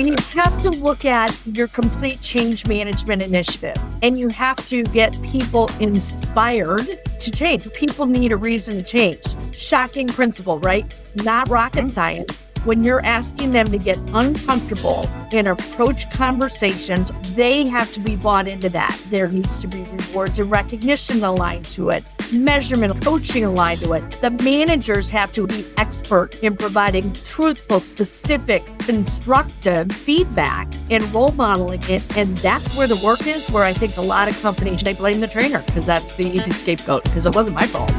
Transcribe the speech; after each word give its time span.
you 0.00 0.16
have 0.34 0.62
to 0.62 0.70
look 0.70 1.04
at 1.04 1.36
your 1.46 1.68
complete 1.68 2.20
change 2.22 2.66
management 2.66 3.20
initiative 3.20 3.76
and 4.02 4.18
you 4.18 4.28
have 4.28 4.64
to 4.68 4.84
get 4.84 5.20
people 5.22 5.70
inspired 5.80 6.86
to 7.20 7.30
change. 7.30 7.70
People 7.74 8.06
need 8.06 8.32
a 8.32 8.36
reason 8.36 8.76
to 8.76 8.82
change. 8.82 9.22
Shocking 9.54 10.08
principle, 10.08 10.58
right? 10.60 10.94
Not 11.16 11.48
rocket 11.48 11.80
mm-hmm. 11.80 11.88
science 11.88 12.51
when 12.64 12.84
you're 12.84 13.04
asking 13.04 13.50
them 13.50 13.70
to 13.70 13.78
get 13.78 13.98
uncomfortable 14.12 15.08
and 15.32 15.48
approach 15.48 16.10
conversations, 16.10 17.10
they 17.34 17.66
have 17.66 17.92
to 17.92 18.00
be 18.00 18.16
bought 18.16 18.46
into 18.46 18.68
that. 18.68 18.96
There 19.10 19.28
needs 19.28 19.58
to 19.58 19.66
be 19.66 19.82
rewards 19.82 20.38
and 20.38 20.50
recognition 20.50 21.24
aligned 21.24 21.64
to 21.66 21.90
it, 21.90 22.04
measurement, 22.32 23.02
coaching 23.02 23.44
aligned 23.44 23.80
to 23.80 23.94
it. 23.94 24.08
The 24.20 24.30
managers 24.30 25.08
have 25.08 25.32
to 25.32 25.46
be 25.46 25.66
expert 25.76 26.42
in 26.42 26.56
providing 26.56 27.12
truthful, 27.12 27.80
specific, 27.80 28.64
constructive 28.78 29.90
feedback 29.90 30.68
and 30.90 31.02
role 31.12 31.32
modeling 31.32 31.82
it. 31.88 32.16
And 32.16 32.36
that's 32.38 32.76
where 32.76 32.86
the 32.86 32.96
work 32.96 33.26
is, 33.26 33.48
where 33.50 33.64
I 33.64 33.72
think 33.72 33.96
a 33.96 34.02
lot 34.02 34.28
of 34.28 34.40
companies, 34.40 34.82
they 34.82 34.94
blame 34.94 35.20
the 35.20 35.28
trainer 35.28 35.62
because 35.62 35.86
that's 35.86 36.14
the 36.14 36.26
easy 36.26 36.52
scapegoat 36.52 37.02
because 37.04 37.26
it 37.26 37.34
wasn't 37.34 37.56
my 37.56 37.66
fault. 37.66 37.90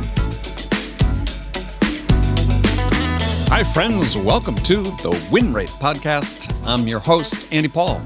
Hi, 3.56 3.64
friends. 3.64 4.18
Welcome 4.18 4.56
to 4.56 4.82
the 4.82 5.28
Win 5.32 5.54
Rate 5.54 5.70
Podcast. 5.70 6.52
I'm 6.66 6.88
your 6.88 7.00
host, 7.00 7.46
Andy 7.52 7.70
Paul. 7.70 8.02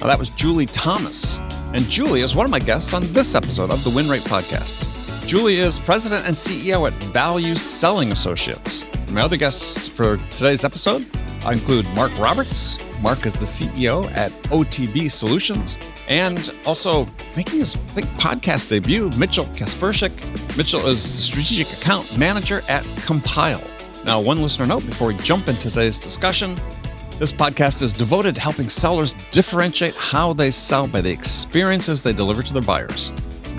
Now, 0.00 0.06
that 0.06 0.18
was 0.18 0.30
Julie 0.30 0.64
Thomas. 0.64 1.40
And 1.74 1.84
Julie 1.90 2.22
is 2.22 2.34
one 2.34 2.46
of 2.46 2.50
my 2.50 2.60
guests 2.60 2.94
on 2.94 3.12
this 3.12 3.34
episode 3.34 3.70
of 3.70 3.84
the 3.84 3.90
Win 3.90 4.08
Rate 4.08 4.22
Podcast. 4.22 4.88
Julie 5.26 5.58
is 5.58 5.78
president 5.78 6.26
and 6.26 6.34
CEO 6.34 6.90
at 6.90 6.94
Value 7.12 7.56
Selling 7.56 8.10
Associates. 8.10 8.86
My 9.10 9.20
other 9.20 9.36
guests 9.36 9.86
for 9.86 10.16
today's 10.30 10.64
episode 10.64 11.04
include 11.46 11.86
Mark 11.90 12.18
Roberts. 12.18 12.78
Mark 13.02 13.26
is 13.26 13.34
the 13.38 13.44
CEO 13.44 14.10
at 14.12 14.32
OTB 14.44 15.10
Solutions 15.10 15.78
and 16.08 16.54
also 16.64 17.06
making 17.36 17.58
his 17.58 17.74
big 17.94 18.06
podcast 18.16 18.70
debut, 18.70 19.10
Mitchell 19.18 19.44
Kasperczyk. 19.44 20.56
Mitchell 20.56 20.86
is 20.86 21.02
strategic 21.02 21.70
account 21.74 22.16
manager 22.16 22.62
at 22.66 22.82
Compyl. 23.04 23.75
Now, 24.06 24.20
one 24.20 24.40
listener 24.40 24.66
note 24.66 24.86
before 24.86 25.08
we 25.08 25.16
jump 25.16 25.48
into 25.48 25.68
today's 25.68 25.98
discussion 25.98 26.56
this 27.18 27.32
podcast 27.32 27.80
is 27.80 27.94
devoted 27.94 28.34
to 28.34 28.42
helping 28.42 28.68
sellers 28.68 29.14
differentiate 29.30 29.94
how 29.94 30.34
they 30.34 30.50
sell 30.50 30.86
by 30.86 31.00
the 31.00 31.10
experiences 31.10 32.02
they 32.02 32.12
deliver 32.12 32.42
to 32.42 32.52
their 32.52 32.60
buyers. 32.60 33.14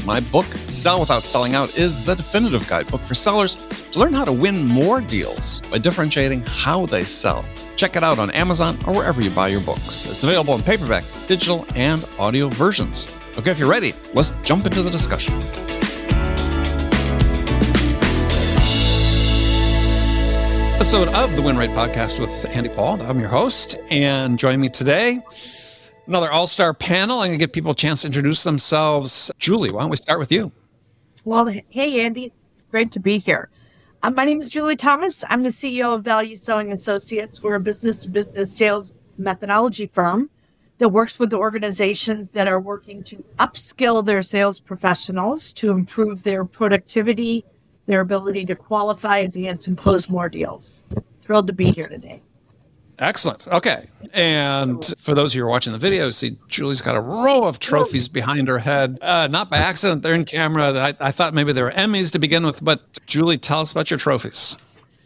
My 0.05 0.19
book, 0.19 0.45
Sell 0.69 0.99
Without 0.99 1.23
Selling 1.23 1.55
Out, 1.55 1.75
is 1.75 2.03
the 2.03 2.13
definitive 2.13 2.67
guidebook 2.67 3.01
for 3.01 3.15
sellers 3.15 3.55
to 3.91 3.99
learn 3.99 4.13
how 4.13 4.25
to 4.25 4.31
win 4.31 4.67
more 4.67 5.01
deals 5.01 5.61
by 5.71 5.79
differentiating 5.79 6.43
how 6.45 6.85
they 6.85 7.03
sell. 7.03 7.43
Check 7.77 7.95
it 7.95 8.03
out 8.03 8.19
on 8.19 8.29
Amazon 8.29 8.77
or 8.85 8.93
wherever 8.93 9.23
you 9.23 9.31
buy 9.31 9.47
your 9.47 9.61
books. 9.61 10.05
It's 10.05 10.23
available 10.23 10.53
in 10.53 10.61
paperback, 10.61 11.03
digital, 11.25 11.65
and 11.75 12.07
audio 12.19 12.49
versions. 12.49 13.11
Okay, 13.39 13.49
if 13.49 13.57
you're 13.57 13.69
ready, 13.69 13.93
let's 14.13 14.31
jump 14.43 14.67
into 14.67 14.83
the 14.83 14.91
discussion. 14.91 15.33
Episode 20.77 21.07
of 21.07 21.35
the 21.35 21.41
Win 21.41 21.57
Rate 21.57 21.71
Podcast 21.71 22.19
with 22.19 22.45
Andy 22.55 22.69
Paul. 22.69 23.01
I'm 23.01 23.19
your 23.19 23.29
host, 23.29 23.79
and 23.89 24.37
join 24.37 24.59
me 24.61 24.69
today, 24.69 25.19
another 26.05 26.31
all 26.31 26.45
star 26.45 26.71
panel. 26.71 27.17
I'm 27.17 27.29
going 27.29 27.39
to 27.39 27.43
give 27.43 27.51
people 27.51 27.71
a 27.71 27.75
chance 27.75 28.01
to 28.01 28.07
introduce 28.07 28.43
themselves. 28.43 29.31
Julie, 29.39 29.71
why 29.71 29.81
don't 29.81 29.89
we 29.89 29.97
start 29.97 30.19
with 30.19 30.31
you? 30.31 30.51
Well, 31.25 31.47
hey, 31.47 32.05
Andy. 32.05 32.31
Great 32.69 32.91
to 32.91 32.99
be 32.99 33.17
here. 33.17 33.49
Um, 34.03 34.13
my 34.13 34.23
name 34.23 34.39
is 34.39 34.51
Julie 34.51 34.75
Thomas. 34.75 35.23
I'm 35.27 35.41
the 35.41 35.49
CEO 35.49 35.95
of 35.95 36.03
Value 36.03 36.35
Selling 36.35 36.71
Associates. 36.71 37.41
We're 37.41 37.55
a 37.55 37.59
business 37.59 37.97
to 38.03 38.11
business 38.11 38.55
sales 38.55 38.93
methodology 39.17 39.87
firm 39.87 40.29
that 40.77 40.89
works 40.89 41.17
with 41.17 41.33
organizations 41.33 42.33
that 42.33 42.47
are 42.47 42.59
working 42.59 43.01
to 43.05 43.25
upskill 43.39 44.05
their 44.05 44.21
sales 44.21 44.59
professionals 44.59 45.53
to 45.53 45.71
improve 45.71 46.21
their 46.21 46.45
productivity 46.45 47.45
their 47.87 48.01
ability 48.01 48.45
to 48.45 48.55
qualify, 48.55 49.17
advance, 49.17 49.67
and 49.67 49.77
close 49.77 50.07
more 50.07 50.29
deals. 50.29 50.83
Thrilled 51.21 51.47
to 51.47 51.53
be 51.53 51.71
here 51.71 51.87
today. 51.87 52.21
Excellent. 52.99 53.47
Okay. 53.47 53.87
And 54.13 54.83
for 54.97 55.13
those 55.13 55.31
of 55.31 55.35
you 55.35 55.41
who 55.41 55.47
are 55.47 55.51
watching 55.51 55.73
the 55.73 55.79
video, 55.79 56.09
see 56.09 56.37
Julie's 56.47 56.81
got 56.81 56.95
a 56.95 57.01
row 57.01 57.43
of 57.43 57.59
trophies 57.59 58.07
behind 58.07 58.47
her 58.47 58.59
head. 58.59 58.97
Uh, 59.01 59.27
not 59.27 59.49
by 59.49 59.57
accident, 59.57 60.01
they're 60.01 60.15
in 60.15 60.25
camera. 60.25 60.73
I, 60.73 60.95
I 60.99 61.11
thought 61.11 61.33
maybe 61.33 61.53
they 61.53 61.61
were 61.61 61.71
Emmys 61.71 62.11
to 62.13 62.19
begin 62.19 62.45
with, 62.45 62.63
but 62.63 63.05
Julie, 63.05 63.37
tell 63.37 63.61
us 63.61 63.71
about 63.71 63.91
your 63.91 63.99
trophies. 63.99 64.57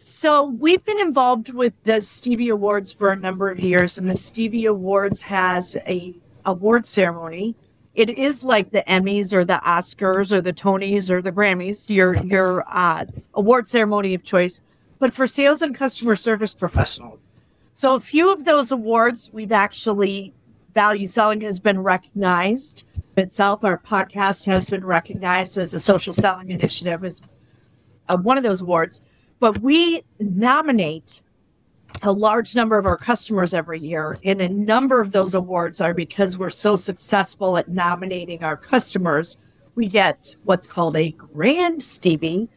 So 0.06 0.44
we've 0.44 0.84
been 0.84 1.00
involved 1.00 1.52
with 1.52 1.74
the 1.84 2.00
Stevie 2.00 2.48
Awards 2.48 2.92
for 2.92 3.12
a 3.12 3.16
number 3.16 3.50
of 3.50 3.60
years, 3.60 3.98
and 3.98 4.10
the 4.10 4.16
Stevie 4.16 4.66
Awards 4.66 5.22
has 5.22 5.76
a 5.86 6.14
award 6.44 6.86
ceremony 6.86 7.54
it 7.94 8.10
is 8.10 8.42
like 8.42 8.70
the 8.70 8.82
Emmys 8.88 9.32
or 9.32 9.44
the 9.44 9.60
Oscars 9.64 10.32
or 10.32 10.40
the 10.40 10.52
Tonys 10.52 11.10
or 11.10 11.20
the 11.20 11.32
Grammys, 11.32 11.88
your 11.88 12.14
your 12.24 12.64
uh, 12.68 13.04
award 13.34 13.68
ceremony 13.68 14.14
of 14.14 14.22
choice, 14.22 14.62
but 14.98 15.12
for 15.12 15.26
sales 15.26 15.62
and 15.62 15.74
customer 15.74 16.16
service 16.16 16.54
professionals. 16.54 17.32
So 17.74 17.94
a 17.94 18.00
few 18.00 18.32
of 18.32 18.44
those 18.44 18.70
awards 18.70 19.30
we've 19.32 19.52
actually 19.52 20.32
value 20.74 21.06
selling 21.06 21.40
has 21.42 21.60
been 21.60 21.82
recognized 21.82 22.84
itself. 23.16 23.64
Our 23.64 23.78
podcast 23.78 24.46
has 24.46 24.68
been 24.68 24.84
recognized 24.84 25.58
as 25.58 25.74
a 25.74 25.80
social 25.80 26.14
selling 26.14 26.50
initiative 26.50 27.04
as 27.04 27.20
uh, 28.08 28.16
one 28.16 28.36
of 28.38 28.42
those 28.42 28.62
awards, 28.62 29.00
but 29.38 29.58
we 29.58 30.02
nominate 30.18 31.20
a 32.02 32.12
large 32.12 32.54
number 32.56 32.78
of 32.78 32.86
our 32.86 32.96
customers 32.96 33.54
every 33.54 33.80
year. 33.80 34.18
And 34.24 34.40
a 34.40 34.48
number 34.48 35.00
of 35.00 35.12
those 35.12 35.34
awards 35.34 35.80
are 35.80 35.94
because 35.94 36.38
we're 36.38 36.50
so 36.50 36.76
successful 36.76 37.56
at 37.56 37.68
nominating 37.68 38.42
our 38.42 38.56
customers. 38.56 39.38
We 39.74 39.88
get 39.88 40.36
what's 40.44 40.66
called 40.66 40.96
a 40.96 41.10
grand 41.10 41.82
Stevie 41.82 42.48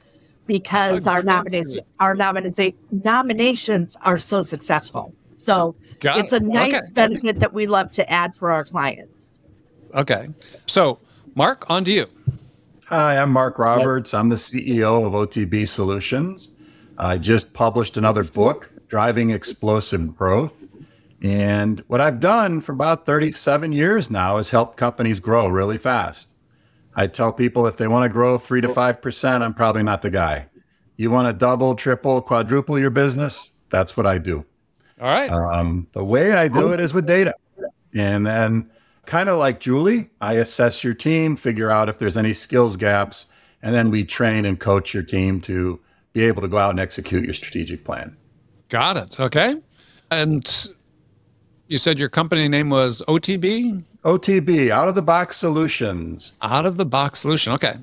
because 0.47 1.07
our 1.07 1.23
nominations 1.23 1.79
our 1.99 2.13
nominations 2.13 2.75
nominations 2.91 3.97
are 4.01 4.17
so 4.17 4.43
successful. 4.43 5.13
So 5.29 5.75
Got 5.99 6.19
it's 6.19 6.33
a 6.33 6.39
nice 6.39 6.73
okay. 6.73 6.93
benefit 6.93 7.37
that 7.37 7.53
we 7.53 7.67
love 7.67 7.91
to 7.93 8.09
add 8.11 8.35
for 8.35 8.51
our 8.51 8.63
clients. 8.63 9.29
Okay. 9.93 10.29
So 10.65 10.99
Mark, 11.35 11.69
on 11.69 11.83
to 11.85 11.91
you. 11.91 12.07
Hi, 12.87 13.17
I'm 13.17 13.31
Mark 13.31 13.57
Roberts. 13.57 14.13
I'm 14.13 14.29
the 14.29 14.35
CEO 14.35 15.05
of 15.05 15.13
OTB 15.13 15.67
Solutions. 15.67 16.49
I 16.97 17.17
just 17.17 17.53
published 17.53 17.97
another 17.97 18.23
book 18.23 18.71
driving 18.87 19.29
explosive 19.29 20.15
growth. 20.15 20.53
And 21.21 21.83
what 21.87 22.01
I've 22.01 22.19
done 22.19 22.61
for 22.61 22.71
about 22.71 23.05
37 23.05 23.71
years 23.71 24.11
now 24.11 24.37
is 24.37 24.49
help 24.49 24.75
companies 24.75 25.19
grow 25.19 25.47
really 25.47 25.77
fast. 25.77 26.29
I 26.95 27.07
tell 27.07 27.33
people 27.33 27.67
if 27.67 27.77
they 27.77 27.87
want 27.87 28.03
to 28.03 28.09
grow 28.09 28.37
three 28.37 28.61
to 28.61 28.67
5%, 28.67 29.41
I'm 29.41 29.53
probably 29.53 29.83
not 29.83 30.01
the 30.01 30.09
guy. 30.09 30.47
You 30.97 31.11
want 31.11 31.27
to 31.27 31.33
double, 31.33 31.75
triple, 31.75 32.21
quadruple 32.21 32.79
your 32.79 32.89
business? 32.89 33.51
That's 33.69 33.97
what 33.97 34.05
I 34.05 34.17
do. 34.17 34.45
All 35.01 35.09
right. 35.09 35.29
Um, 35.29 35.87
the 35.91 36.05
way 36.05 36.33
I 36.33 36.47
do 36.47 36.71
it 36.71 36.79
is 36.79 36.93
with 36.93 37.05
data. 37.05 37.35
And 37.93 38.25
then, 38.25 38.69
kind 39.05 39.27
of 39.27 39.37
like 39.37 39.59
Julie, 39.59 40.09
I 40.21 40.33
assess 40.33 40.83
your 40.83 40.93
team, 40.93 41.35
figure 41.35 41.69
out 41.69 41.89
if 41.89 41.97
there's 41.97 42.17
any 42.17 42.33
skills 42.33 42.77
gaps, 42.77 43.27
and 43.61 43.75
then 43.75 43.89
we 43.89 44.05
train 44.05 44.45
and 44.45 44.59
coach 44.59 44.93
your 44.93 45.03
team 45.03 45.41
to 45.41 45.81
be 46.13 46.23
able 46.23 46.41
to 46.41 46.47
go 46.47 46.57
out 46.57 46.69
and 46.69 46.79
execute 46.79 47.25
your 47.25 47.33
strategic 47.33 47.83
plan. 47.83 48.15
Got 48.69 48.97
it. 48.97 49.19
Okay. 49.19 49.57
And 50.11 50.69
you 51.67 51.77
said 51.77 51.99
your 51.99 52.09
company 52.09 52.47
name 52.47 52.69
was 52.69 53.01
OTB? 53.07 53.83
OTB, 54.03 54.69
Out 54.69 54.87
of 54.87 54.95
the 54.95 55.01
Box 55.01 55.37
Solutions. 55.37 56.33
Out 56.41 56.65
of 56.65 56.77
the 56.77 56.85
Box 56.85 57.19
Solution. 57.19 57.53
Okay. 57.53 57.75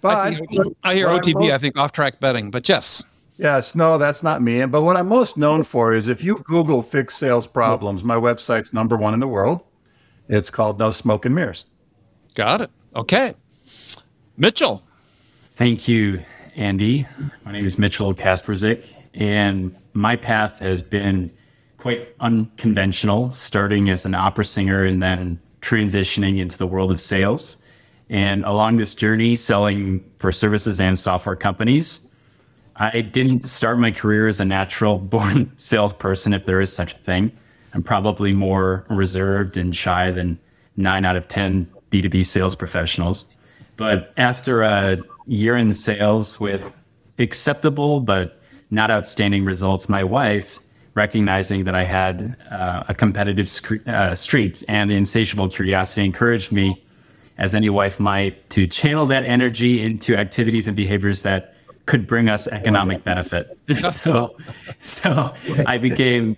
But 0.00 0.16
I, 0.16 0.34
see, 0.34 0.74
I 0.82 0.94
hear 0.94 1.06
OTB, 1.08 1.34
most, 1.34 1.52
I 1.52 1.58
think 1.58 1.76
off 1.76 1.92
track 1.92 2.20
betting, 2.20 2.50
but 2.50 2.68
yes. 2.68 3.04
Yes, 3.36 3.74
no, 3.74 3.98
that's 3.98 4.22
not 4.22 4.42
me. 4.42 4.64
But 4.66 4.82
what 4.82 4.96
I'm 4.96 5.08
most 5.08 5.36
known 5.36 5.62
for 5.62 5.92
is 5.92 6.08
if 6.08 6.22
you 6.22 6.38
Google 6.44 6.82
fix 6.82 7.16
sales 7.16 7.46
problems, 7.46 8.02
my 8.02 8.16
website's 8.16 8.72
number 8.72 8.96
one 8.96 9.14
in 9.14 9.20
the 9.20 9.28
world. 9.28 9.60
It's 10.28 10.50
called 10.50 10.78
No 10.78 10.90
Smoke 10.90 11.24
and 11.24 11.34
Mirrors. 11.34 11.64
Got 12.34 12.60
it. 12.60 12.70
Okay. 12.94 13.34
Mitchell. 14.36 14.82
Thank 15.52 15.88
you, 15.88 16.22
Andy. 16.54 17.06
My 17.44 17.52
name 17.52 17.64
is 17.64 17.78
Mitchell 17.78 18.14
Kasperczyk, 18.14 18.94
and 19.18 19.74
my 19.92 20.14
path 20.14 20.60
has 20.60 20.80
been 20.80 21.32
quite 21.76 22.14
unconventional, 22.20 23.32
starting 23.32 23.90
as 23.90 24.06
an 24.06 24.14
opera 24.14 24.44
singer 24.44 24.84
and 24.84 25.02
then 25.02 25.40
transitioning 25.60 26.38
into 26.38 26.56
the 26.56 26.66
world 26.66 26.92
of 26.92 27.00
sales. 27.00 27.62
And 28.08 28.44
along 28.44 28.76
this 28.76 28.94
journey, 28.94 29.34
selling 29.34 30.08
for 30.18 30.30
services 30.30 30.80
and 30.80 30.98
software 30.98 31.36
companies, 31.36 32.08
I 32.76 33.00
didn't 33.00 33.42
start 33.42 33.80
my 33.80 33.90
career 33.90 34.28
as 34.28 34.38
a 34.38 34.44
natural 34.44 34.98
born 35.14 35.52
salesperson, 35.58 36.32
if 36.32 36.46
there 36.46 36.60
is 36.60 36.72
such 36.72 36.94
a 36.94 36.98
thing. 36.98 37.32
I'm 37.74 37.82
probably 37.82 38.32
more 38.32 38.86
reserved 38.88 39.56
and 39.56 39.76
shy 39.76 40.12
than 40.12 40.38
nine 40.76 41.04
out 41.04 41.16
of 41.16 41.26
10 41.26 41.68
B2B 41.90 42.24
sales 42.24 42.54
professionals. 42.54 43.34
But 43.76 44.12
after 44.16 44.62
a 44.62 44.98
year 45.26 45.56
in 45.56 45.72
sales 45.72 46.38
with 46.38 46.76
acceptable 47.18 48.00
but 48.00 48.37
not 48.70 48.90
outstanding 48.90 49.44
results, 49.44 49.88
my 49.88 50.04
wife 50.04 50.60
recognizing 50.94 51.64
that 51.64 51.74
I 51.74 51.84
had 51.84 52.36
uh, 52.50 52.82
a 52.88 52.94
competitive 52.94 53.48
uh, 53.86 54.14
streak 54.14 54.64
and 54.66 54.90
the 54.90 54.96
insatiable 54.96 55.48
curiosity 55.48 56.04
encouraged 56.04 56.50
me, 56.50 56.82
as 57.38 57.54
any 57.54 57.70
wife 57.70 58.00
might, 58.00 58.50
to 58.50 58.66
channel 58.66 59.06
that 59.06 59.24
energy 59.24 59.80
into 59.80 60.16
activities 60.16 60.66
and 60.66 60.76
behaviors 60.76 61.22
that 61.22 61.54
could 61.86 62.06
bring 62.06 62.28
us 62.28 62.48
economic 62.48 63.04
benefit. 63.04 63.56
so, 63.92 64.36
so 64.80 65.32
I 65.66 65.78
became 65.78 66.36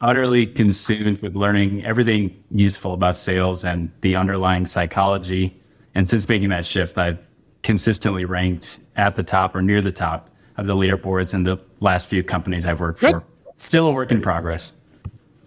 utterly 0.00 0.46
consumed 0.46 1.22
with 1.22 1.34
learning 1.34 1.84
everything 1.84 2.42
useful 2.50 2.92
about 2.92 3.16
sales 3.16 3.64
and 3.64 3.90
the 4.02 4.16
underlying 4.16 4.66
psychology. 4.66 5.56
And 5.94 6.06
since 6.06 6.28
making 6.28 6.50
that 6.50 6.66
shift, 6.66 6.98
I've 6.98 7.24
consistently 7.62 8.24
ranked 8.24 8.80
at 8.96 9.16
the 9.16 9.22
top 9.22 9.54
or 9.54 9.62
near 9.62 9.80
the 9.80 9.92
top 9.92 10.28
of 10.56 10.66
the 10.66 10.74
leaderboards 10.74 11.34
in 11.34 11.44
the 11.44 11.58
last 11.80 12.08
few 12.08 12.22
companies 12.22 12.66
I've 12.66 12.80
worked 12.80 13.00
Good. 13.00 13.12
for. 13.12 13.24
Still 13.54 13.88
a 13.88 13.92
work 13.92 14.10
in 14.12 14.20
progress. 14.20 14.80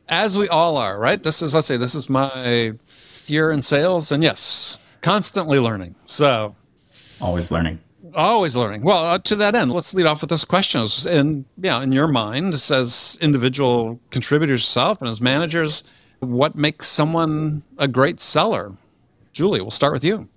As 0.07 0.37
we 0.37 0.47
all 0.49 0.77
are, 0.77 0.97
right? 0.97 1.21
This 1.21 1.41
is, 1.41 1.53
let's 1.53 1.67
say, 1.67 1.77
this 1.77 1.93
is 1.95 2.09
my 2.09 2.73
year 3.27 3.51
in 3.51 3.61
sales, 3.61 4.11
and 4.11 4.23
yes, 4.23 4.79
constantly 5.01 5.59
learning. 5.59 5.93
So 6.05 6.55
Always 7.21 7.51
learning. 7.51 7.79
always 8.15 8.55
learning. 8.55 8.81
Well, 8.83 9.03
uh, 9.05 9.19
to 9.19 9.35
that 9.35 9.53
end, 9.53 9.71
let's 9.71 9.93
lead 9.93 10.07
off 10.07 10.21
with 10.21 10.29
this 10.31 10.43
question. 10.45 10.85
And 11.07 11.45
yeah, 11.57 11.81
in 11.83 11.91
your 11.91 12.07
mind, 12.07 12.53
as 12.55 13.17
individual 13.21 13.99
contributors 14.09 14.61
yourself 14.61 14.99
and 15.01 15.09
as 15.09 15.21
managers, 15.21 15.83
what 16.21 16.55
makes 16.55 16.87
someone 16.87 17.61
a 17.77 17.87
great 17.87 18.19
seller? 18.19 18.73
Julie, 19.33 19.61
we'll 19.61 19.69
start 19.69 19.93
with 19.93 20.03
you. 20.03 20.27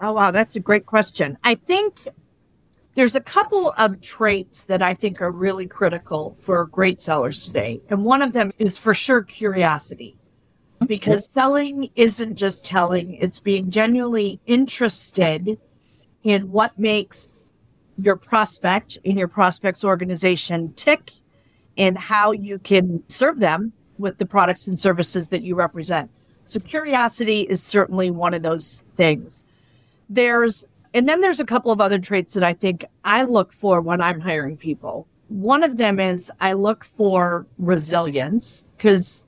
Oh, 0.00 0.12
wow. 0.12 0.30
That's 0.30 0.54
a 0.56 0.60
great 0.60 0.86
question. 0.86 1.36
I 1.42 1.56
think 1.56 1.98
there's 2.96 3.14
a 3.14 3.20
couple 3.20 3.72
of 3.78 4.00
traits 4.00 4.62
that 4.64 4.82
I 4.82 4.94
think 4.94 5.20
are 5.20 5.30
really 5.30 5.66
critical 5.66 6.34
for 6.40 6.64
great 6.66 7.00
sellers 7.00 7.46
today. 7.46 7.80
And 7.90 8.04
one 8.04 8.22
of 8.22 8.32
them 8.32 8.50
is 8.58 8.78
for 8.78 8.94
sure 8.94 9.22
curiosity. 9.22 10.16
Because 10.86 11.30
selling 11.30 11.90
isn't 11.94 12.36
just 12.36 12.64
telling, 12.64 13.14
it's 13.14 13.38
being 13.38 13.70
genuinely 13.70 14.40
interested 14.46 15.58
in 16.22 16.50
what 16.50 16.78
makes 16.78 17.54
your 17.98 18.16
prospect 18.16 18.98
in 19.04 19.16
your 19.16 19.28
prospect's 19.28 19.84
organization 19.84 20.72
tick 20.74 21.12
and 21.78 21.96
how 21.96 22.32
you 22.32 22.58
can 22.58 23.02
serve 23.08 23.38
them 23.40 23.72
with 23.98 24.18
the 24.18 24.26
products 24.26 24.68
and 24.68 24.78
services 24.78 25.28
that 25.30 25.42
you 25.42 25.54
represent. 25.54 26.10
So 26.44 26.60
curiosity 26.60 27.42
is 27.42 27.62
certainly 27.62 28.10
one 28.10 28.34
of 28.34 28.42
those 28.42 28.84
things. 28.96 29.44
There's, 30.08 30.66
and 30.96 31.06
then 31.06 31.20
there's 31.20 31.40
a 31.40 31.44
couple 31.44 31.70
of 31.70 31.78
other 31.78 31.98
traits 31.98 32.32
that 32.32 32.42
I 32.42 32.54
think 32.54 32.82
I 33.04 33.24
look 33.24 33.52
for 33.52 33.82
when 33.82 34.00
I'm 34.00 34.18
hiring 34.18 34.56
people. 34.56 35.06
One 35.28 35.62
of 35.62 35.76
them 35.76 36.00
is 36.00 36.32
I 36.40 36.54
look 36.54 36.84
for 36.84 37.46
resilience 37.58 38.72
because 38.74 39.26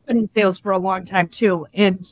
I've 0.00 0.06
been 0.06 0.16
in 0.16 0.30
sales 0.30 0.58
for 0.58 0.72
a 0.72 0.78
long 0.78 1.04
time 1.04 1.28
too. 1.28 1.68
And 1.74 2.04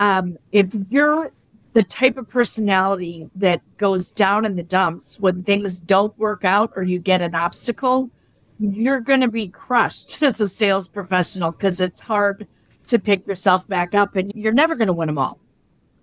um, 0.00 0.38
if 0.50 0.74
you're 0.90 1.30
the 1.74 1.84
type 1.84 2.16
of 2.16 2.28
personality 2.28 3.30
that 3.36 3.60
goes 3.76 4.10
down 4.10 4.44
in 4.44 4.56
the 4.56 4.64
dumps 4.64 5.20
when 5.20 5.44
things 5.44 5.78
don't 5.78 6.18
work 6.18 6.44
out 6.44 6.72
or 6.74 6.82
you 6.82 6.98
get 6.98 7.22
an 7.22 7.36
obstacle, 7.36 8.10
you're 8.58 8.98
going 8.98 9.20
to 9.20 9.28
be 9.28 9.46
crushed 9.46 10.20
as 10.24 10.40
a 10.40 10.48
sales 10.48 10.88
professional 10.88 11.52
because 11.52 11.80
it's 11.80 12.00
hard 12.00 12.48
to 12.88 12.98
pick 12.98 13.24
yourself 13.28 13.68
back 13.68 13.94
up 13.94 14.16
and 14.16 14.32
you're 14.34 14.52
never 14.52 14.74
going 14.74 14.88
to 14.88 14.92
win 14.92 15.06
them 15.06 15.16
all. 15.16 15.38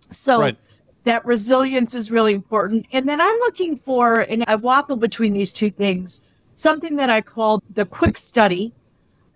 So 0.10 0.40
Right. 0.40 0.80
That 1.04 1.26
resilience 1.26 1.94
is 1.94 2.12
really 2.12 2.34
important. 2.34 2.86
And 2.92 3.08
then 3.08 3.20
I'm 3.20 3.38
looking 3.40 3.76
for, 3.76 4.22
and 4.22 4.44
I 4.48 4.56
waffle 4.56 4.96
between 4.96 5.34
these 5.34 5.52
two 5.52 5.70
things, 5.70 6.22
something 6.54 6.96
that 6.96 7.10
I 7.10 7.22
call 7.22 7.62
the 7.74 7.86
quick 7.86 8.18
study 8.18 8.74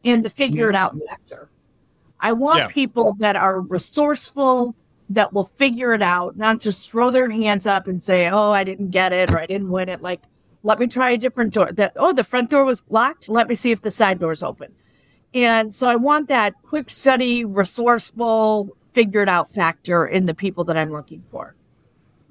and 0.05 0.23
the 0.23 0.29
figure 0.29 0.69
it 0.69 0.75
out 0.75 0.95
factor. 1.09 1.49
I 2.19 2.31
want 2.33 2.59
Yeah. 2.59 2.67
people 2.67 3.15
that 3.19 3.35
are 3.35 3.61
resourceful, 3.61 4.75
that 5.09 5.33
will 5.33 5.43
figure 5.43 5.93
it 5.93 6.01
out, 6.01 6.37
not 6.37 6.59
just 6.59 6.89
throw 6.89 7.09
their 7.11 7.29
hands 7.29 7.65
up 7.65 7.87
and 7.87 8.01
say, 8.01 8.27
"Oh, 8.29 8.51
I 8.51 8.63
didn't 8.63 8.89
get 8.89 9.13
it 9.13 9.31
or 9.31 9.39
I 9.39 9.45
didn't 9.45 9.69
win 9.69 9.87
it." 9.87 10.01
Like, 10.01 10.21
let 10.63 10.79
me 10.79 10.87
try 10.87 11.11
a 11.11 11.17
different 11.17 11.53
door. 11.53 11.71
That 11.71 11.93
oh, 11.95 12.11
the 12.13 12.23
front 12.23 12.49
door 12.49 12.65
was 12.65 12.81
locked. 12.89 13.29
Let 13.29 13.47
me 13.47 13.55
see 13.55 13.71
if 13.71 13.81
the 13.81 13.91
side 13.91 14.19
door's 14.19 14.43
open. 14.43 14.73
And 15.33 15.73
so 15.73 15.87
I 15.87 15.95
want 15.95 16.27
that 16.29 16.55
quick 16.63 16.89
study, 16.89 17.45
resourceful, 17.45 18.75
figure 18.93 19.21
it 19.21 19.29
out 19.29 19.53
factor 19.53 20.05
in 20.07 20.25
the 20.25 20.33
people 20.33 20.63
that 20.65 20.77
I'm 20.77 20.91
looking 20.91 21.23
for. 21.29 21.55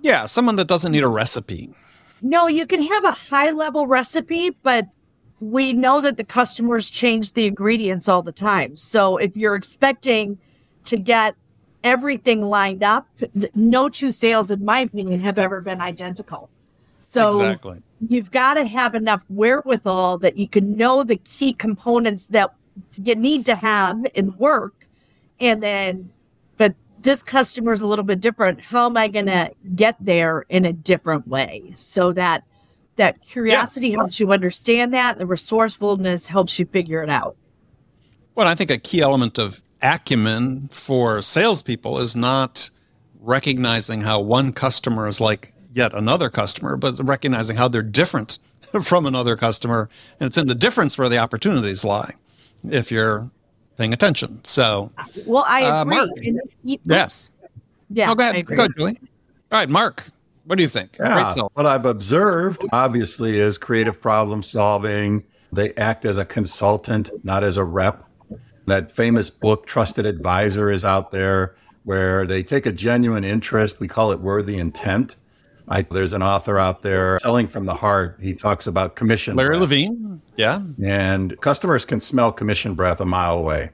Yeah, 0.07 0.27
someone 0.27 0.55
that 0.55 0.69
doesn't 0.69 0.93
need 0.93 1.03
a 1.03 1.09
recipe. 1.09 1.69
No, 2.23 2.47
you 2.47 2.65
can 2.65 2.81
have 2.81 3.05
a 3.05 3.11
high 3.11 3.51
level 3.51 3.89
recipe, 3.89 4.51
but 4.63 4.87
we 5.41 5.73
know 5.73 6.01
that 6.01 6.17
the 6.17 6.23
customers 6.23 6.89
change 6.91 7.33
the 7.33 7.47
ingredients 7.47 8.09
all 8.09 8.23
the 8.23 8.31
time. 8.31 8.77
So 8.77 9.17
if 9.17 9.37
you're 9.37 9.57
expecting 9.57 10.39
to 10.85 10.97
get 10.97 11.35
everything 11.83 12.43
lined 12.43 12.85
up, 12.85 13.09
no 13.57 13.89
two 13.89 14.13
sales, 14.13 14.53
in 14.53 14.65
my 14.65 14.79
opinion, 14.79 15.19
have 15.19 15.41
ever 15.41 15.61
been 15.61 15.81
identical. 15.81 16.51
So 16.99 17.41
Exactly. 17.41 17.83
you've 18.01 18.31
got 18.31 18.55
to 18.55 18.65
have 18.65 18.95
enough 18.95 19.25
wherewithal 19.29 20.19
that 20.19 20.37
you 20.37 20.47
can 20.47 20.77
know 20.77 21.03
the 21.03 21.17
key 21.17 21.53
components 21.53 22.27
that 22.27 22.55
you 22.95 23.17
need 23.17 23.45
to 23.47 23.57
have 23.57 24.07
in 24.15 24.37
work. 24.37 24.87
And 25.41 25.61
then, 25.61 26.11
this 27.07 27.23
customer 27.23 27.73
is 27.73 27.81
a 27.81 27.87
little 27.87 28.05
bit 28.05 28.21
different. 28.21 28.61
How 28.61 28.87
am 28.87 28.97
I 28.97 29.09
going 29.09 29.27
to 29.27 29.33
mm-hmm. 29.33 29.75
get 29.75 29.97
there 30.01 30.45
in 30.49 30.65
a 30.65 30.73
different 30.73 31.27
way 31.29 31.71
so 31.75 32.13
that 32.13 32.45
that 32.97 33.23
curiosity 33.23 33.93
helps 33.93 34.19
you 34.19 34.33
understand 34.33 34.93
that 34.95 35.19
the 35.19 35.27
resourcefulness 35.27 36.27
helps 36.27 36.59
you 36.59 36.67
figure 36.67 37.03
it 37.03 37.11
out. 37.11 37.37
Well, 38.35 38.49
I 38.49 38.55
think 38.55 38.71
a 38.71 38.79
key 38.79 39.01
element 39.01 39.39
of 39.39 39.63
acumen 39.83 40.69
for 40.71 41.23
salespeople 41.23 41.99
is 41.99 42.17
not 42.17 42.71
recognizing 43.21 44.03
how 44.03 44.21
one 44.21 44.53
customer 44.53 45.07
is 45.07 45.21
like 45.21 45.53
yet 45.73 45.95
another 45.95 46.31
customer, 46.31 46.77
but 46.77 46.99
recognizing 47.05 47.57
how 47.57 47.69
they're 47.69 47.83
different 47.83 48.39
from 48.83 49.07
another 49.07 49.37
customer. 49.37 49.89
And 50.19 50.27
it's 50.27 50.39
in 50.39 50.49
the 50.49 50.55
difference 50.55 50.97
where 50.97 51.09
the 51.09 51.19
opportunities 51.19 51.85
lie 51.85 52.15
if 52.69 52.91
you're 52.91 53.31
paying 53.77 53.93
attention. 53.93 54.41
So, 54.45 54.91
Well, 55.27 55.45
I 55.47 55.63
Uh, 55.65 55.83
agree. 55.83 55.97
Mark. 55.97 56.11
And- 56.25 56.41
y- 56.65 56.79
Yeah. 56.85 57.09
Yeah. 57.91 58.11
oh, 58.11 58.15
go 58.15 58.23
I 58.25 58.27
ahead. 58.29 58.37
agree. 58.37 58.57
Go 58.57 58.63
ahead, 58.63 58.73
Julie. 58.77 58.99
All 59.53 59.59
right, 59.61 59.69
Mark, 59.71 60.05
what 60.45 60.57
do 60.57 60.63
you 60.63 60.69
think? 60.69 60.97
Yeah, 60.99 61.33
Great 61.33 61.45
what 61.55 61.67
I've 61.67 61.87
observed, 61.87 62.65
obviously, 62.73 63.39
is 63.39 63.59
creative 63.59 64.01
problem 64.01 64.43
solving. 64.43 65.25
They 65.53 65.73
act 65.75 66.05
as 66.05 66.19
a 66.19 66.25
consultant, 66.25 67.11
not 67.25 67.45
as 67.45 67.57
a 67.57 67.65
rep. 67.65 68.03
That 68.67 68.91
famous 68.91 69.31
book, 69.31 69.67
Trusted 69.67 70.05
Advisor, 70.07 70.71
is 70.71 70.85
out 70.85 71.13
there 71.13 71.55
where 71.85 72.27
they 72.27 72.43
take 72.43 72.67
a 72.67 72.73
genuine 72.73 73.23
interest. 73.23 73.79
We 73.79 73.87
call 73.87 74.11
it 74.11 74.19
worthy 74.21 74.59
intent. 74.59 75.15
I, 75.69 75.83
there's 75.83 76.13
an 76.13 76.23
author 76.23 76.59
out 76.59 76.83
there, 76.83 77.19
Selling 77.19 77.49
from 77.49 77.67
the 77.67 77.75
Heart. 77.75 78.19
He 78.21 78.35
talks 78.35 78.67
about 78.67 78.95
commission. 78.95 79.37
Larry 79.37 79.51
breath. 79.51 79.63
Levine. 79.63 80.23
Yeah. 80.37 80.63
And 80.83 81.41
customers 81.41 81.85
can 81.85 82.01
smell 82.01 82.33
commission 82.33 82.75
breath 82.75 83.01
a 83.01 83.05
mile 83.05 83.37
away. 83.37 83.71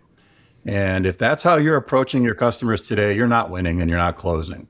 And 0.64 1.06
if 1.06 1.18
that's 1.18 1.42
how 1.42 1.56
you're 1.56 1.76
approaching 1.76 2.22
your 2.22 2.34
customers 2.34 2.80
today, 2.80 3.14
you're 3.14 3.26
not 3.26 3.50
winning 3.50 3.80
and 3.80 3.90
you're 3.90 3.98
not 3.98 4.16
closing. 4.16 4.68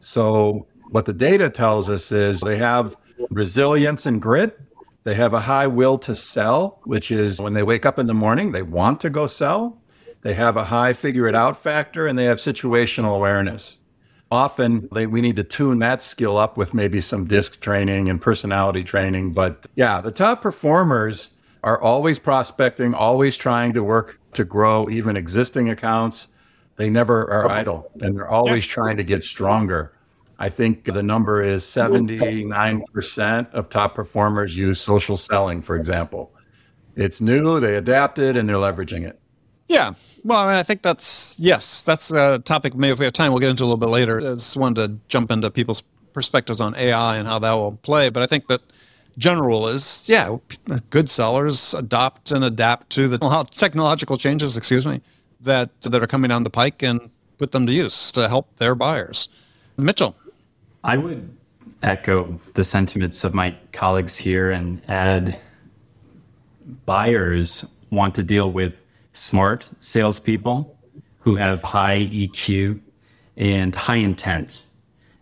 So, 0.00 0.66
what 0.90 1.04
the 1.04 1.12
data 1.12 1.50
tells 1.50 1.88
us 1.88 2.10
is 2.12 2.40
they 2.40 2.56
have 2.56 2.96
resilience 3.30 4.06
and 4.06 4.22
grit. 4.22 4.58
They 5.04 5.14
have 5.14 5.34
a 5.34 5.40
high 5.40 5.66
will 5.66 5.98
to 5.98 6.14
sell, 6.14 6.80
which 6.84 7.10
is 7.10 7.40
when 7.40 7.52
they 7.52 7.62
wake 7.62 7.84
up 7.86 7.98
in 7.98 8.06
the 8.06 8.14
morning, 8.14 8.52
they 8.52 8.62
want 8.62 9.00
to 9.00 9.10
go 9.10 9.26
sell. 9.26 9.80
They 10.22 10.34
have 10.34 10.56
a 10.56 10.64
high 10.64 10.92
figure 10.92 11.28
it 11.28 11.34
out 11.34 11.56
factor 11.56 12.06
and 12.06 12.18
they 12.18 12.24
have 12.24 12.38
situational 12.38 13.14
awareness. 13.14 13.82
Often 14.30 14.88
they, 14.92 15.06
we 15.06 15.20
need 15.20 15.36
to 15.36 15.44
tune 15.44 15.78
that 15.80 16.02
skill 16.02 16.36
up 16.36 16.56
with 16.56 16.74
maybe 16.74 17.00
some 17.00 17.26
disc 17.26 17.60
training 17.60 18.10
and 18.10 18.20
personality 18.20 18.82
training. 18.82 19.32
But 19.32 19.66
yeah, 19.76 20.00
the 20.00 20.10
top 20.10 20.42
performers 20.42 21.34
are 21.62 21.80
always 21.80 22.18
prospecting, 22.18 22.92
always 22.94 23.36
trying 23.36 23.72
to 23.74 23.84
work 23.84 24.18
to 24.32 24.44
grow 24.44 24.88
even 24.90 25.16
existing 25.16 25.70
accounts. 25.70 26.28
They 26.76 26.90
never 26.90 27.30
are 27.30 27.50
idle 27.50 27.90
and 28.00 28.16
they're 28.16 28.28
always 28.28 28.66
trying 28.66 28.96
to 28.98 29.04
get 29.04 29.22
stronger. 29.24 29.92
I 30.38 30.50
think 30.50 30.84
the 30.84 31.02
number 31.02 31.42
is 31.42 31.64
79% 31.64 33.50
of 33.52 33.70
top 33.70 33.94
performers 33.94 34.56
use 34.56 34.80
social 34.80 35.16
selling, 35.16 35.62
for 35.62 35.76
example. 35.76 36.34
It's 36.94 37.20
new, 37.20 37.58
they 37.58 37.76
adapted, 37.76 38.36
and 38.36 38.48
they're 38.48 38.56
leveraging 38.56 39.06
it. 39.06 39.18
Yeah. 39.68 39.94
Well, 40.24 40.38
I 40.40 40.46
mean, 40.46 40.56
I 40.56 40.62
think 40.62 40.82
that's, 40.82 41.36
yes, 41.38 41.84
that's 41.84 42.10
a 42.10 42.38
topic 42.40 42.74
maybe 42.74 42.92
if 42.92 42.98
we 42.98 43.04
have 43.04 43.12
time, 43.12 43.32
we'll 43.32 43.40
get 43.40 43.50
into 43.50 43.64
a 43.64 43.66
little 43.66 43.76
bit 43.76 43.88
later. 43.88 44.18
I 44.18 44.34
just 44.34 44.56
wanted 44.56 44.86
to 44.86 44.98
jump 45.08 45.30
into 45.30 45.50
people's 45.50 45.82
perspectives 46.12 46.60
on 46.60 46.74
AI 46.76 47.16
and 47.16 47.28
how 47.28 47.38
that 47.40 47.52
will 47.52 47.76
play. 47.82 48.08
But 48.08 48.22
I 48.22 48.26
think 48.26 48.46
that 48.48 48.60
general 49.18 49.68
is, 49.68 50.08
yeah, 50.08 50.36
good 50.90 51.10
sellers 51.10 51.74
adopt 51.74 52.32
and 52.32 52.44
adapt 52.44 52.90
to 52.90 53.08
the 53.08 53.18
technological 53.50 54.16
changes, 54.16 54.56
excuse 54.56 54.86
me, 54.86 55.00
that, 55.40 55.80
that 55.82 56.02
are 56.02 56.06
coming 56.06 56.28
down 56.28 56.42
the 56.42 56.50
pike 56.50 56.82
and 56.82 57.10
put 57.38 57.52
them 57.52 57.66
to 57.66 57.72
use 57.72 58.10
to 58.12 58.28
help 58.28 58.56
their 58.56 58.74
buyers. 58.74 59.28
Mitchell. 59.76 60.16
I 60.82 60.96
would 60.96 61.36
echo 61.82 62.40
the 62.54 62.64
sentiments 62.64 63.24
of 63.24 63.34
my 63.34 63.56
colleagues 63.72 64.16
here 64.16 64.50
and 64.50 64.80
add 64.88 65.38
buyers 66.84 67.66
want 67.90 68.14
to 68.14 68.22
deal 68.22 68.50
with 68.50 68.80
smart 69.16 69.64
salespeople 69.78 70.78
who 71.20 71.36
have 71.36 71.62
high 71.62 72.06
EQ 72.06 72.80
and 73.36 73.74
high 73.74 73.96
intent. 73.96 74.62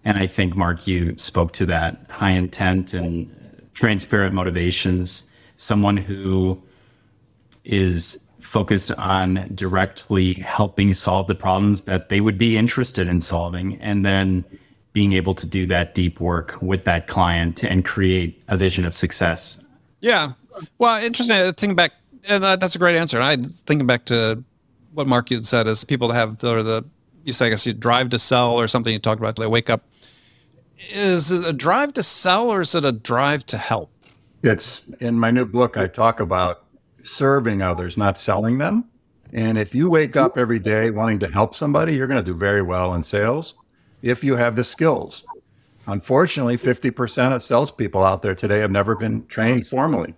And 0.05 0.19
I 0.19 0.27
think, 0.27 0.55
Mark, 0.55 0.87
you 0.87 1.17
spoke 1.17 1.53
to 1.55 1.67
that 1.67 2.11
high 2.11 2.33
intent 2.33 2.93
and 2.93 3.35
transparent 3.73 4.35
motivations, 4.35 5.31
someone 5.57 5.97
who 5.97 6.63
is 7.65 8.31
focused 8.41 8.93
on 8.93 9.51
directly 9.55 10.35
helping 10.35 10.93
solve 10.93 11.27
the 11.27 11.35
problems 11.35 11.83
that 11.83 12.09
they 12.09 12.21
would 12.21 12.37
be 12.37 12.57
interested 12.57 13.09
in 13.09 13.21
solving, 13.21 13.81
and 13.81 14.05
then 14.05 14.45
being 14.93 15.13
able 15.13 15.35
to 15.35 15.47
do 15.47 15.67
that 15.67 15.95
deep 15.95 16.21
work 16.21 16.57
with 16.61 16.85
that 16.85 17.09
client 17.09 17.65
and 17.65 17.85
create 17.85 18.41
a 18.47 18.57
vision 18.57 18.85
of 18.85 18.95
success. 18.95 19.67
Yeah. 20.01 20.35
Well, 20.79 21.03
interesting. 21.03 21.53
Think 21.55 21.75
back, 21.77 21.93
and 22.29 22.45
uh, 22.45 22.57
that's 22.57 22.75
a 22.75 22.79
great 22.79 22.97
answer. 22.97 23.19
And 23.19 23.25
I 23.25 23.49
thinking 23.49 23.87
back 23.87 24.05
to 24.07 24.43
what 24.93 25.07
Mark 25.07 25.31
had 25.31 25.45
said 25.45 25.67
is 25.67 25.85
people 25.85 26.09
that 26.09 26.15
have 26.15 26.39
the, 26.39 26.63
the 26.63 26.85
you 27.25 27.33
say, 27.33 27.47
I 27.47 27.51
guess 27.51 27.67
you 27.67 27.73
drive 27.73 28.11
to 28.11 28.19
sell 28.19 28.53
or 28.53 28.69
something 28.69 28.93
you 28.93 28.99
talked 28.99 29.21
about, 29.21 29.37
they 29.37 29.47
wake 29.47 29.71
up. 29.71 29.83
Is 30.93 31.33
it 31.33 31.47
a 31.47 31.53
drive 31.53 31.95
to 31.95 32.03
sell 32.03 32.49
or 32.49 32.61
is 32.61 32.75
it 32.75 32.85
a 32.85 32.93
drive 32.93 33.47
to 33.47 33.59
help? 33.59 33.91
It's 34.43 34.89
in 35.01 35.19
my 35.19 35.31
new 35.31 35.47
book, 35.47 35.77
I 35.77 35.87
talk 35.87 36.21
about 36.21 36.65
serving 37.03 37.63
others, 37.63 37.97
not 37.97 38.19
selling 38.19 38.59
them. 38.59 38.85
And 39.33 39.59
if 39.59 39.75
you 39.75 39.89
wake 39.89 40.17
up 40.17 40.37
every 40.37 40.59
day 40.59 40.91
wanting 40.91 41.19
to 41.21 41.29
help 41.29 41.55
somebody, 41.55 41.95
you're 41.95 42.07
going 42.07 42.23
to 42.23 42.33
do 42.33 42.37
very 42.37 42.63
well 42.63 42.95
in 42.95 43.03
sales 43.03 43.55
if 44.03 44.23
you 44.23 44.37
have 44.37 44.55
the 44.55 44.65
skills. 44.65 45.25
Unfortunately, 45.87 46.57
50% 46.57 47.35
of 47.35 47.43
salespeople 47.43 48.03
out 48.03 48.23
there 48.23 48.35
today 48.35 48.61
have 48.61 48.71
never 48.71 48.95
been 48.95 49.27
trained 49.27 49.67
formally. 49.67 50.15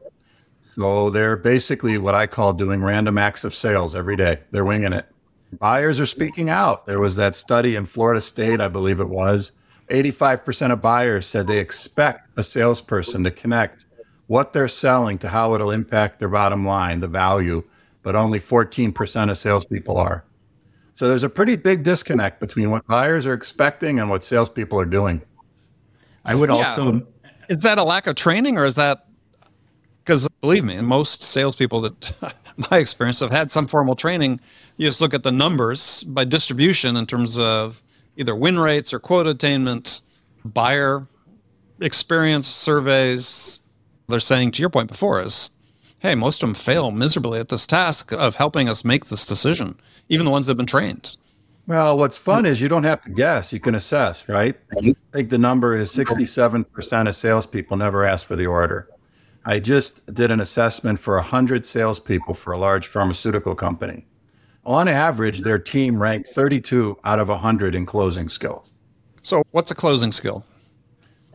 So 0.78 1.10
they're 1.10 1.36
basically 1.36 1.96
what 1.96 2.14
I 2.14 2.26
call 2.26 2.52
doing 2.52 2.82
random 2.82 3.16
acts 3.16 3.44
of 3.44 3.54
sales 3.54 3.94
every 3.94 4.16
day. 4.16 4.40
They're 4.50 4.64
winging 4.64 4.92
it. 4.92 5.06
Buyers 5.58 6.00
are 6.00 6.06
speaking 6.06 6.50
out. 6.50 6.84
There 6.84 7.00
was 7.00 7.16
that 7.16 7.34
study 7.34 7.76
in 7.76 7.86
Florida 7.86 8.20
State, 8.20 8.60
I 8.60 8.68
believe 8.68 9.00
it 9.00 9.08
was. 9.08 9.52
85% 9.90 10.72
of 10.72 10.82
buyers 10.82 11.24
said 11.24 11.46
they 11.46 11.58
expect 11.58 12.28
a 12.36 12.42
salesperson 12.42 13.24
to 13.24 13.30
connect 13.30 13.86
what 14.26 14.52
they're 14.52 14.68
selling 14.68 15.18
to 15.18 15.28
how 15.28 15.54
it'll 15.54 15.70
impact 15.70 16.18
their 16.18 16.28
bottom 16.28 16.66
line, 16.66 17.00
the 17.00 17.08
value, 17.08 17.62
but 18.02 18.16
only 18.16 18.40
14% 18.40 19.30
of 19.30 19.38
salespeople 19.38 19.96
are. 19.96 20.24
So 20.94 21.08
there's 21.08 21.22
a 21.22 21.28
pretty 21.28 21.56
big 21.56 21.84
disconnect 21.84 22.40
between 22.40 22.70
what 22.70 22.86
buyers 22.86 23.26
are 23.26 23.34
expecting 23.34 24.00
and 24.00 24.10
what 24.10 24.24
salespeople 24.24 24.78
are 24.80 24.84
doing. 24.84 25.22
I 26.24 26.34
would 26.34 26.48
yeah. 26.48 26.56
also. 26.56 27.06
Is 27.48 27.58
that 27.58 27.78
a 27.78 27.84
lack 27.84 28.08
of 28.08 28.16
training 28.16 28.58
or 28.58 28.64
is 28.64 28.74
that 28.74 29.05
because 30.06 30.28
believe 30.40 30.64
me, 30.64 30.80
most 30.80 31.24
salespeople 31.24 31.80
that 31.80 32.34
my 32.70 32.78
experience 32.78 33.18
have 33.18 33.32
had 33.32 33.50
some 33.50 33.66
formal 33.66 33.96
training. 33.96 34.40
You 34.76 34.86
just 34.86 35.00
look 35.00 35.12
at 35.12 35.24
the 35.24 35.32
numbers 35.32 36.04
by 36.04 36.24
distribution 36.24 36.96
in 36.96 37.06
terms 37.06 37.36
of 37.36 37.82
either 38.16 38.34
win 38.34 38.58
rates 38.58 38.94
or 38.94 39.00
quota 39.00 39.30
attainment, 39.30 40.02
buyer 40.44 41.06
experience 41.80 42.46
surveys. 42.46 43.58
They're 44.08 44.20
saying, 44.20 44.52
to 44.52 44.60
your 44.60 44.70
point 44.70 44.88
before, 44.88 45.20
is 45.20 45.50
hey, 45.98 46.14
most 46.14 46.40
of 46.42 46.48
them 46.48 46.54
fail 46.54 46.92
miserably 46.92 47.40
at 47.40 47.48
this 47.48 47.66
task 47.66 48.12
of 48.12 48.36
helping 48.36 48.68
us 48.68 48.84
make 48.84 49.06
this 49.06 49.26
decision, 49.26 49.80
even 50.08 50.24
the 50.24 50.30
ones 50.30 50.46
that 50.46 50.52
have 50.52 50.56
been 50.56 50.66
trained. 50.66 51.16
Well, 51.66 51.98
what's 51.98 52.16
fun 52.16 52.46
is 52.46 52.60
you 52.60 52.68
don't 52.68 52.84
have 52.84 53.02
to 53.02 53.10
guess, 53.10 53.52
you 53.52 53.58
can 53.58 53.74
assess, 53.74 54.28
right? 54.28 54.54
Mm-hmm. 54.70 54.90
I 54.90 55.16
think 55.16 55.30
the 55.30 55.38
number 55.38 55.74
is 55.74 55.90
67% 55.90 57.08
of 57.08 57.16
salespeople 57.16 57.76
never 57.76 58.04
ask 58.04 58.24
for 58.24 58.36
the 58.36 58.46
order. 58.46 58.88
I 59.48 59.60
just 59.60 60.12
did 60.12 60.32
an 60.32 60.40
assessment 60.40 60.98
for 60.98 61.14
100 61.14 61.64
salespeople 61.64 62.34
for 62.34 62.52
a 62.52 62.58
large 62.58 62.88
pharmaceutical 62.88 63.54
company. 63.54 64.04
On 64.64 64.88
average, 64.88 65.42
their 65.42 65.60
team 65.60 66.02
ranked 66.02 66.28
32 66.30 66.98
out 67.04 67.20
of 67.20 67.28
100 67.28 67.76
in 67.76 67.86
closing 67.86 68.28
skills. 68.28 68.68
So, 69.22 69.44
what's 69.52 69.70
a 69.70 69.74
closing 69.76 70.10
skill? 70.10 70.44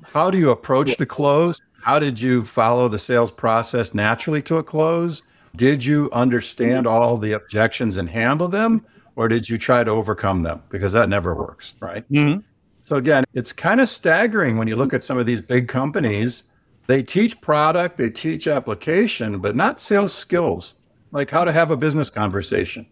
How 0.03 0.29
do 0.29 0.37
you 0.37 0.49
approach 0.49 0.97
the 0.97 1.05
close? 1.05 1.61
How 1.81 1.99
did 1.99 2.19
you 2.19 2.43
follow 2.43 2.89
the 2.89 2.99
sales 2.99 3.31
process 3.31 3.93
naturally 3.93 4.41
to 4.41 4.57
a 4.57 4.63
close? 4.63 5.23
Did 5.55 5.85
you 5.85 6.09
understand 6.11 6.87
all 6.87 7.15
the 7.15 7.31
objections 7.31 7.95
and 7.95 8.09
handle 8.09 8.49
them? 8.49 8.85
Or 9.15 9.29
did 9.29 9.47
you 9.49 9.57
try 9.57 9.85
to 9.85 9.91
overcome 9.91 10.43
them? 10.43 10.63
Because 10.69 10.91
that 10.91 11.07
never 11.07 11.33
works, 11.33 11.75
right? 11.79 12.03
Mm-hmm. 12.11 12.41
So, 12.83 12.97
again, 12.97 13.23
it's 13.33 13.53
kind 13.53 13.79
of 13.79 13.87
staggering 13.87 14.57
when 14.57 14.67
you 14.67 14.75
look 14.75 14.93
at 14.93 15.01
some 15.01 15.17
of 15.17 15.25
these 15.25 15.39
big 15.39 15.69
companies 15.69 16.43
they 16.87 17.03
teach 17.03 17.39
product, 17.41 17.97
they 17.97 18.09
teach 18.09 18.47
application, 18.47 19.39
but 19.39 19.55
not 19.55 19.79
sales 19.79 20.13
skills, 20.13 20.75
like 21.11 21.29
how 21.29 21.43
to 21.43 21.51
have 21.51 21.71
a 21.71 21.77
business 21.77 22.09
conversation. 22.09 22.85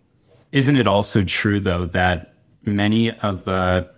Isn't 0.51 0.77
it 0.77 0.88
also 0.88 1.24
true, 1.24 1.60
though, 1.60 1.86
that 1.88 2.34
many 2.63 3.12
of 3.12 3.46
the 3.46 3.89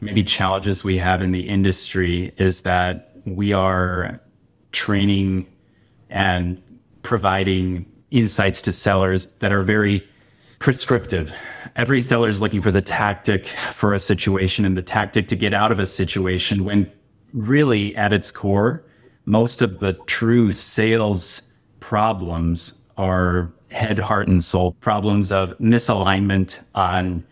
maybe 0.00 0.22
challenges 0.22 0.84
we 0.84 0.98
have 0.98 1.22
in 1.22 1.32
the 1.32 1.48
industry 1.48 2.32
is 2.36 2.62
that 2.62 3.12
we 3.24 3.52
are 3.52 4.20
training 4.72 5.46
and 6.08 6.62
providing 7.02 7.86
insights 8.10 8.62
to 8.62 8.72
sellers 8.72 9.34
that 9.36 9.52
are 9.52 9.62
very 9.62 10.06
prescriptive. 10.58 11.34
Every 11.76 12.00
seller 12.00 12.28
is 12.28 12.40
looking 12.40 12.62
for 12.62 12.70
the 12.70 12.82
tactic 12.82 13.46
for 13.46 13.94
a 13.94 13.98
situation 13.98 14.64
and 14.64 14.76
the 14.76 14.82
tactic 14.82 15.28
to 15.28 15.36
get 15.36 15.54
out 15.54 15.72
of 15.72 15.78
a 15.78 15.86
situation 15.86 16.64
when 16.64 16.90
really 17.32 17.94
at 17.96 18.12
its 18.12 18.30
core, 18.30 18.84
most 19.28 19.60
of 19.60 19.78
the 19.80 19.92
true 19.92 20.50
sales 20.52 21.42
problems 21.80 22.82
are 22.96 23.52
head, 23.70 23.98
heart, 23.98 24.26
and 24.26 24.42
soul 24.42 24.72
problems 24.80 25.30
of 25.30 25.56
misalignment 25.58 26.58
on 26.74 27.22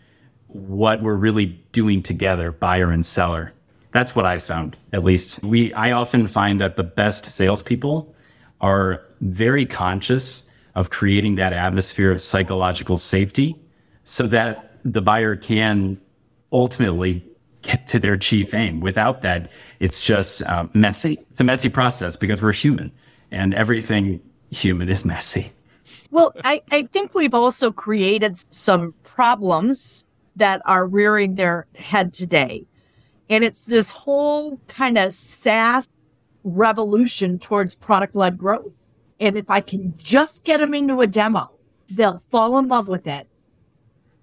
what 0.49 1.03
we're 1.03 1.15
really 1.15 1.47
doing 1.73 2.03
together, 2.03 2.53
buyer 2.53 2.91
and 2.91 3.05
seller. 3.05 3.53
That's 3.93 4.15
what 4.15 4.27
I 4.27 4.37
found, 4.37 4.77
at 4.93 5.05
least. 5.05 5.43
We 5.43 5.73
I 5.73 5.93
often 5.93 6.27
find 6.27 6.61
that 6.61 6.77
the 6.77 6.85
best 6.85 7.25
salespeople 7.25 8.15
are 8.61 9.03
very 9.23 9.65
conscious 9.65 10.51
of 10.75 10.91
creating 10.91 11.37
that 11.37 11.55
atmosphere 11.55 12.11
of 12.11 12.21
psychological 12.21 12.99
safety 12.99 13.57
so 14.05 14.27
that 14.27 14.79
the 14.85 15.01
buyer 15.01 15.35
can 15.35 15.99
ultimately 16.53 17.26
get 17.67 17.87
to 17.89 17.99
their 17.99 18.17
chief 18.17 18.55
aim. 18.55 18.81
Without 18.81 19.23
that, 19.23 19.51
it's 19.81 20.01
just 20.01 20.43
uh, 20.43 20.67
messy. 20.73 21.19
It's 21.31 21.41
a 21.41 21.45
messy 21.45 21.69
process 21.69 22.17
because 22.17 22.43
we're 22.43 22.53
human 22.53 22.93
and 23.31 23.55
everything 23.55 24.21
human 24.51 24.89
is 24.89 25.05
messy. 25.05 25.53
Well, 26.11 26.33
I, 26.45 26.63
I 26.71 26.85
think 26.85 27.15
we've 27.15 27.35
also 27.35 27.73
created 27.73 28.37
some 28.55 28.95
problems 29.03 30.07
that 30.37 30.63
are 30.65 30.87
rearing 30.87 31.35
their 31.35 31.67
head 31.75 32.13
today. 32.13 32.67
And 33.29 33.43
it's 33.43 33.65
this 33.65 33.91
whole 33.91 34.61
kind 34.69 34.97
of 34.99 35.13
SaaS 35.13 35.89
revolution 36.45 37.39
towards 37.39 37.75
product 37.75 38.15
led 38.15 38.39
growth. 38.39 38.73
And 39.19 39.37
if 39.37 39.51
I 39.51 39.61
can 39.61 39.95
just 39.97 40.45
get 40.45 40.61
them 40.61 40.75
into 40.75 41.01
a 41.01 41.07
demo, 41.07 41.51
they'll 41.89 42.19
fall 42.19 42.59
in 42.59 42.69
love 42.69 42.87
with 42.87 43.07
it 43.07 43.27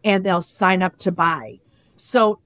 and 0.03 0.25
they'll 0.25 0.41
sign 0.41 0.81
up 0.81 0.97
to 0.99 1.11
buy. 1.11 1.59
So 1.95 2.39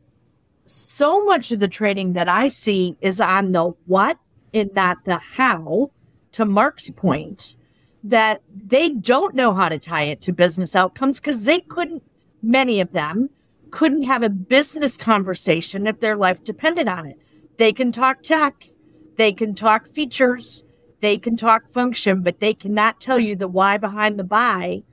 so 0.69 1.24
much 1.25 1.51
of 1.51 1.59
the 1.59 1.67
training 1.67 2.13
that 2.13 2.27
I 2.27 2.47
see 2.50 2.97
is 3.01 3.21
on 3.21 3.51
the 3.51 3.74
what 3.86 4.17
and 4.53 4.74
not 4.74 5.05
the 5.05 5.17
how, 5.17 5.91
to 6.33 6.45
Mark's 6.45 6.89
point, 6.89 7.55
that 8.03 8.41
they 8.53 8.89
don't 8.89 9.36
know 9.36 9.53
how 9.53 9.69
to 9.69 9.79
tie 9.79 10.03
it 10.03 10.21
to 10.21 10.31
business 10.31 10.75
outcomes 10.75 11.19
because 11.19 11.43
they 11.43 11.59
couldn't, 11.59 12.03
many 12.41 12.79
of 12.79 12.91
them 12.91 13.29
couldn't 13.71 14.03
have 14.03 14.24
a 14.24 14.29
business 14.29 14.97
conversation 14.97 15.88
if 15.88 16.00
their 16.00 16.15
life 16.15 16.43
depended 16.43 16.88
on 16.88 17.05
it. 17.05 17.19
They 17.57 17.74
can 17.74 17.91
talk 17.91 18.21
tech, 18.21 18.67
they 19.15 19.31
can 19.31 19.55
talk 19.55 19.88
features, 19.88 20.65
they 21.01 21.17
can 21.17 21.38
talk 21.38 21.69
function, 21.69 22.21
but 22.21 22.39
they 22.39 22.53
cannot 22.53 23.00
tell 23.00 23.19
you 23.19 23.36
the 23.36 23.47
why 23.47 23.77
behind 23.77 24.17
the 24.17 24.24
buy 24.24 24.83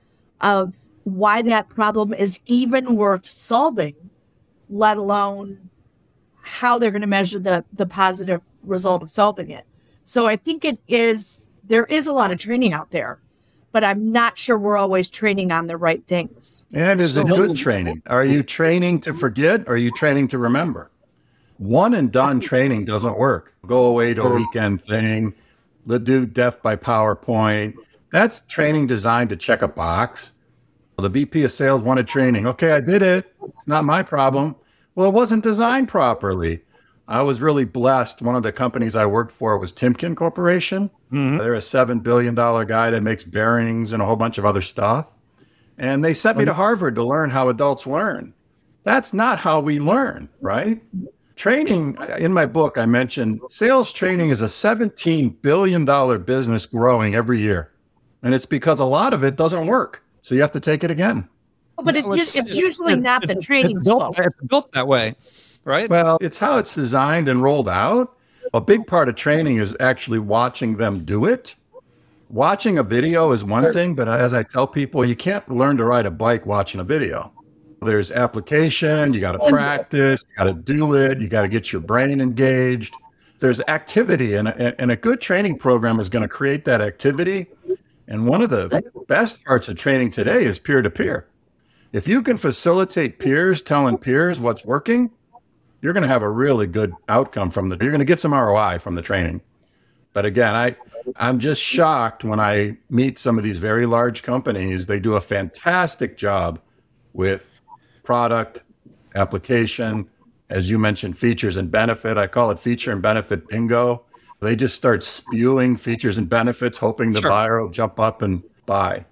of 0.41 0.77
why 1.03 1.41
that 1.43 1.69
problem 1.69 2.13
is 2.13 2.41
even 2.45 2.95
worth 2.95 3.29
solving 3.29 3.95
let 4.69 4.97
alone 4.97 5.69
how 6.41 6.77
they're 6.77 6.91
going 6.91 7.01
to 7.01 7.07
measure 7.07 7.39
the 7.39 7.65
the 7.73 7.85
positive 7.85 8.41
result 8.63 9.01
of 9.01 9.09
solving 9.09 9.49
it. 9.49 9.65
So 10.03 10.27
I 10.27 10.35
think 10.35 10.63
it 10.63 10.79
is 10.87 11.49
there 11.63 11.85
is 11.85 12.07
a 12.07 12.13
lot 12.13 12.31
of 12.31 12.39
training 12.39 12.73
out 12.73 12.91
there, 12.91 13.19
but 13.71 13.83
I'm 13.83 14.11
not 14.11 14.37
sure 14.37 14.57
we're 14.57 14.77
always 14.77 15.09
training 15.09 15.51
on 15.51 15.67
the 15.67 15.77
right 15.77 16.05
things. 16.07 16.65
And 16.73 17.01
is 17.01 17.15
so, 17.15 17.21
it 17.21 17.27
good 17.27 17.57
training? 17.57 18.03
Are 18.07 18.23
you 18.23 18.43
training 18.43 19.01
to 19.01 19.13
forget 19.13 19.61
or 19.67 19.73
are 19.73 19.77
you 19.77 19.91
training 19.91 20.27
to 20.29 20.37
remember? 20.37 20.91
One 21.57 21.93
and 21.93 22.11
done 22.11 22.39
training 22.39 22.85
doesn't 22.85 23.17
work. 23.17 23.53
Go 23.65 23.85
away 23.85 24.13
to 24.13 24.21
a 24.23 24.35
weekend 24.35 24.83
thing, 24.83 25.33
Let 25.85 26.03
do 26.03 26.25
death 26.25 26.61
by 26.61 26.75
PowerPoint. 26.75 27.75
That's 28.11 28.41
training 28.41 28.87
designed 28.87 29.29
to 29.29 29.37
check 29.37 29.61
a 29.61 29.67
box. 29.67 30.33
The 30.97 31.09
VP 31.09 31.43
of 31.43 31.51
sales 31.51 31.81
wanted 31.81 32.07
training. 32.07 32.45
Okay, 32.47 32.71
I 32.71 32.79
did 32.79 33.01
it. 33.01 33.33
It's 33.55 33.67
not 33.67 33.85
my 33.85 34.03
problem. 34.03 34.55
Well, 34.95 35.09
it 35.09 35.13
wasn't 35.13 35.43
designed 35.43 35.87
properly. 35.87 36.61
I 37.07 37.21
was 37.21 37.41
really 37.41 37.65
blessed. 37.65 38.21
One 38.21 38.35
of 38.35 38.43
the 38.43 38.51
companies 38.51 38.95
I 38.95 39.05
worked 39.05 39.31
for 39.31 39.57
was 39.57 39.71
Timken 39.71 40.15
Corporation. 40.15 40.89
Mm-hmm. 41.11 41.37
They're 41.37 41.53
a 41.53 41.59
$7 41.59 42.01
billion 42.01 42.33
guy 42.33 42.89
that 42.89 43.03
makes 43.03 43.23
bearings 43.23 43.93
and 43.93 44.01
a 44.01 44.05
whole 44.05 44.15
bunch 44.15 44.37
of 44.37 44.45
other 44.45 44.61
stuff. 44.61 45.07
And 45.77 46.03
they 46.03 46.13
sent 46.13 46.37
me 46.37 46.45
to 46.45 46.53
Harvard 46.53 46.95
to 46.95 47.03
learn 47.03 47.29
how 47.29 47.49
adults 47.49 47.85
learn. 47.85 48.33
That's 48.83 49.13
not 49.13 49.39
how 49.39 49.59
we 49.59 49.79
learn, 49.79 50.29
right? 50.41 50.81
Training, 51.35 51.97
in 52.17 52.31
my 52.31 52.45
book, 52.45 52.77
I 52.77 52.85
mentioned 52.85 53.41
sales 53.49 53.91
training 53.91 54.29
is 54.29 54.41
a 54.41 54.45
$17 54.45 55.41
billion 55.41 56.23
business 56.23 56.65
growing 56.65 57.13
every 57.13 57.39
year. 57.39 57.71
And 58.23 58.33
it's 58.33 58.45
because 58.45 58.79
a 58.79 58.85
lot 58.85 59.13
of 59.13 59.23
it 59.23 59.35
doesn't 59.35 59.67
work. 59.67 60.01
So 60.21 60.33
you 60.33 60.41
have 60.41 60.53
to 60.53 60.59
take 60.59 60.83
it 60.83 60.91
again. 60.91 61.27
Oh, 61.77 61.83
but 61.83 61.95
it, 61.95 62.05
No, 62.05 62.13
it's, 62.13 62.35
it's 62.35 62.55
usually 62.55 62.95
not 62.95 63.27
the 63.27 63.35
trading 63.35 63.77
It's 63.77 63.87
built, 63.87 64.17
it's 64.17 64.41
built 64.41 64.71
that 64.71 64.87
way, 64.87 65.15
right? 65.63 65.89
Well, 65.89 66.17
it's 66.21 66.37
how 66.37 66.57
it's 66.57 66.73
designed 66.73 67.27
and 67.27 67.41
rolled 67.41 67.69
out. 67.69 68.15
A 68.53 68.61
big 68.61 68.87
part 68.87 69.09
of 69.09 69.15
training 69.15 69.57
is 69.57 69.75
actually 69.79 70.19
watching 70.19 70.77
them 70.77 71.03
do 71.03 71.25
it. 71.25 71.55
Watching 72.29 72.77
a 72.77 72.83
video 72.83 73.31
is 73.31 73.43
one 73.43 73.71
thing, 73.73 73.93
but 73.93 74.07
as 74.07 74.33
I 74.33 74.43
tell 74.43 74.67
people, 74.67 75.05
you 75.05 75.15
can't 75.15 75.47
learn 75.49 75.77
to 75.77 75.85
ride 75.85 76.05
a 76.05 76.11
bike 76.11 76.45
watching 76.45 76.79
a 76.79 76.83
video. 76.83 77.31
There's 77.81 78.11
application, 78.11 79.13
you 79.13 79.19
got 79.19 79.33
to 79.33 79.49
practice, 79.49 80.23
you 80.29 80.35
got 80.35 80.45
to 80.45 80.53
do 80.53 80.95
it, 80.95 81.19
you 81.19 81.27
got 81.27 81.43
to 81.43 81.47
get 81.47 81.71
your 81.71 81.81
brain 81.81 82.21
engaged. 82.21 82.95
There's 83.39 83.61
activity, 83.61 84.35
and 84.35 84.47
a, 84.47 84.79
and 84.81 84.91
a 84.91 84.95
good 84.95 85.21
training 85.21 85.59
program 85.59 85.99
is 85.99 86.09
going 86.09 86.23
to 86.23 86.29
create 86.29 86.65
that 86.65 86.81
activity. 86.81 87.47
And 88.07 88.27
one 88.27 88.41
of 88.41 88.49
the 88.49 88.83
best 89.07 89.45
parts 89.45 89.67
of 89.67 89.75
training 89.75 90.11
today 90.11 90.45
is 90.45 90.57
peer 90.57 90.81
to 90.81 90.89
peer. 90.89 91.27
If 91.95 92.09
you 92.09 92.21
can 92.21 92.35
facilitate 92.35 93.19
peers 93.19 93.61
telling 93.61 93.97
peers 93.97 94.37
what's 94.37 94.65
working, 94.65 95.11
you're 95.81 95.93
going 95.93 96.01
to 96.01 96.09
have 96.09 96.23
a 96.23 96.29
really 96.29 96.67
good 96.67 96.93
outcome 97.07 97.49
from 97.49 97.69
the 97.69 97.77
you're 97.79 97.89
going 97.89 97.99
to 97.99 98.05
get 98.05 98.19
some 98.19 98.33
ROI 98.33 98.79
from 98.79 98.95
the 98.95 99.01
training. 99.01 99.39
But 100.11 100.25
again, 100.25 100.55
I 100.55 100.75
I'm 101.15 101.39
just 101.39 101.61
shocked 101.61 102.25
when 102.25 102.37
I 102.37 102.75
meet 102.89 103.17
some 103.17 103.37
of 103.37 103.45
these 103.45 103.59
very 103.59 103.85
large 103.85 104.23
companies. 104.23 104.87
They 104.87 104.99
do 104.99 105.13
a 105.13 105.21
fantastic 105.21 106.17
job 106.17 106.59
with 107.13 107.61
product 108.03 108.63
application, 109.15 110.09
as 110.49 110.69
you 110.69 110.77
mentioned, 110.77 111.17
features 111.17 111.55
and 111.55 111.71
benefit. 111.71 112.17
I 112.17 112.27
call 112.27 112.51
it 112.51 112.59
feature 112.59 112.91
and 112.91 113.01
benefit 113.01 113.47
bingo. 113.47 114.03
They 114.41 114.57
just 114.57 114.75
start 114.75 115.01
spewing 115.01 115.77
features 115.77 116.17
and 116.17 116.27
benefits, 116.27 116.77
hoping 116.77 117.13
the 117.13 117.21
Sure. 117.21 117.29
buyer 117.29 117.61
will 117.61 117.69
jump 117.69 118.01
up 118.01 118.21
and 118.21 118.43
buy. 118.65 119.05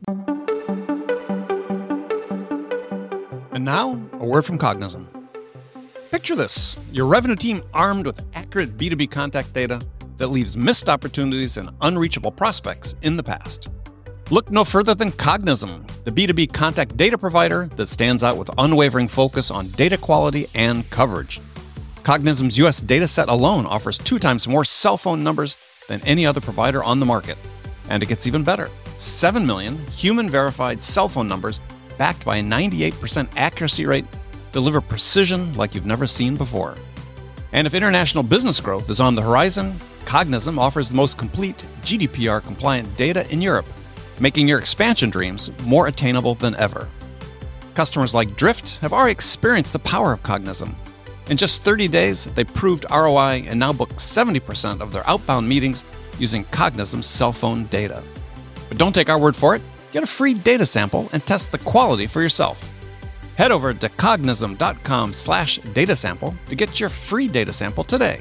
And 3.53 3.63
now, 3.63 4.01
a 4.13 4.25
word 4.25 4.45
from 4.45 4.57
Cognism. 4.57 5.07
Picture 6.09 6.35
this 6.35 6.79
your 6.91 7.05
revenue 7.05 7.35
team 7.35 7.61
armed 7.71 8.07
with 8.07 8.19
accurate 8.33 8.77
B2B 8.77 9.11
contact 9.11 9.53
data 9.53 9.79
that 10.17 10.29
leaves 10.29 10.57
missed 10.57 10.89
opportunities 10.89 11.57
and 11.57 11.69
unreachable 11.81 12.31
prospects 12.31 12.95
in 13.03 13.15
the 13.15 13.21
past. 13.21 13.69
Look 14.31 14.49
no 14.49 14.63
further 14.63 14.95
than 14.95 15.11
Cognism, 15.11 15.85
the 16.03 16.11
B2B 16.11 16.51
contact 16.51 16.97
data 16.97 17.15
provider 17.15 17.69
that 17.75 17.85
stands 17.85 18.23
out 18.23 18.37
with 18.37 18.49
unwavering 18.57 19.07
focus 19.07 19.51
on 19.51 19.67
data 19.69 19.97
quality 19.97 20.47
and 20.55 20.89
coverage. 20.89 21.39
Cognism's 22.01 22.57
US 22.57 22.81
data 22.81 23.07
set 23.07 23.29
alone 23.29 23.67
offers 23.67 23.99
two 23.99 24.17
times 24.17 24.47
more 24.47 24.65
cell 24.65 24.97
phone 24.97 25.23
numbers 25.23 25.57
than 25.87 26.01
any 26.07 26.25
other 26.25 26.41
provider 26.41 26.83
on 26.83 26.99
the 26.99 27.05
market. 27.05 27.37
And 27.87 28.01
it 28.01 28.09
gets 28.09 28.25
even 28.25 28.43
better 28.43 28.67
7 28.95 29.45
million 29.45 29.77
human 29.87 30.27
verified 30.27 30.81
cell 30.81 31.07
phone 31.07 31.27
numbers 31.27 31.61
backed 31.97 32.25
by 32.25 32.37
a 32.37 32.43
98% 32.43 33.27
accuracy 33.35 33.85
rate 33.85 34.05
deliver 34.51 34.79
precision 34.79 35.53
like 35.55 35.73
you've 35.75 35.85
never 35.85 36.07
seen 36.07 36.35
before. 36.35 36.75
And 37.51 37.67
if 37.67 37.73
international 37.73 38.23
business 38.23 38.59
growth 38.59 38.89
is 38.89 38.99
on 38.99 39.15
the 39.15 39.21
horizon, 39.21 39.75
Cognism 40.05 40.59
offers 40.59 40.89
the 40.89 40.95
most 40.95 41.17
complete 41.17 41.67
GDPR 41.81 42.43
compliant 42.43 42.95
data 42.97 43.29
in 43.31 43.41
Europe, 43.41 43.67
making 44.19 44.47
your 44.47 44.59
expansion 44.59 45.09
dreams 45.09 45.51
more 45.63 45.87
attainable 45.87 46.35
than 46.35 46.55
ever. 46.55 46.87
Customers 47.73 48.13
like 48.13 48.35
Drift 48.35 48.77
have 48.77 48.93
already 48.93 49.11
experienced 49.11 49.73
the 49.73 49.79
power 49.79 50.13
of 50.13 50.23
Cognism. 50.23 50.75
In 51.29 51.37
just 51.37 51.63
30 51.63 51.87
days, 51.87 52.25
they 52.33 52.43
proved 52.43 52.85
ROI 52.91 53.45
and 53.47 53.59
now 53.59 53.73
book 53.73 53.89
70% 53.91 54.81
of 54.81 54.91
their 54.91 55.07
outbound 55.09 55.47
meetings 55.47 55.85
using 56.19 56.43
Cognism's 56.45 57.07
cell 57.07 57.33
phone 57.33 57.65
data. 57.65 58.03
But 58.69 58.77
don't 58.77 58.93
take 58.93 59.09
our 59.09 59.19
word 59.19 59.35
for 59.35 59.55
it. 59.55 59.61
Get 59.93 60.03
a 60.03 60.07
free 60.07 60.33
data 60.33 60.65
sample 60.65 61.07
and 61.13 61.25
test 61.25 61.53
the 61.53 61.59
quality 61.59 62.07
for 62.07 62.21
yourself. 62.21 62.69
Head 63.37 63.51
over 63.51 63.73
to 63.73 63.87
cognism.com 63.87 65.13
slash 65.13 65.59
data 65.73 65.95
sample 65.95 66.35
to 66.47 66.55
get 66.55 66.81
your 66.81 66.89
free 66.89 67.29
data 67.29 67.53
sample 67.53 67.85
today. 67.85 68.19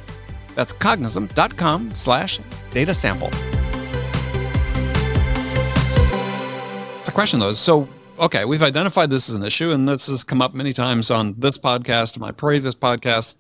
That's 0.55 0.73
cognism.com 0.73 1.95
slash 1.97 2.39
data 2.71 2.95
sample. 2.95 3.31
a 7.09 7.15
question 7.15 7.41
though 7.41 7.53
so 7.53 7.87
okay, 8.19 8.45
we've 8.45 8.63
identified 8.63 9.11
this 9.11 9.29
as 9.29 9.35
an 9.35 9.43
issue, 9.43 9.73
and 9.73 9.89
this 9.89 10.07
has 10.07 10.23
come 10.23 10.41
up 10.41 10.55
many 10.55 10.73
times 10.73 11.11
on 11.11 11.35
this 11.39 11.59
podcast, 11.59 12.19
my 12.19 12.31
previous 12.31 12.75
podcast, 12.75 13.37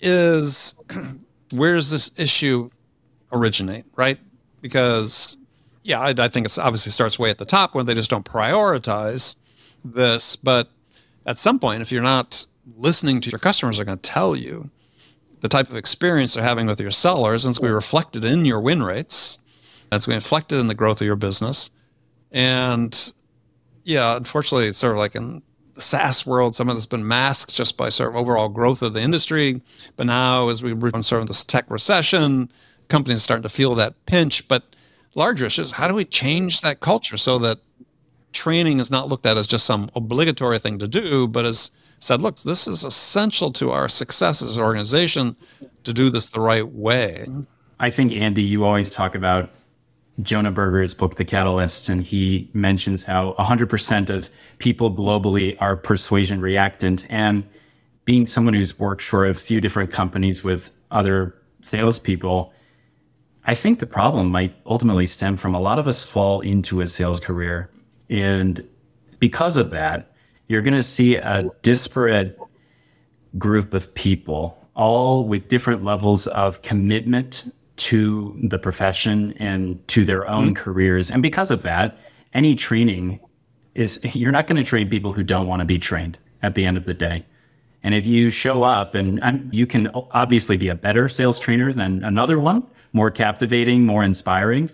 is 0.00 0.74
where 1.50 1.74
does 1.74 1.90
this 1.90 2.10
issue 2.16 2.70
originate, 3.30 3.84
right? 3.94 4.18
Because 4.60 5.36
yeah, 5.82 6.00
I, 6.00 6.14
I 6.16 6.28
think 6.28 6.46
it 6.46 6.58
obviously 6.58 6.92
starts 6.92 7.18
way 7.18 7.30
at 7.30 7.38
the 7.38 7.44
top 7.44 7.74
when 7.74 7.86
they 7.86 7.94
just 7.94 8.10
don't 8.10 8.24
prioritize 8.24 9.36
this. 9.84 10.36
But 10.36 10.70
at 11.26 11.38
some 11.38 11.58
point, 11.58 11.82
if 11.82 11.90
you're 11.90 12.02
not 12.02 12.46
listening 12.76 13.20
to 13.22 13.30
your 13.30 13.38
customers, 13.38 13.80
are 13.80 13.84
going 13.84 13.98
to 13.98 14.10
tell 14.10 14.36
you 14.36 14.70
the 15.40 15.48
type 15.48 15.68
of 15.68 15.76
experience 15.76 16.34
they're 16.34 16.44
having 16.44 16.66
with 16.66 16.80
your 16.80 16.90
sellers, 16.90 17.44
and 17.44 17.50
it's 17.52 17.58
going 17.58 17.68
to 17.68 17.72
be 17.72 17.74
reflected 17.74 18.24
in 18.24 18.44
your 18.44 18.60
win 18.60 18.82
rates. 18.82 19.40
That's 19.90 20.06
going 20.06 20.18
to 20.18 20.22
be 20.22 20.24
reflected 20.24 20.58
in 20.58 20.68
the 20.68 20.74
growth 20.74 21.00
of 21.00 21.06
your 21.06 21.16
business. 21.16 21.70
And 22.30 23.12
yeah, 23.84 24.16
unfortunately, 24.16 24.68
it's 24.68 24.78
sort 24.78 24.92
of 24.92 24.98
like 24.98 25.16
in 25.16 25.42
the 25.74 25.80
SaaS 25.80 26.24
world, 26.24 26.54
some 26.54 26.68
of 26.68 26.76
this 26.76 26.84
has 26.84 26.88
been 26.88 27.06
masked 27.06 27.54
just 27.54 27.76
by 27.76 27.88
sort 27.88 28.10
of 28.10 28.16
overall 28.16 28.48
growth 28.48 28.82
of 28.82 28.94
the 28.94 29.00
industry. 29.00 29.60
But 29.96 30.06
now, 30.06 30.48
as 30.48 30.62
we 30.62 30.72
are 30.72 31.02
sort 31.02 31.22
of 31.22 31.28
this 31.28 31.44
tech 31.44 31.70
recession, 31.70 32.50
companies 32.88 33.18
are 33.18 33.22
starting 33.22 33.42
to 33.42 33.48
feel 33.48 33.74
that 33.74 34.06
pinch. 34.06 34.46
But 34.48 34.76
larger 35.14 35.46
issues, 35.46 35.72
how 35.72 35.88
do 35.88 35.94
we 35.94 36.04
change 36.04 36.60
that 36.60 36.80
culture 36.80 37.16
so 37.16 37.38
that 37.38 37.58
training 38.32 38.80
is 38.80 38.90
not 38.90 39.08
looked 39.08 39.26
at 39.26 39.36
as 39.36 39.46
just 39.46 39.66
some 39.66 39.90
obligatory 39.94 40.58
thing 40.58 40.78
to 40.78 40.88
do, 40.88 41.26
but 41.28 41.44
as 41.44 41.70
said, 41.98 42.20
look, 42.20 42.36
this 42.40 42.66
is 42.66 42.84
essential 42.84 43.52
to 43.52 43.70
our 43.70 43.88
success 43.88 44.42
as 44.42 44.56
an 44.56 44.62
organization 44.62 45.36
to 45.84 45.92
do 45.92 46.10
this 46.10 46.28
the 46.30 46.40
right 46.40 46.68
way. 46.68 47.26
I 47.78 47.90
think, 47.90 48.12
Andy, 48.12 48.42
you 48.42 48.64
always 48.64 48.90
talk 48.90 49.14
about 49.14 49.50
Jonah 50.20 50.52
Berger's 50.52 50.94
book, 50.94 51.16
The 51.16 51.24
Catalyst, 51.24 51.88
and 51.88 52.02
he 52.02 52.50
mentions 52.52 53.04
how 53.04 53.34
100% 53.38 54.10
of 54.10 54.30
people 54.58 54.94
globally 54.94 55.56
are 55.60 55.76
persuasion 55.76 56.40
reactant. 56.40 57.06
And 57.08 57.44
being 58.04 58.26
someone 58.26 58.54
who's 58.54 58.78
worked 58.78 59.02
for 59.02 59.26
a 59.26 59.34
few 59.34 59.60
different 59.60 59.90
companies 59.90 60.42
with 60.42 60.70
other 60.90 61.34
salespeople, 61.60 62.52
I 63.44 63.54
think 63.54 63.80
the 63.80 63.86
problem 63.86 64.30
might 64.30 64.54
ultimately 64.66 65.06
stem 65.06 65.36
from 65.36 65.54
a 65.54 65.60
lot 65.60 65.78
of 65.78 65.88
us 65.88 66.04
fall 66.04 66.40
into 66.40 66.80
a 66.80 66.86
sales 66.86 67.18
career. 67.18 67.70
And 68.08 68.66
because 69.18 69.56
of 69.56 69.70
that, 69.70 70.12
you're 70.46 70.62
going 70.62 70.74
to 70.74 70.82
see 70.82 71.16
a 71.16 71.50
disparate 71.62 72.38
group 73.38 73.74
of 73.74 73.94
people, 73.94 74.68
all 74.74 75.24
with 75.24 75.48
different 75.48 75.82
levels 75.82 76.26
of 76.26 76.62
commitment 76.62 77.52
to 77.76 78.38
the 78.42 78.58
profession 78.58 79.34
and 79.38 79.86
to 79.88 80.04
their 80.04 80.28
own 80.28 80.48
hmm. 80.48 80.54
careers. 80.54 81.10
And 81.10 81.22
because 81.22 81.50
of 81.50 81.62
that, 81.62 81.98
any 82.32 82.54
training 82.54 83.20
is, 83.74 84.00
you're 84.14 84.32
not 84.32 84.46
going 84.46 84.62
to 84.62 84.68
train 84.68 84.88
people 84.88 85.14
who 85.14 85.22
don't 85.22 85.46
want 85.46 85.60
to 85.60 85.66
be 85.66 85.78
trained 85.78 86.18
at 86.42 86.54
the 86.54 86.64
end 86.64 86.76
of 86.76 86.84
the 86.84 86.94
day. 86.94 87.24
And 87.82 87.94
if 87.94 88.06
you 88.06 88.30
show 88.30 88.62
up 88.62 88.94
and, 88.94 89.20
and 89.22 89.52
you 89.52 89.66
can 89.66 89.88
obviously 90.12 90.56
be 90.56 90.68
a 90.68 90.74
better 90.76 91.08
sales 91.08 91.40
trainer 91.40 91.72
than 91.72 92.04
another 92.04 92.38
one, 92.38 92.64
more 92.92 93.10
captivating, 93.10 93.84
more 93.86 94.02
inspiring, 94.02 94.70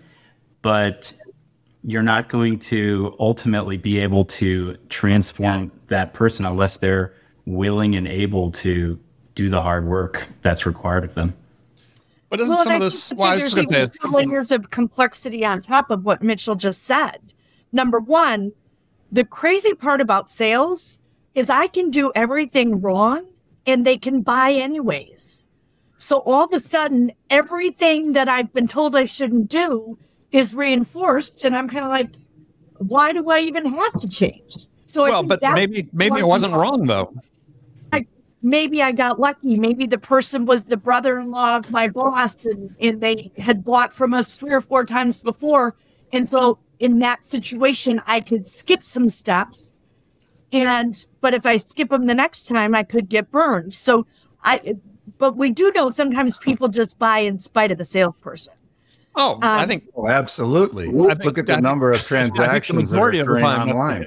but 0.61 1.13
you're 1.83 2.03
not 2.03 2.27
going 2.27 2.59
to 2.59 3.15
ultimately 3.19 3.77
be 3.77 3.99
able 3.99 4.25
to 4.25 4.75
transform 4.89 5.71
that 5.87 6.13
person 6.13 6.45
unless 6.45 6.77
they're 6.77 7.13
willing 7.45 7.95
and 7.95 8.07
able 8.07 8.51
to 8.51 8.99
do 9.35 9.49
the 9.49 9.61
hard 9.61 9.85
work 9.85 10.27
that's 10.41 10.65
required 10.65 11.03
of 11.05 11.15
them. 11.15 11.33
But 12.29 12.41
isn't 12.41 12.53
Well, 12.53 12.63
some 12.63 12.73
of 12.75 12.81
this? 12.81 13.09
think 13.09 13.19
Well, 13.19 13.29
I 13.29 13.33
was 13.35 13.41
there's 13.41 13.53
just 13.53 13.69
going 13.69 13.75
even 13.75 13.89
to 13.89 13.97
two 13.97 14.09
say, 14.09 14.25
layers 14.25 14.51
of 14.51 14.69
complexity 14.69 15.45
on 15.45 15.61
top 15.61 15.89
of 15.89 16.03
what 16.05 16.21
Mitchell 16.21 16.55
just 16.55 16.83
said. 16.83 17.33
Number 17.71 17.99
one, 17.99 18.51
the 19.11 19.23
crazy 19.23 19.73
part 19.73 20.01
about 20.01 20.29
sales 20.29 20.99
is 21.33 21.49
I 21.49 21.67
can 21.67 21.89
do 21.89 22.11
everything 22.13 22.81
wrong 22.81 23.25
and 23.65 23.85
they 23.85 23.97
can 23.97 24.21
buy 24.21 24.51
anyways. 24.51 25.48
So 25.99 26.19
all 26.19 26.45
of 26.45 26.53
a 26.53 26.61
sudden, 26.61 27.11
everything 27.29 28.13
that 28.13 28.29
I've 28.29 28.53
been 28.53 28.69
told 28.69 28.95
I 28.95 29.03
shouldn't 29.03 29.49
do 29.49 29.99
is 30.31 30.55
reinforced, 30.55 31.43
and 31.43 31.53
I'm 31.55 31.67
kind 31.67 31.83
of 31.83 31.91
like, 31.91 32.11
why 32.77 33.11
do 33.11 33.29
I 33.29 33.39
even 33.39 33.65
have 33.65 33.93
to 33.95 34.07
change? 34.07 34.69
So 34.85 35.03
well, 35.03 35.23
but 35.23 35.41
maybe 35.41 35.89
maybe 35.91 36.19
it 36.19 36.25
wasn't 36.25 36.53
wrong 36.53 36.87
though. 36.87 37.13
maybe 38.41 38.81
I 38.81 38.93
got 38.93 39.19
lucky. 39.19 39.59
Maybe 39.59 39.85
the 39.85 39.97
person 39.97 40.45
was 40.45 40.63
the 40.63 40.77
brother 40.77 41.19
in 41.19 41.31
law 41.31 41.57
of 41.57 41.69
my 41.69 41.89
boss 41.89 42.45
and, 42.45 42.73
and 42.79 43.01
they 43.01 43.31
had 43.37 43.65
bought 43.65 43.93
from 43.93 44.13
us 44.13 44.37
three 44.37 44.53
or 44.53 44.61
four 44.61 44.85
times 44.85 45.21
before. 45.21 45.75
And 46.13 46.29
so 46.29 46.59
in 46.79 46.99
that 46.99 47.25
situation, 47.25 48.01
I 48.07 48.21
could 48.21 48.47
skip 48.47 48.83
some 48.83 49.09
steps. 49.09 49.81
And, 50.53 51.05
but 51.19 51.33
if 51.33 51.45
I 51.45 51.57
skip 51.57 51.89
them 51.89 52.07
the 52.07 52.15
next 52.15 52.45
time, 52.45 52.73
I 52.73 52.83
could 52.83 53.09
get 53.09 53.29
burned. 53.29 53.73
So 53.73 54.07
I, 54.43 54.77
but 55.19 55.37
we 55.37 55.51
do 55.51 55.71
know 55.75 55.89
sometimes 55.89 56.37
people 56.37 56.69
just 56.69 56.97
buy 56.97 57.19
in 57.19 57.37
spite 57.37 57.71
of 57.71 57.77
the 57.77 57.85
salesperson. 57.85 58.53
Oh, 59.15 59.33
um, 59.35 59.43
I 59.43 59.65
think. 59.67 59.83
Oh, 59.95 60.07
absolutely. 60.07 60.87
I 60.87 61.13
think, 61.13 61.25
Look 61.25 61.37
at 61.37 61.45
the 61.45 61.61
number 61.61 61.91
of 61.91 61.99
transactions 62.05 62.89
that 62.89 62.99
are 62.99 63.09
occurring 63.09 63.45
online. 63.45 64.05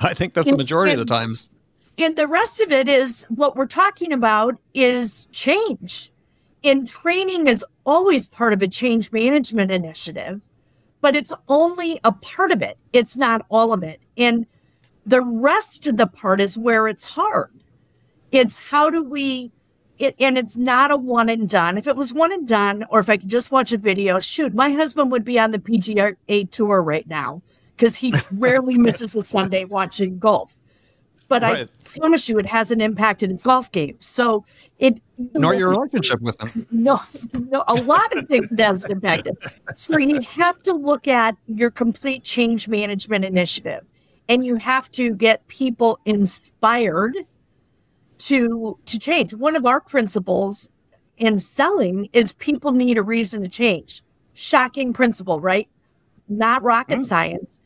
I 0.00 0.14
think 0.14 0.34
that's 0.34 0.50
the 0.50 0.56
majority 0.56 0.92
and, 0.92 1.00
of 1.00 1.06
the 1.06 1.12
times. 1.12 1.50
And 1.98 2.14
the 2.14 2.26
rest 2.26 2.60
of 2.60 2.70
it 2.70 2.88
is 2.88 3.24
what 3.28 3.56
we're 3.56 3.66
talking 3.66 4.12
about 4.12 4.56
is 4.74 5.26
change. 5.26 6.12
And 6.62 6.86
training 6.86 7.46
is 7.46 7.64
always 7.84 8.28
part 8.28 8.52
of 8.52 8.62
a 8.62 8.68
change 8.68 9.12
management 9.12 9.70
initiative, 9.70 10.40
but 11.00 11.16
it's 11.16 11.32
only 11.48 12.00
a 12.04 12.12
part 12.12 12.52
of 12.52 12.62
it. 12.62 12.78
It's 12.92 13.16
not 13.16 13.44
all 13.48 13.72
of 13.72 13.82
it. 13.82 14.00
And 14.16 14.46
the 15.06 15.20
rest 15.20 15.86
of 15.86 15.96
the 15.96 16.06
part 16.06 16.40
is 16.40 16.56
where 16.56 16.88
it's 16.88 17.04
hard. 17.04 17.50
It's 18.32 18.68
how 18.68 18.90
do 18.90 19.02
we 19.02 19.52
it, 19.98 20.14
and 20.18 20.36
it's 20.36 20.56
not 20.56 20.90
a 20.90 20.96
one 20.96 21.28
and 21.28 21.48
done. 21.48 21.78
If 21.78 21.86
it 21.86 21.96
was 21.96 22.12
one 22.12 22.32
and 22.32 22.46
done, 22.46 22.84
or 22.90 23.00
if 23.00 23.08
I 23.08 23.16
could 23.16 23.28
just 23.28 23.50
watch 23.50 23.72
a 23.72 23.78
video, 23.78 24.18
shoot, 24.20 24.54
my 24.54 24.70
husband 24.70 25.10
would 25.12 25.24
be 25.24 25.38
on 25.38 25.50
the 25.50 25.58
PGA 25.58 26.50
tour 26.50 26.82
right 26.82 27.06
now 27.06 27.42
because 27.76 27.96
he 27.96 28.12
rarely 28.32 28.76
misses 28.76 29.14
a 29.14 29.22
Sunday 29.22 29.64
watching 29.64 30.18
golf 30.18 30.58
but 31.28 31.42
right. 31.42 31.68
I 31.68 31.98
promise 31.98 32.28
you, 32.28 32.38
it 32.38 32.46
hasn't 32.46 32.82
impacted 32.82 33.30
his 33.30 33.42
golf 33.42 33.70
game. 33.72 33.96
So 34.00 34.44
it 34.78 35.00
nor 35.18 35.54
your 35.54 35.70
relationship 35.70 36.20
with 36.20 36.40
him. 36.40 36.66
No, 36.70 37.00
no, 37.32 37.64
a 37.66 37.74
lot 37.74 38.12
of 38.16 38.26
things 38.28 38.52
it 38.52 38.60
hasn't 38.60 38.92
impacted. 38.92 39.36
So 39.74 39.98
you 39.98 40.20
have 40.20 40.62
to 40.62 40.72
look 40.72 41.08
at 41.08 41.36
your 41.46 41.70
complete 41.70 42.24
change 42.24 42.68
management 42.68 43.24
initiative, 43.24 43.84
and 44.28 44.44
you 44.44 44.56
have 44.56 44.90
to 44.92 45.14
get 45.14 45.46
people 45.48 45.98
inspired 46.04 47.16
to 48.26 48.78
to 48.86 48.98
change. 48.98 49.34
One 49.34 49.56
of 49.56 49.66
our 49.66 49.80
principles 49.80 50.70
in 51.16 51.38
selling 51.38 52.08
is 52.12 52.32
people 52.32 52.72
need 52.72 52.98
a 52.98 53.02
reason 53.02 53.42
to 53.42 53.48
change. 53.48 54.02
Shocking 54.32 54.92
principle, 54.92 55.40
right? 55.40 55.68
Not 56.28 56.62
rocket 56.62 56.94
mm-hmm. 56.94 57.02
science, 57.04 57.60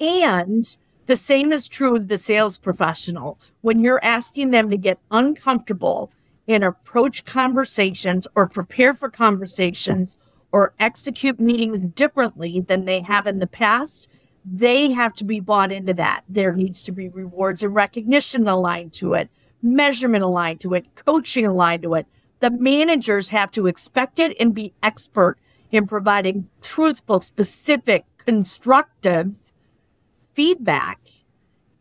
and 0.00 0.76
the 1.06 1.16
same 1.16 1.52
is 1.52 1.68
true 1.68 1.96
of 1.96 2.08
the 2.08 2.16
sales 2.16 2.58
professional. 2.58 3.38
When 3.60 3.80
you're 3.80 4.02
asking 4.02 4.50
them 4.50 4.70
to 4.70 4.76
get 4.76 4.98
uncomfortable 5.10 6.10
and 6.48 6.64
approach 6.64 7.24
conversations 7.24 8.26
or 8.34 8.48
prepare 8.48 8.94
for 8.94 9.10
conversations 9.10 10.16
or 10.52 10.74
execute 10.78 11.40
meetings 11.40 11.84
differently 11.86 12.60
than 12.60 12.84
they 12.84 13.00
have 13.00 13.26
in 13.26 13.38
the 13.38 13.46
past, 13.46 14.08
they 14.44 14.92
have 14.92 15.14
to 15.14 15.24
be 15.24 15.40
bought 15.40 15.72
into 15.72 15.92
that. 15.94 16.22
There 16.28 16.52
needs 16.52 16.82
to 16.82 16.92
be 16.92 17.08
rewards 17.08 17.62
and 17.62 17.74
recognition 17.74 18.46
aligned 18.46 18.92
to 18.94 19.14
it, 19.14 19.28
measurement 19.64 20.22
aligned 20.22 20.60
to 20.60 20.74
it, 20.74 20.86
coaching 20.94 21.46
aligned 21.46 21.82
to 21.82 21.94
it. 21.94 22.06
The 22.40 22.50
managers 22.50 23.30
have 23.30 23.50
to 23.52 23.66
expect 23.66 24.18
it 24.18 24.36
and 24.38 24.54
be 24.54 24.74
expert 24.82 25.38
in 25.72 25.86
providing 25.86 26.48
truthful, 26.60 27.18
specific, 27.18 28.04
constructive 28.18 29.52
feedback 30.34 31.00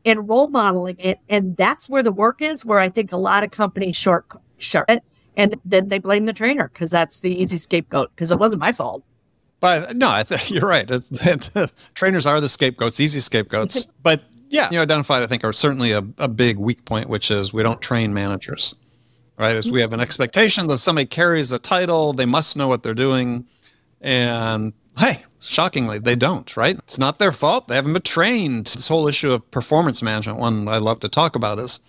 and 0.06 0.28
role 0.28 0.48
modeling 0.48 0.96
it. 1.00 1.20
And 1.30 1.56
that's 1.58 1.90
where 1.90 2.04
the 2.04 2.12
work 2.12 2.42
is, 2.42 2.66
where 2.66 2.80
I 2.80 2.90
think 2.90 3.12
a 3.12 3.18
lot 3.18 3.44
of 3.44 3.52
companies 3.52 3.96
short, 3.96 4.26
short 4.58 4.90
it. 4.90 5.04
And 5.36 5.60
then 5.66 5.90
they 5.90 6.00
blame 6.00 6.26
the 6.26 6.34
trainer 6.34 6.70
because 6.72 6.92
that's 6.92 7.20
the 7.20 7.34
easy 7.34 7.58
scapegoat 7.58 8.12
because 8.16 8.32
it 8.32 8.40
wasn't 8.40 8.62
my 8.62 8.72
fault. 8.72 9.04
But 9.60 9.96
no, 9.96 10.10
I 10.10 10.24
th- 10.24 10.52
you're 10.52 10.68
right. 10.68 10.90
It's, 10.90 11.10
the 11.10 11.72
trainers 11.96 12.26
are 12.26 12.40
the 12.40 12.50
scapegoats, 12.50 13.00
easy 13.00 13.20
scapegoats. 13.20 13.88
but 14.04 14.24
yeah, 14.54 14.70
you 14.72 14.80
identified, 14.80 15.24
I 15.24 15.28
think, 15.28 15.44
are 15.44 15.52
certainly 15.52 15.94
a, 15.94 16.06
a 16.20 16.28
big 16.28 16.58
weak 16.58 16.86
point, 16.86 17.10
which 17.10 17.32
is 17.32 17.52
we 17.52 17.64
don't 17.64 17.82
train 17.82 18.14
managers, 18.14 18.76
right? 19.36 19.56
As 19.56 19.70
we 19.70 19.82
have 19.82 19.94
an 19.94 19.98
mm-hmm. 19.98 20.04
expectation 20.04 20.68
that 20.68 20.76
if 20.76 20.80
somebody 20.80 21.08
carries 21.08 21.52
a 21.52 21.58
title, 21.58 22.14
they 22.14 22.28
must 22.28 22.56
know 22.56 22.68
what 22.68 22.84
they're 22.84 22.94
doing. 22.94 23.48
And 24.00 24.74
hey, 25.00 25.24
shockingly, 25.40 25.98
they 25.98 26.16
don't, 26.16 26.56
right? 26.56 26.78
It's 26.78 27.00
not 27.00 27.18
their 27.18 27.32
fault. 27.32 27.68
They 27.68 27.74
haven't 27.74 27.94
been 27.94 28.04
trained. 28.04 28.68
This 28.68 28.88
whole 28.88 29.08
issue 29.08 29.32
of 29.32 29.50
performance 29.50 30.04
management, 30.04 30.38
one 30.38 30.68
I 30.68 30.78
love 30.78 31.00
to 31.00 31.10
talk 31.10 31.36
about, 31.36 31.58
is 31.58 31.80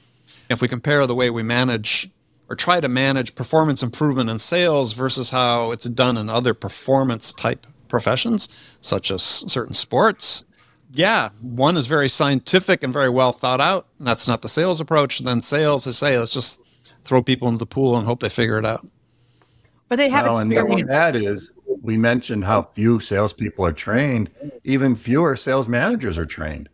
if 0.48 0.62
we 0.62 0.68
compare 0.68 1.06
the 1.06 1.14
way 1.14 1.28
we 1.28 1.42
manage 1.42 2.08
or 2.48 2.56
try 2.56 2.80
to 2.80 2.88
manage 2.88 3.34
performance 3.34 3.82
improvement 3.82 4.30
in 4.30 4.38
sales 4.38 4.94
versus 4.94 5.30
how 5.30 5.70
it's 5.70 5.84
done 5.84 6.16
in 6.16 6.30
other 6.30 6.54
performance 6.54 7.30
type 7.30 7.66
professions, 7.88 8.48
such 8.80 9.10
as 9.10 9.22
certain 9.22 9.74
sports. 9.74 10.44
Yeah, 10.94 11.30
one 11.40 11.76
is 11.76 11.88
very 11.88 12.08
scientific 12.08 12.84
and 12.84 12.92
very 12.92 13.10
well 13.10 13.32
thought 13.32 13.60
out. 13.60 13.86
And 13.98 14.06
that's 14.06 14.28
not 14.28 14.42
the 14.42 14.48
sales 14.48 14.80
approach. 14.80 15.18
And 15.18 15.26
then 15.26 15.42
sales 15.42 15.86
is 15.86 15.98
say, 15.98 16.16
let's 16.16 16.32
just 16.32 16.60
throw 17.02 17.22
people 17.22 17.48
into 17.48 17.58
the 17.58 17.66
pool 17.66 17.96
and 17.96 18.06
hope 18.06 18.20
they 18.20 18.28
figure 18.28 18.58
it 18.58 18.64
out. 18.64 18.86
But 19.88 19.96
they 19.96 20.08
have 20.08 20.24
well, 20.24 20.38
experience. 20.38 20.74
And 20.74 20.88
that 20.88 21.16
is 21.16 21.54
we 21.82 21.96
mentioned 21.96 22.44
how 22.44 22.62
few 22.62 23.00
salespeople 23.00 23.66
are 23.66 23.72
trained. 23.72 24.30
Even 24.62 24.94
fewer 24.94 25.36
sales 25.36 25.68
managers 25.68 26.16
are 26.16 26.24
trained. 26.24 26.68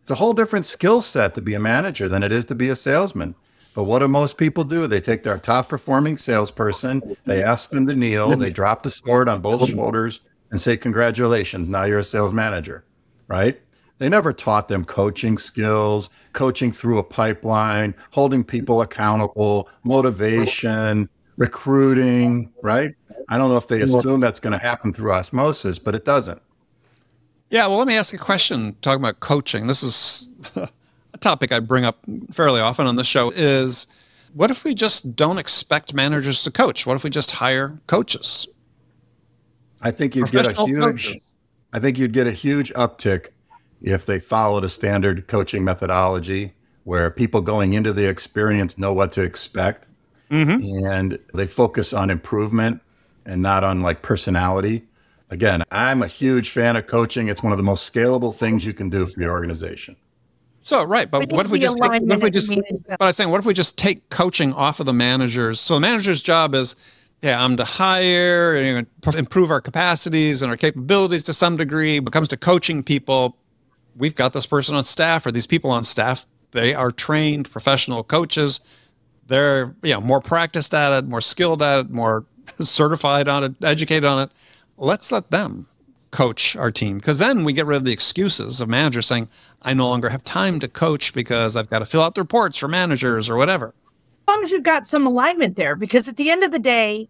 It's 0.00 0.10
a 0.10 0.16
whole 0.16 0.32
different 0.32 0.64
skill 0.64 1.02
set 1.02 1.34
to 1.34 1.42
be 1.42 1.54
a 1.54 1.60
manager 1.60 2.08
than 2.08 2.22
it 2.22 2.32
is 2.32 2.44
to 2.46 2.54
be 2.54 2.70
a 2.70 2.76
salesman. 2.76 3.34
But 3.74 3.84
what 3.84 3.98
do 3.98 4.08
most 4.08 4.38
people 4.38 4.64
do? 4.64 4.86
They 4.86 5.00
take 5.00 5.22
their 5.22 5.36
top 5.36 5.68
performing 5.68 6.16
salesperson, 6.16 7.16
they 7.24 7.42
ask 7.42 7.70
them 7.70 7.86
to 7.86 7.94
kneel, 7.94 8.34
they 8.36 8.50
drop 8.50 8.82
the 8.82 8.90
sword 8.90 9.28
on 9.28 9.42
both 9.42 9.68
shoulders 9.68 10.22
and 10.50 10.58
say, 10.58 10.76
Congratulations, 10.78 11.68
now 11.68 11.84
you're 11.84 11.98
a 11.98 12.04
sales 12.04 12.32
manager, 12.32 12.84
right? 13.28 13.60
They 13.98 14.08
never 14.08 14.32
taught 14.32 14.68
them 14.68 14.84
coaching 14.84 15.38
skills, 15.38 16.10
coaching 16.34 16.70
through 16.70 16.98
a 16.98 17.04
pipeline, 17.04 17.94
holding 18.10 18.44
people 18.44 18.82
accountable, 18.82 19.70
motivation, 19.84 21.08
recruiting, 21.36 22.52
right? 22.62 22.94
I 23.28 23.38
don't 23.38 23.48
know 23.48 23.56
if 23.56 23.68
they 23.68 23.80
assume 23.80 24.20
that's 24.20 24.40
going 24.40 24.52
to 24.52 24.58
happen 24.58 24.92
through 24.92 25.12
osmosis, 25.12 25.78
but 25.78 25.94
it 25.94 26.04
doesn't. 26.04 26.40
Yeah, 27.48 27.66
well, 27.68 27.78
let 27.78 27.86
me 27.86 27.96
ask 27.96 28.12
a 28.12 28.18
question 28.18 28.76
talking 28.82 29.00
about 29.00 29.20
coaching. 29.20 29.66
This 29.66 29.82
is 29.82 30.30
a 30.56 31.18
topic 31.18 31.52
I 31.52 31.60
bring 31.60 31.84
up 31.84 31.98
fairly 32.32 32.60
often 32.60 32.86
on 32.86 32.96
the 32.96 33.04
show 33.04 33.30
is 33.34 33.86
what 34.34 34.50
if 34.50 34.64
we 34.64 34.74
just 34.74 35.16
don't 35.16 35.38
expect 35.38 35.94
managers 35.94 36.42
to 36.42 36.50
coach? 36.50 36.86
What 36.86 36.96
if 36.96 37.04
we 37.04 37.10
just 37.10 37.30
hire 37.32 37.80
coaches? 37.86 38.46
I 39.80 39.90
think 39.90 40.16
you'd 40.16 40.30
get 40.30 40.46
a 40.46 40.64
huge 40.64 40.80
coaches. 40.80 41.16
I 41.72 41.78
think 41.78 41.98
you'd 41.98 42.12
get 42.12 42.26
a 42.26 42.32
huge 42.32 42.72
uptick 42.74 43.28
if 43.86 44.04
they 44.04 44.18
followed 44.18 44.64
a 44.64 44.68
standard 44.68 45.28
coaching 45.28 45.64
methodology 45.64 46.52
where 46.84 47.08
people 47.10 47.40
going 47.40 47.72
into 47.72 47.92
the 47.92 48.06
experience 48.06 48.76
know 48.76 48.92
what 48.92 49.12
to 49.12 49.22
expect 49.22 49.86
mm-hmm. 50.30 50.86
and 50.86 51.18
they 51.32 51.46
focus 51.46 51.92
on 51.92 52.10
improvement 52.10 52.82
and 53.24 53.40
not 53.40 53.62
on 53.64 53.82
like 53.82 54.02
personality. 54.02 54.84
Again, 55.30 55.62
I'm 55.70 56.02
a 56.02 56.06
huge 56.06 56.50
fan 56.50 56.76
of 56.76 56.86
coaching. 56.88 57.28
It's 57.28 57.42
one 57.42 57.52
of 57.52 57.58
the 57.58 57.64
most 57.64 57.92
scalable 57.92 58.34
things 58.34 58.64
you 58.64 58.74
can 58.74 58.90
do 58.90 59.06
for 59.06 59.20
your 59.20 59.30
organization. 59.30 59.96
So 60.62 60.82
right, 60.82 61.08
but 61.08 61.30
what 61.32 61.46
if 61.46 61.52
we 61.52 61.60
just 61.60 61.78
take, 61.78 62.02
what 62.02 62.18
if 62.18 62.22
we 62.22 62.30
just 62.30 62.52
but 62.88 63.00
I 63.00 63.06
was 63.06 63.16
saying 63.16 63.30
what 63.30 63.38
if 63.38 63.46
we 63.46 63.54
just 63.54 63.78
take 63.78 64.08
coaching 64.10 64.52
off 64.52 64.80
of 64.80 64.86
the 64.86 64.92
managers? 64.92 65.60
So 65.60 65.74
the 65.74 65.80
manager's 65.80 66.22
job 66.22 66.56
is 66.56 66.74
yeah, 67.22 67.42
I'm 67.42 67.56
to 67.56 67.64
hire 67.64 68.56
and 68.56 68.86
improve 69.14 69.50
our 69.50 69.60
capacities 69.60 70.42
and 70.42 70.50
our 70.50 70.56
capabilities 70.56 71.22
to 71.24 71.32
some 71.32 71.56
degree. 71.56 72.00
When 72.00 72.08
it 72.08 72.12
comes 72.12 72.28
to 72.28 72.36
coaching 72.36 72.82
people, 72.82 73.36
we've 73.96 74.14
got 74.14 74.32
this 74.32 74.46
person 74.46 74.76
on 74.76 74.84
staff 74.84 75.26
or 75.26 75.32
these 75.32 75.46
people 75.46 75.70
on 75.70 75.84
staff. 75.84 76.26
They 76.52 76.74
are 76.74 76.90
trained 76.90 77.50
professional 77.50 78.02
coaches. 78.04 78.60
They're 79.26 79.74
you 79.82 79.94
know 79.94 80.00
more 80.00 80.20
practiced 80.20 80.74
at 80.74 80.92
it, 80.92 81.08
more 81.08 81.20
skilled 81.20 81.62
at 81.62 81.80
it, 81.80 81.90
more 81.90 82.24
certified 82.60 83.28
on 83.28 83.44
it, 83.44 83.54
educated 83.62 84.04
on 84.04 84.22
it. 84.22 84.30
Let's 84.76 85.10
let 85.10 85.30
them 85.30 85.66
coach 86.10 86.56
our 86.56 86.70
team 86.70 86.98
because 86.98 87.18
then 87.18 87.44
we 87.44 87.52
get 87.52 87.66
rid 87.66 87.76
of 87.76 87.84
the 87.84 87.92
excuses 87.92 88.60
of 88.60 88.68
managers 88.68 89.06
saying, 89.06 89.28
I 89.62 89.74
no 89.74 89.88
longer 89.88 90.08
have 90.08 90.24
time 90.24 90.60
to 90.60 90.68
coach 90.68 91.12
because 91.12 91.56
I've 91.56 91.68
got 91.68 91.80
to 91.80 91.84
fill 91.84 92.02
out 92.02 92.14
the 92.14 92.22
reports 92.22 92.56
for 92.56 92.68
managers 92.68 93.28
or 93.28 93.36
whatever. 93.36 93.74
As 94.26 94.34
long 94.34 94.42
as 94.42 94.50
you've 94.50 94.62
got 94.62 94.86
some 94.86 95.06
alignment 95.06 95.56
there, 95.56 95.76
because 95.76 96.08
at 96.08 96.16
the 96.16 96.30
end 96.30 96.42
of 96.42 96.52
the 96.52 96.58
day, 96.58 97.08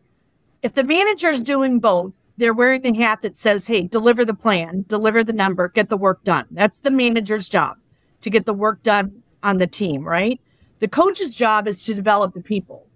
if 0.63 0.75
the 0.75 0.85
manager's 0.85 1.43
doing 1.43 1.79
both, 1.79 2.17
they're 2.37 2.55
wearing 2.55 2.83
the 2.83 2.95
hat 2.95 3.23
that 3.23 3.37
says, 3.37 3.67
hey, 3.67 3.83
deliver 3.83 4.25
the 4.25 4.35
plan, 4.35 4.85
deliver 4.89 5.25
the 5.25 5.33
number, 5.33 5.69
get 5.69 5.89
the 5.89 5.97
work 5.97 6.23
done. 6.25 6.47
That's 6.51 6.81
the 6.81 6.91
manager's 6.91 7.49
job 7.49 7.79
to 8.21 8.31
get 8.31 8.47
the 8.47 8.55
work 8.55 8.83
done 8.83 9.23
on 9.43 9.59
the 9.59 9.67
team, 9.67 10.05
right? 10.05 10.41
The 10.79 10.89
coach's 10.89 11.35
job 11.35 11.67
is 11.67 11.85
to 11.85 11.95
develop 11.95 12.35
the 12.35 12.43
people. 12.43 12.87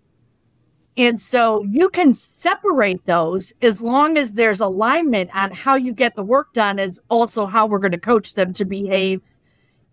And 0.97 1.21
so 1.21 1.63
you 1.63 1.89
can 1.89 2.13
separate 2.13 3.07
those 3.07 3.53
as 3.63 3.81
long 3.81 4.19
as 4.19 4.35
there's 4.35 4.61
alignment 4.61 5.35
on 5.35 5.53
how 5.53 5.77
you 5.77 5.95
get 5.95 6.17
the 6.17 6.25
work 6.25 6.53
done, 6.53 6.79
is 6.79 7.01
also 7.09 7.47
how 7.47 7.67
we're 7.67 7.79
going 7.79 7.93
to 7.93 7.99
coach 7.99 8.35
them 8.35 8.53
to 8.55 8.65
behave 8.65 9.23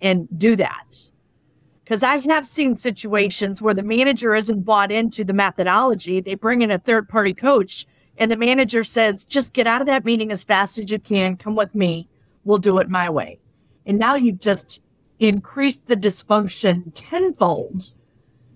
and 0.02 0.28
do 0.38 0.56
that. 0.58 1.10
Because 1.84 2.04
I 2.04 2.18
have 2.18 2.46
seen 2.46 2.76
situations 2.76 3.62
where 3.62 3.74
the 3.74 3.84
manager 3.84 4.36
isn't 4.36 4.66
bought 4.66 4.92
into 4.92 5.24
the 5.24 5.34
methodology. 5.34 6.20
They 6.20 6.36
bring 6.36 6.62
in 6.62 6.72
a 6.72 6.80
third 6.80 7.08
party 7.08 7.34
coach 7.34 7.86
and 8.18 8.32
the 8.32 8.38
manager 8.38 8.84
says, 8.84 9.26
just 9.26 9.54
get 9.54 9.68
out 9.68 9.82
of 9.82 9.88
that 9.88 10.06
meeting 10.06 10.32
as 10.32 10.44
fast 10.44 10.78
as 10.78 10.90
you 10.90 11.00
can. 11.00 11.38
Come 11.38 11.56
with 11.56 11.76
me. 11.76 12.08
We'll 12.44 12.58
do 12.58 12.80
it 12.80 12.90
my 12.90 13.10
way. 13.10 13.40
And 13.86 14.00
now 14.00 14.16
you've 14.16 14.40
just 14.40 14.82
increased 15.20 15.88
the 15.88 15.96
dysfunction 15.96 16.92
tenfold. 16.94 17.92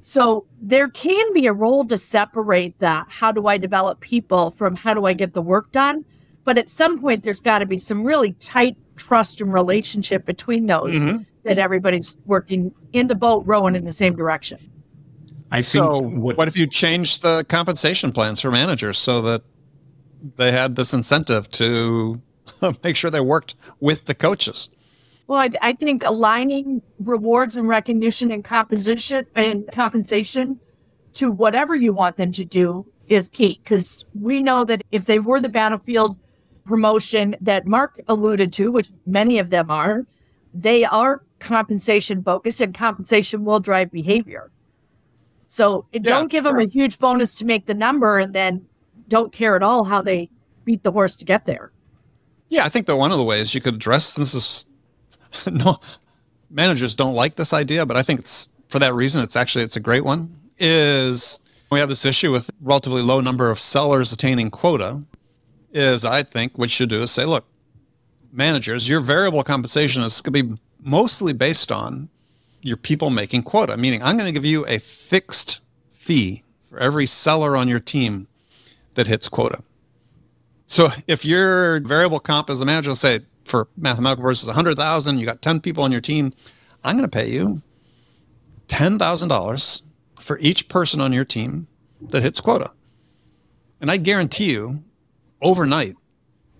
So 0.01 0.45
there 0.61 0.89
can 0.89 1.33
be 1.33 1.45
a 1.45 1.53
role 1.53 1.85
to 1.85 1.97
separate 1.97 2.77
that. 2.79 3.05
How 3.09 3.31
do 3.31 3.47
I 3.47 3.57
develop 3.57 3.99
people 3.99 4.49
from 4.51 4.75
how 4.75 4.93
do 4.93 5.05
I 5.05 5.13
get 5.13 5.33
the 5.33 5.41
work 5.41 5.71
done? 5.71 6.05
But 6.43 6.57
at 6.57 6.69
some 6.69 6.99
point, 6.99 7.23
there's 7.23 7.39
got 7.39 7.59
to 7.59 7.67
be 7.67 7.77
some 7.77 8.03
really 8.03 8.33
tight 8.33 8.75
trust 8.95 9.41
and 9.41 9.53
relationship 9.53 10.25
between 10.25 10.65
those 10.65 10.95
mm-hmm. 10.95 11.23
that 11.43 11.59
everybody's 11.59 12.17
working 12.25 12.73
in 12.93 13.07
the 13.07 13.15
boat, 13.15 13.43
rowing 13.45 13.75
in 13.75 13.85
the 13.85 13.93
same 13.93 14.15
direction. 14.15 14.57
I 15.51 15.57
think 15.57 15.83
so. 15.83 15.99
What, 15.99 16.37
what 16.37 16.47
if 16.47 16.57
you 16.57 16.65
change 16.65 17.19
the 17.19 17.43
compensation 17.45 18.11
plans 18.11 18.39
for 18.39 18.51
managers 18.51 18.97
so 18.97 19.21
that 19.23 19.43
they 20.37 20.51
had 20.51 20.75
this 20.75 20.93
incentive 20.93 21.49
to 21.51 22.21
make 22.83 22.95
sure 22.95 23.11
they 23.11 23.19
worked 23.19 23.55
with 23.79 24.05
the 24.05 24.15
coaches? 24.15 24.69
Well, 25.27 25.39
I, 25.39 25.49
I, 25.61 25.73
think 25.73 26.03
aligning 26.03 26.81
rewards 26.99 27.55
and 27.55 27.67
recognition 27.67 28.31
and 28.31 28.43
composition 28.43 29.25
and 29.35 29.69
compensation 29.71 30.59
to 31.13 31.31
whatever 31.31 31.75
you 31.75 31.93
want 31.93 32.17
them 32.17 32.31
to 32.33 32.45
do 32.45 32.85
is 33.07 33.29
key 33.29 33.59
because 33.63 34.05
we 34.13 34.41
know 34.43 34.63
that 34.65 34.83
if 34.91 35.05
they 35.05 35.19
were 35.19 35.39
the 35.39 35.49
battlefield 35.49 36.17
promotion 36.65 37.35
that 37.41 37.65
Mark 37.65 37.99
alluded 38.07 38.53
to, 38.53 38.71
which 38.71 38.89
many 39.05 39.39
of 39.39 39.49
them 39.49 39.69
are, 39.69 40.05
they 40.53 40.83
are 40.85 41.23
compensation 41.39 42.23
focused 42.23 42.61
and 42.61 42.73
compensation 42.73 43.43
will 43.43 43.59
drive 43.59 43.91
behavior. 43.91 44.51
So 45.51 45.85
yeah, 45.91 45.99
don't 45.99 46.29
give 46.29 46.45
them 46.45 46.59
a 46.59 46.63
huge 46.63 46.97
bonus 46.97 47.35
to 47.35 47.45
make 47.45 47.65
the 47.65 47.73
number 47.73 48.17
and 48.17 48.33
then 48.33 48.65
don't 49.09 49.33
care 49.33 49.57
at 49.57 49.61
all 49.61 49.83
how 49.83 50.01
they 50.01 50.29
beat 50.63 50.83
the 50.83 50.93
horse 50.93 51.17
to 51.17 51.25
get 51.25 51.45
there. 51.45 51.73
Yeah, 52.47 52.63
I 52.63 52.69
think 52.69 52.87
that 52.87 52.95
one 52.95 53.11
of 53.11 53.17
the 53.17 53.25
ways 53.25 53.53
you 53.53 53.59
could 53.59 53.73
address 53.73 54.13
this 54.13 54.33
is 54.33 54.65
no 55.51 55.81
managers 56.49 56.95
don't 56.95 57.15
like 57.15 57.35
this 57.35 57.51
idea, 57.51 57.85
but 57.85 57.97
I 57.97 58.01
think 58.01 58.21
it's 58.21 58.47
for 58.69 58.79
that 58.79 58.93
reason 58.93 59.21
it's 59.21 59.35
actually 59.35 59.65
it's 59.65 59.75
a 59.75 59.81
great 59.81 60.05
one. 60.05 60.33
Is 60.57 61.41
we 61.69 61.79
have 61.79 61.89
this 61.89 62.05
issue 62.05 62.31
with 62.31 62.49
relatively 62.61 63.01
low 63.01 63.19
number 63.19 63.51
of 63.51 63.59
sellers 63.59 64.13
attaining 64.13 64.51
quota. 64.51 65.01
Is 65.73 66.05
I 66.05 66.23
think 66.23 66.57
what 66.57 66.67
you 66.67 66.69
should 66.69 66.89
do 66.89 67.03
is 67.03 67.11
say, 67.11 67.25
look, 67.25 67.43
managers, 68.31 68.87
your 68.87 69.01
variable 69.01 69.43
compensation 69.43 70.01
is 70.01 70.21
going 70.21 70.31
to 70.31 70.55
be 70.55 70.61
mostly 70.79 71.33
based 71.33 71.73
on 71.73 72.07
your 72.61 72.77
people 72.77 73.09
making 73.09 73.43
quota, 73.43 73.77
meaning 73.77 74.01
I'm 74.03 74.17
going 74.17 74.31
to 74.31 74.31
give 74.31 74.45
you 74.45 74.65
a 74.67 74.77
fixed 74.79 75.61
fee 75.91 76.43
for 76.69 76.79
every 76.79 77.05
seller 77.05 77.55
on 77.55 77.67
your 77.67 77.79
team 77.79 78.27
that 78.93 79.07
hits 79.07 79.29
quota. 79.29 79.63
So 80.67 80.89
if 81.07 81.25
your 81.25 81.81
variable 81.81 82.19
comp 82.19 82.49
as 82.49 82.61
a 82.61 82.65
manager, 82.65 82.95
say 82.95 83.21
for 83.45 83.67
mathematical 83.75 84.23
purposes, 84.23 84.47
100,000, 84.47 85.17
you 85.17 85.25
got 85.25 85.41
10 85.41 85.59
people 85.59 85.83
on 85.83 85.91
your 85.91 86.01
team, 86.01 86.33
I'm 86.83 86.97
going 86.97 87.09
to 87.09 87.13
pay 87.13 87.29
you 87.29 87.61
$10,000 88.67 89.81
for 90.19 90.39
each 90.39 90.69
person 90.69 91.01
on 91.01 91.11
your 91.11 91.25
team 91.25 91.67
that 92.01 92.23
hits 92.23 92.39
quota. 92.39 92.71
And 93.81 93.91
I 93.91 93.97
guarantee 93.97 94.51
you, 94.51 94.83
overnight, 95.41 95.95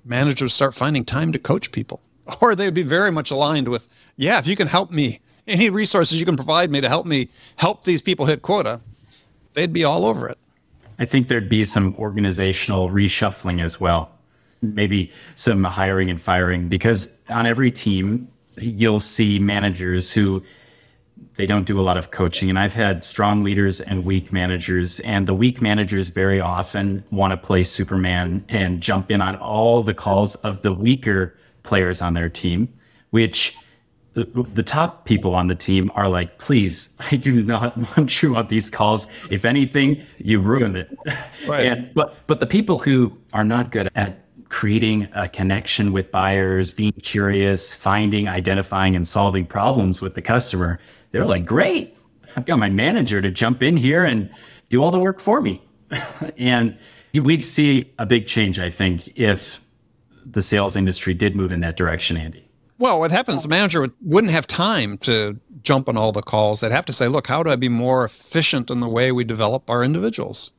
managers 0.04 0.54
start 0.54 0.74
finding 0.74 1.06
time 1.06 1.32
to 1.32 1.40
coach 1.40 1.72
people, 1.72 2.02
or 2.42 2.56
they'd 2.56 2.74
be 2.74 2.84
very 2.84 3.12
much 3.12 3.32
aligned 3.32 3.70
with, 3.70 3.88
yeah, 4.18 4.40
if 4.40 4.48
you 4.48 4.56
can 4.56 4.68
help 4.68 4.92
me, 4.92 5.20
any 5.52 5.70
resources 5.70 6.20
you 6.20 6.26
can 6.26 6.36
provide 6.36 6.72
me 6.72 6.82
to 6.82 6.88
help 6.88 7.06
me 7.06 7.30
help 7.58 7.84
these 7.84 8.02
people 8.02 8.26
hit 8.26 8.42
quota, 8.42 8.80
they'd 9.54 9.74
be 9.74 9.84
all 9.84 10.06
over 10.06 10.28
it. 10.28 10.38
I 10.98 11.06
think 11.06 11.28
there'd 11.28 11.50
be 11.50 11.66
some 11.66 11.96
organizational 11.96 12.90
reshuffling 12.90 13.62
as 13.62 13.80
well. 13.80 14.12
Maybe 14.62 15.12
some 15.36 15.64
hiring 15.64 16.10
and 16.10 16.22
firing 16.22 16.70
because 16.70 17.22
on 17.30 17.48
every 17.48 17.72
team, 17.72 18.28
you'll 18.58 19.00
see 19.00 19.40
managers 19.40 20.14
who 20.14 20.44
they 21.36 21.46
don't 21.46 21.66
do 21.66 21.80
a 21.80 21.82
lot 21.82 21.98
of 21.98 22.12
coaching. 22.12 22.50
And 22.50 22.60
I've 22.60 22.74
had 22.74 23.04
strong 23.04 23.44
leaders 23.44 23.82
and 23.82 24.06
weak 24.06 24.32
managers. 24.32 25.00
And 25.00 25.28
the 25.28 25.34
weak 25.34 25.62
managers 25.62 26.10
very 26.10 26.40
often 26.40 27.04
want 27.10 27.32
to 27.32 27.38
play 27.38 27.64
Superman 27.64 28.46
and 28.50 28.82
jump 28.82 29.10
in 29.10 29.22
on 29.22 29.36
all 29.38 29.82
the 29.82 29.94
calls 29.94 30.36
of 30.36 30.62
the 30.62 30.74
weaker 30.74 31.36
players 31.64 32.02
on 32.02 32.14
their 32.14 32.30
team, 32.30 32.72
which 33.10 33.58
the, 34.14 34.26
the 34.54 34.64
top 34.64 35.06
people 35.06 35.36
on 35.36 35.48
the 35.48 35.56
team 35.56 35.92
are 35.96 36.10
like, 36.10 36.38
please, 36.38 36.98
I 37.12 37.16
do 37.16 37.44
not 37.44 37.78
want 37.98 38.22
you 38.22 38.36
on 38.36 38.48
these 38.48 38.70
calls. 38.70 39.08
If 39.30 39.46
anything, 39.46 40.02
you 40.18 40.40
ruin 40.40 40.76
it. 40.76 40.98
Right. 41.48 41.66
And, 41.66 41.94
but, 41.94 42.16
but 42.28 42.40
the 42.40 42.48
people 42.48 42.80
who 42.80 43.18
are 43.34 43.44
not 43.44 43.72
good 43.72 43.90
at 43.96 44.20
creating 44.50 45.08
a 45.14 45.30
connection 45.30 45.94
with 45.94 46.12
buyers, 46.12 46.72
being 46.72 46.92
curious, 46.92 47.74
finding, 47.74 48.28
identifying, 48.28 48.96
and 48.96 49.08
solving 49.08 49.46
problems 49.46 50.02
with 50.02 50.14
the 50.14 50.22
customer, 50.22 50.78
they're 51.12 51.26
like, 51.26 51.46
great. 51.46 51.98
I've 52.36 52.46
got 52.46 52.60
my 52.60 52.70
manager 52.70 53.22
to 53.22 53.32
jump 53.32 53.64
in 53.64 53.78
here 53.78 54.04
and 54.04 54.30
do 54.70 54.84
all 54.84 54.92
the 54.92 55.00
work 55.00 55.20
for 55.20 55.42
me. 55.42 55.62
and 56.38 56.78
we'd 57.14 57.46
see 57.46 57.92
a 57.98 58.06
big 58.06 58.28
change, 58.28 58.60
I 58.60 58.70
think, 58.70 59.18
if 59.18 59.62
the 60.26 60.42
sales 60.42 60.76
industry 60.76 61.14
did 61.14 61.36
move 61.36 61.52
in 61.52 61.62
that 61.62 61.76
direction, 61.76 62.18
Andy. 62.18 62.48
Well, 62.82 62.98
what 62.98 63.12
happens, 63.12 63.44
the 63.44 63.48
manager 63.48 63.80
would, 63.82 63.94
wouldn't 64.02 64.34
have 64.34 64.48
time 64.48 64.98
to 65.00 65.40
jump 65.62 65.88
on 65.88 65.98
all 65.98 66.12
the 66.12 66.24
calls. 66.24 66.62
They'd 66.62 66.72
have 66.72 66.86
to 66.86 66.94
say, 66.94 67.08
look, 67.08 67.28
how 67.28 67.44
do 67.44 67.52
I 67.52 67.56
be 67.56 67.70
more 67.70 68.04
efficient 68.04 68.72
in 68.72 68.80
the 68.80 68.88
way 68.88 69.12
we 69.12 69.24
develop 69.24 69.70
our 69.70 69.84
individuals? 69.84 70.50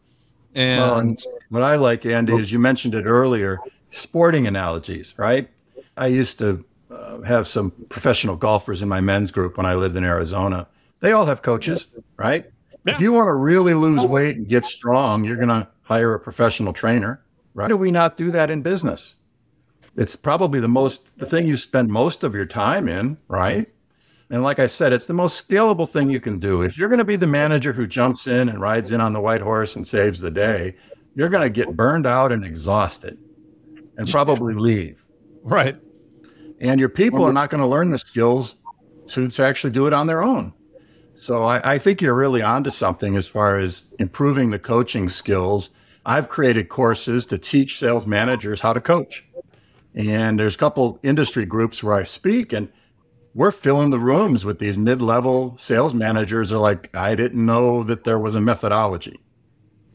And, 0.55 0.81
well, 0.81 0.99
and 1.01 1.21
what 1.49 1.65
I 1.65 1.75
like, 1.75 2.07
Andy, 2.07 2.35
is 2.35 2.53
you 2.53 2.61
mentioned 2.61 2.95
it 2.95 3.07
earlier 3.07 3.59
sporting 3.91 4.47
analogies, 4.47 5.15
right? 5.17 5.51
I 5.97 6.07
used 6.07 6.39
to 6.39 6.65
uh, 6.93 7.23
have 7.23 7.49
some 7.49 7.73
professional 7.89 8.37
golfers 8.37 8.83
in 8.83 8.89
my 8.89 9.01
men's 9.01 9.33
group 9.33 9.57
when 9.57 9.67
I 9.67 9.75
lived 9.75 9.97
in 9.97 10.05
Arizona. 10.05 10.69
They 11.01 11.11
all 11.11 11.27
have 11.27 11.43
coaches, 11.43 11.89
right? 12.19 12.49
Yeah. 12.87 12.95
If 12.95 13.01
you 13.01 13.11
want 13.11 13.27
to 13.27 13.35
really 13.35 13.75
lose 13.75 14.03
weight 14.03 14.37
and 14.37 14.47
get 14.47 14.65
strong, 14.65 15.25
you're 15.25 15.35
going 15.35 15.49
to 15.49 15.67
hire 15.83 16.15
a 16.15 16.21
professional 16.21 16.73
trainer. 16.73 17.21
Why 17.55 17.67
do 17.67 17.77
we 17.77 17.91
not 17.91 18.17
do 18.17 18.31
that 18.31 18.49
in 18.49 18.63
business? 18.63 19.17
It's 19.97 20.17
probably 20.17 20.61
the 20.61 20.69
most 20.69 21.17
the 21.19 21.27
thing 21.27 21.47
you 21.47 21.57
spend 21.57 21.91
most 21.91 22.25
of 22.25 22.35
your 22.35 22.47
time 22.47 22.89
in, 22.89 23.19
right? 23.29 23.69
And 24.31 24.43
like 24.43 24.59
I 24.59 24.67
said, 24.67 24.95
it's 24.95 25.07
the 25.07 25.13
most 25.13 25.47
scalable 25.47 25.89
thing 25.89 26.09
you 26.09 26.21
can 26.21 26.39
do. 26.39 26.63
If 26.63 26.79
you're 26.79 26.89
going 26.89 26.99
to 26.99 27.05
be 27.05 27.17
the 27.17 27.27
manager 27.27 27.75
who 27.75 27.87
jumps 27.87 28.27
in 28.27 28.49
and 28.49 28.61
rides 28.61 28.91
in 28.91 29.01
on 29.01 29.13
the 29.13 29.21
white 29.21 29.43
horse 29.43 29.77
and 29.77 29.87
saves 29.87 30.21
the 30.21 30.31
day, 30.31 30.75
you're 31.15 31.29
going 31.29 31.43
to 31.43 31.51
get 31.51 31.77
burned 31.77 32.07
out 32.07 32.33
and 32.33 32.43
exhausted 32.43 33.19
and 33.99 34.09
probably 34.11 34.55
leave. 34.55 35.05
Right. 35.43 35.77
And 36.61 36.81
your 36.81 36.89
people 36.89 37.25
are 37.25 37.33
not 37.33 37.51
going 37.51 37.61
to 37.61 37.67
learn 37.67 37.91
the 37.91 37.99
skills 37.99 38.57
to, 39.09 39.29
to 39.29 39.45
actually 39.45 39.73
do 39.73 39.87
it 39.87 39.93
on 39.93 40.07
their 40.07 40.23
own. 40.23 40.55
So 41.15 41.43
I, 41.43 41.75
I 41.75 41.79
think 41.79 42.01
you're 42.01 42.15
really 42.15 42.41
onto 42.41 42.71
something 42.71 43.17
as 43.17 43.29
far 43.29 43.59
as 43.59 43.85
improving 43.99 44.51
the 44.51 44.59
coaching 44.59 45.11
skills. 45.11 45.71
I've 46.07 46.31
created 46.31 46.69
courses 46.69 47.27
to 47.27 47.39
teach 47.39 47.79
sales 47.79 48.07
managers 48.07 48.63
how 48.63 48.73
to 48.73 48.81
coach. 48.81 49.27
And 49.95 50.39
there's 50.39 50.55
a 50.55 50.59
couple 50.59 50.99
industry 51.03 51.45
groups 51.45 51.83
where 51.83 51.95
I 51.95 52.03
speak, 52.03 52.53
and 52.53 52.69
we're 53.35 53.51
filling 53.51 53.91
the 53.91 53.99
rooms 53.99 54.45
with 54.45 54.59
these 54.59 54.79
mid-level 54.79 55.57
sales 55.59 55.93
managers. 55.95 56.53
Are 56.53 56.59
like, 56.59 56.95
I 56.97 57.15
didn't 57.15 57.45
know 57.45 57.83
that 57.83 58.05
there 58.05 58.19
was 58.19 58.35
a 58.35 58.41
methodology. 58.41 59.21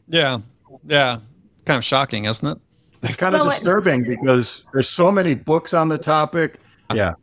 Yeah, 0.08 0.38
yeah, 0.86 1.18
kind 1.64 1.78
of 1.78 1.84
shocking, 1.84 2.26
isn't 2.26 2.46
it? 2.46 2.58
It's 3.02 3.16
kind 3.16 3.34
of 3.34 3.42
well, 3.42 3.50
disturbing 3.50 4.04
because 4.04 4.66
there's 4.72 4.88
so 4.88 5.10
many 5.10 5.34
books 5.34 5.74
on 5.74 5.88
the 5.88 5.98
topic. 5.98 6.58
Yeah, 6.94 7.14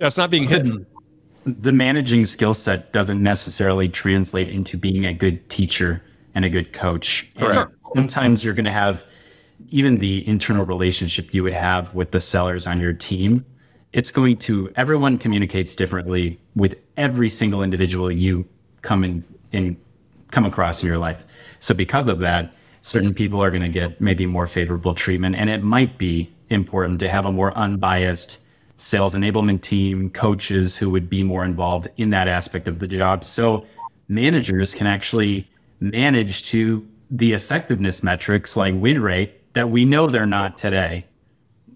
yeah, 0.00 0.06
it's 0.06 0.16
not 0.16 0.30
being 0.30 0.48
hidden. 0.48 0.86
The 1.44 1.72
managing 1.72 2.26
skill 2.26 2.52
set 2.52 2.92
doesn't 2.92 3.22
necessarily 3.22 3.88
translate 3.88 4.50
into 4.50 4.76
being 4.76 5.06
a 5.06 5.14
good 5.14 5.48
teacher 5.48 6.02
and 6.34 6.44
a 6.44 6.50
good 6.50 6.74
coach. 6.74 7.30
Sure. 7.38 7.72
Sometimes 7.94 8.44
you're 8.44 8.54
going 8.54 8.66
to 8.66 8.70
have 8.70 9.06
even 9.70 9.98
the 9.98 10.26
internal 10.26 10.64
relationship 10.64 11.32
you 11.34 11.42
would 11.42 11.52
have 11.52 11.94
with 11.94 12.10
the 12.10 12.20
sellers 12.20 12.66
on 12.66 12.80
your 12.80 12.92
team, 12.92 13.44
it's 13.92 14.12
going 14.12 14.36
to, 14.36 14.70
everyone 14.76 15.18
communicates 15.18 15.74
differently 15.74 16.38
with 16.54 16.76
every 16.96 17.28
single 17.28 17.62
individual 17.62 18.10
you 18.10 18.46
come 18.82 19.04
in, 19.04 19.24
in 19.52 19.76
come 20.30 20.44
across 20.44 20.82
in 20.82 20.88
your 20.88 20.98
life. 20.98 21.24
So 21.58 21.74
because 21.74 22.06
of 22.06 22.18
that, 22.20 22.52
certain 22.82 23.14
people 23.14 23.42
are 23.42 23.50
going 23.50 23.62
to 23.62 23.68
get 23.68 24.00
maybe 24.00 24.26
more 24.26 24.46
favorable 24.46 24.94
treatment. 24.94 25.36
And 25.36 25.48
it 25.48 25.62
might 25.62 25.98
be 25.98 26.30
important 26.50 27.00
to 27.00 27.08
have 27.08 27.24
a 27.24 27.32
more 27.32 27.56
unbiased 27.56 28.44
sales 28.76 29.14
enablement 29.14 29.62
team, 29.62 30.10
coaches 30.10 30.76
who 30.76 30.90
would 30.90 31.10
be 31.10 31.22
more 31.22 31.44
involved 31.44 31.88
in 31.96 32.10
that 32.10 32.28
aspect 32.28 32.68
of 32.68 32.78
the 32.78 32.86
job. 32.86 33.24
So 33.24 33.66
managers 34.06 34.74
can 34.74 34.86
actually 34.86 35.50
manage 35.80 36.44
to 36.44 36.86
the 37.10 37.32
effectiveness 37.32 38.02
metrics 38.02 38.56
like 38.56 38.74
win 38.76 39.00
rate 39.00 39.37
that 39.52 39.70
we 39.70 39.84
know 39.84 40.06
they're 40.06 40.26
not 40.26 40.58
today. 40.58 41.06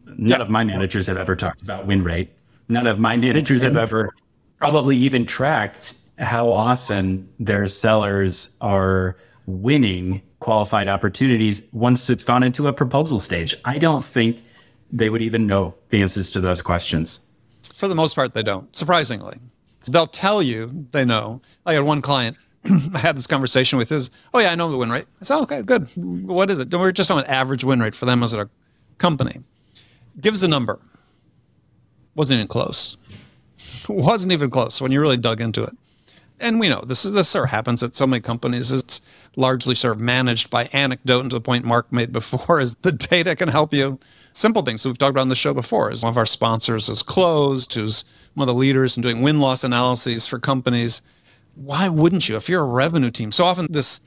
None 0.06 0.40
of 0.40 0.50
my 0.50 0.64
managers 0.64 1.06
have 1.06 1.16
ever 1.16 1.37
talked 1.37 1.62
about 1.62 1.87
win 1.87 2.04
rate. 2.04 2.30
None 2.68 2.87
of 2.87 2.98
my 2.98 3.16
managers 3.16 3.62
have 3.62 3.76
ever 3.76 4.14
probably 4.58 4.96
even 4.96 5.26
tracked 5.26 5.94
how 6.18 6.50
often 6.50 7.28
their 7.38 7.66
sellers 7.66 8.56
are 8.61 9.16
winning 9.46 10.22
qualified 10.38 10.88
opportunities 10.88 11.68
once 11.72 12.08
it's 12.11 12.24
gone 12.24 12.42
into 12.42 12.66
a 12.66 12.72
proposal 12.72 13.18
stage. 13.18 13.54
I 13.64 13.78
don't 13.78 14.04
think 14.04 14.42
they 14.90 15.08
would 15.08 15.22
even 15.22 15.46
know 15.46 15.74
the 15.88 16.02
answers 16.02 16.30
to 16.32 16.40
those 16.40 16.62
questions. 16.62 17.20
For 17.74 17.88
the 17.88 17.94
most 17.94 18.14
part, 18.14 18.35
they 18.35 18.42
don't, 18.42 18.74
surprisingly. 18.76 19.38
They'll 19.90 20.06
tell 20.06 20.42
you 20.42 20.87
they 20.92 21.04
know. 21.04 21.40
I 21.66 21.74
had 21.74 21.82
one 21.82 22.02
client 22.02 22.37
I 22.94 22.98
had 22.98 23.16
this 23.16 23.27
conversation 23.27 23.79
with 23.79 23.90
is, 23.90 24.11
oh 24.33 24.38
yeah, 24.38 24.53
I 24.53 24.55
know 24.55 24.70
the 24.70 24.77
win 24.77 24.90
rate. 24.90 25.07
I 25.20 25.25
said, 25.25 25.38
okay, 25.42 25.62
good. 25.62 25.88
What 25.96 26.51
is 26.51 26.59
it? 26.59 26.72
We're 26.72 26.92
just 26.92 27.11
on 27.11 27.18
an 27.18 27.27
average 27.27 27.64
win 27.64 27.81
rate 27.81 27.94
for 27.94 28.07
them 28.07 28.22
as 28.22 28.35
a 28.35 28.48
company. 28.98 29.40
Gives 30.20 30.42
a 30.42 30.48
number. 30.48 30.79
Wasn't 32.14 32.37
even 32.37 32.48
close. 32.48 32.96
Wasn't 33.88 34.33
even 34.33 34.51
close 34.51 34.81
when 34.81 34.92
you 34.92 35.01
really 35.01 35.16
dug 35.16 35.40
into 35.40 35.62
it. 35.62 35.77
And 36.38 36.59
we 36.59 36.68
know 36.68 36.83
this 36.85 37.05
is 37.05 37.12
this 37.12 37.29
sort 37.29 37.44
of 37.44 37.51
happens 37.51 37.83
at 37.83 37.94
so 37.94 38.07
many 38.07 38.20
companies. 38.20 38.72
It's 38.72 39.01
largely 39.37 39.75
sort 39.75 39.94
of 39.94 40.01
managed 40.01 40.51
by 40.51 40.64
anecdote 40.72 41.20
and 41.20 41.31
to 41.31 41.37
the 41.37 41.40
point 41.40 41.64
Mark 41.64 41.92
made 41.92 42.12
before 42.12 42.61
is 42.61 42.75
the 42.77 42.92
data 42.92 43.37
can 43.37 43.48
help 43.48 43.72
you. 43.72 43.98
Simple 44.35 44.62
things 44.62 44.85
we've 44.85 44.98
talked 44.98 45.11
about 45.11 45.20
on 45.20 45.29
the 45.29 45.35
show 45.35 45.55
before 45.55 45.90
is 45.90 46.03
one 46.03 46.11
of 46.11 46.16
our 46.16 46.27
sponsors 46.27 46.88
is 46.88 47.03
Clozd, 47.03 47.75
who's 47.75 48.05
one 48.35 48.48
of 48.48 48.55
the 48.55 48.59
leaders 48.59 48.96
in 48.96 49.03
doing 49.03 49.20
win 49.20 49.40
loss 49.40 49.62
analyses 49.62 50.27
for 50.27 50.38
companies 50.38 51.03
why 51.54 51.88
wouldn't 51.88 52.28
you? 52.28 52.36
If 52.36 52.48
you're 52.48 52.62
a 52.62 52.66
revenue 52.66 53.10
team, 53.10 53.32
so 53.32 53.44
often 53.44 53.66
this 53.70 54.00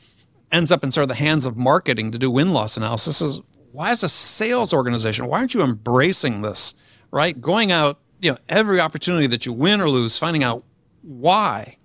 ends 0.52 0.72
up 0.72 0.84
in 0.84 0.92
sort 0.92 1.04
of 1.04 1.10
the 1.10 1.16
hands 1.16 1.46
of 1.46 1.58
marketing 1.58 2.12
to 2.12 2.18
do 2.18 2.30
win 2.32 2.54
loss 2.54 2.78
analysis. 2.78 3.22
Is 3.22 3.42
why 3.72 3.92
is 3.92 4.04
a 4.04 4.10
sales 4.10 4.74
organization? 4.74 5.28
Why 5.28 5.40
aren't 5.40 5.54
you 5.54 5.62
embracing 5.62 6.42
this? 6.42 6.76
Right, 7.12 7.40
going 7.40 7.72
out, 7.72 8.00
you 8.20 8.32
know, 8.32 8.38
every 8.50 8.80
opportunity 8.80 9.28
that 9.28 9.46
you 9.46 9.54
win 9.54 9.80
or 9.80 9.90
lose, 9.90 10.18
finding 10.18 10.44
out 10.44 10.64
why. 11.02 11.78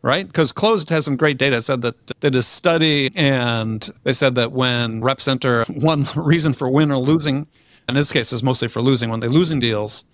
Right, 0.00 0.26
because 0.26 0.52
Clozd 0.52 0.90
has 0.90 1.04
some 1.04 1.16
great 1.16 1.38
data. 1.38 1.56
It 1.56 1.62
said 1.62 1.82
that 1.82 2.06
they 2.06 2.30
did 2.30 2.36
a 2.36 2.42
study, 2.42 3.10
and 3.16 3.88
they 4.04 4.12
said 4.12 4.36
that 4.36 4.52
when 4.52 5.00
reps 5.00 5.26
enter 5.26 5.64
one 5.68 6.06
reason 6.14 6.52
for 6.52 6.68
win 6.68 6.92
or 6.92 6.98
losing, 6.98 7.48
in 7.88 7.96
this 7.96 8.12
case, 8.12 8.32
is 8.32 8.42
mostly 8.42 8.68
for 8.68 8.80
losing. 8.80 9.10
When 9.10 9.18
they're 9.18 9.28
losing 9.28 9.58
deals, 9.58 10.04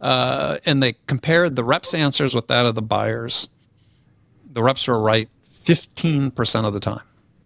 uh, 0.00 0.58
and 0.66 0.82
they 0.82 0.94
compared 1.06 1.54
the 1.54 1.62
reps' 1.62 1.94
answers 1.94 2.34
with 2.34 2.48
that 2.48 2.66
of 2.66 2.74
the 2.74 2.82
buyers 2.82 3.48
the 4.52 4.62
reps 4.62 4.86
were 4.86 5.00
right 5.00 5.28
15% 5.64 6.64
of 6.64 6.72
the 6.72 6.80
time. 6.80 7.02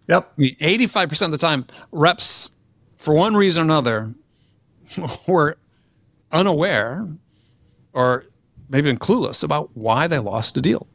Yep. 0.07 0.33
I 0.37 0.41
mean, 0.41 0.55
85% 0.55 1.25
of 1.25 1.31
the 1.31 1.37
time, 1.37 1.65
reps, 1.91 2.51
for 2.97 3.13
one 3.13 3.35
reason 3.35 3.61
or 3.61 3.65
another, 3.65 4.13
were 5.27 5.57
unaware 6.31 7.07
or 7.93 8.25
maybe 8.69 8.89
even 8.89 8.99
clueless 8.99 9.43
about 9.43 9.69
why 9.73 10.07
they 10.07 10.19
lost 10.19 10.57
a 10.57 10.61
deal. 10.61 10.87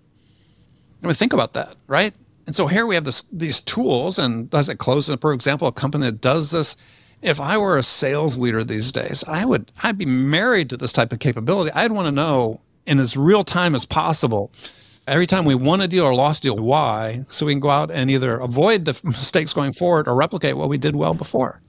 I 1.03 1.07
mean, 1.07 1.15
think 1.15 1.33
about 1.33 1.53
that, 1.55 1.77
right? 1.87 2.15
And 2.47 2.55
so 2.55 2.67
here 2.67 2.87
we 2.87 2.95
have 2.95 3.05
this, 3.05 3.23
these 3.33 3.61
tools, 3.61 4.19
and 4.19 4.49
does 4.51 4.69
it 4.69 4.79
close? 4.79 5.13
For 5.21 5.33
example, 5.33 5.69
a 5.69 5.73
company 5.73 6.07
that 6.07 6.21
does 6.21 6.51
this. 6.51 6.77
If 7.23 7.41
I 7.41 7.57
were 7.57 7.79
a 7.79 7.85
sales 7.85 8.37
leader 8.37 8.65
these 8.65 8.91
days, 8.91 9.23
I 9.29 9.45
would 9.45 9.71
I'd 9.83 9.97
be 9.97 10.07
married 10.07 10.71
to 10.71 10.77
this 10.77 10.93
type 10.93 11.13
of 11.13 11.21
capability. 11.21 11.71
I'd 11.73 11.93
want 11.93 12.07
to 12.07 12.13
know 12.13 12.61
in 12.85 12.99
as 12.99 13.17
real 13.17 13.45
time 13.45 13.77
as 13.77 13.85
possible 13.85 14.51
every 15.07 15.27
time 15.27 15.45
we 15.45 15.55
won 15.55 15.81
a 15.81 15.89
deal 15.89 16.05
or 16.05 16.15
lost 16.15 16.45
a 16.45 16.49
deal, 16.49 16.57
why? 16.57 17.25
So 17.29 17.47
we 17.47 17.53
can 17.53 17.61
go 17.61 17.71
out 17.71 17.91
and 17.91 18.11
either 18.11 18.39
avoid 18.39 18.85
the 18.85 18.99
mistakes 19.05 19.53
going 19.53 19.73
forward 19.73 20.09
or 20.09 20.15
replicate 20.15 20.57
what 20.57 20.69
we 20.69 20.79
did 20.79 20.97
well 20.97 21.15
before. 21.15 21.61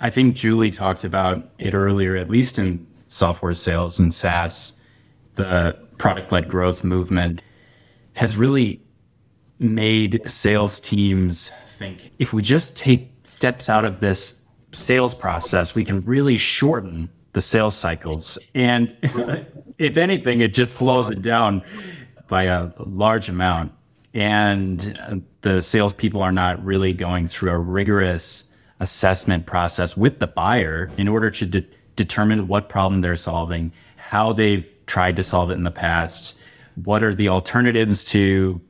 I 0.00 0.10
think 0.10 0.34
Julie 0.34 0.70
talked 0.70 1.04
about 1.04 1.50
it 1.58 1.74
earlier, 1.74 2.16
at 2.16 2.30
least 2.30 2.58
in 2.58 2.86
software 3.06 3.54
sales 3.54 3.98
and 3.98 4.14
SaaS, 4.14 4.82
the 5.34 5.78
product 5.98 6.32
led 6.32 6.48
growth 6.48 6.82
movement 6.82 7.42
has 8.14 8.36
really 8.36 8.80
made 9.58 10.22
sales 10.28 10.80
teams 10.80 11.50
think 11.80 12.12
if 12.18 12.34
we 12.34 12.42
just 12.42 12.76
take 12.76 13.10
steps 13.22 13.70
out 13.70 13.86
of 13.86 14.00
this 14.00 14.46
sales 14.72 15.14
process, 15.14 15.74
we 15.74 15.82
can 15.82 16.04
really 16.04 16.36
shorten 16.36 17.08
the 17.32 17.40
sales 17.40 17.74
cycles. 17.74 18.38
And 18.54 18.94
if 19.78 19.96
anything, 19.96 20.42
it 20.42 20.52
just 20.52 20.76
slows 20.76 21.08
it 21.08 21.22
down 21.22 21.62
by 22.30 22.44
a 22.44 22.70
large 22.78 23.28
amount. 23.28 23.72
And 24.14 25.24
the 25.42 25.60
salespeople 25.60 26.22
are 26.22 26.32
not 26.32 26.64
really 26.64 26.94
going 26.94 27.26
through 27.26 27.50
a 27.50 27.58
rigorous 27.58 28.54
assessment 28.78 29.44
process 29.44 29.96
with 29.96 30.20
the 30.20 30.26
buyer 30.26 30.90
in 30.96 31.06
order 31.06 31.30
to 31.30 31.44
de- 31.44 31.66
determine 31.96 32.48
what 32.48 32.70
problem 32.70 33.02
they're 33.02 33.16
solving, 33.16 33.72
how 33.96 34.32
they've 34.32 34.72
tried 34.86 35.16
to 35.16 35.22
solve 35.22 35.50
it 35.50 35.54
in 35.54 35.64
the 35.64 35.70
past, 35.70 36.38
what 36.82 37.02
are 37.02 37.12
the 37.12 37.28
alternatives 37.28 38.04
to 38.06 38.60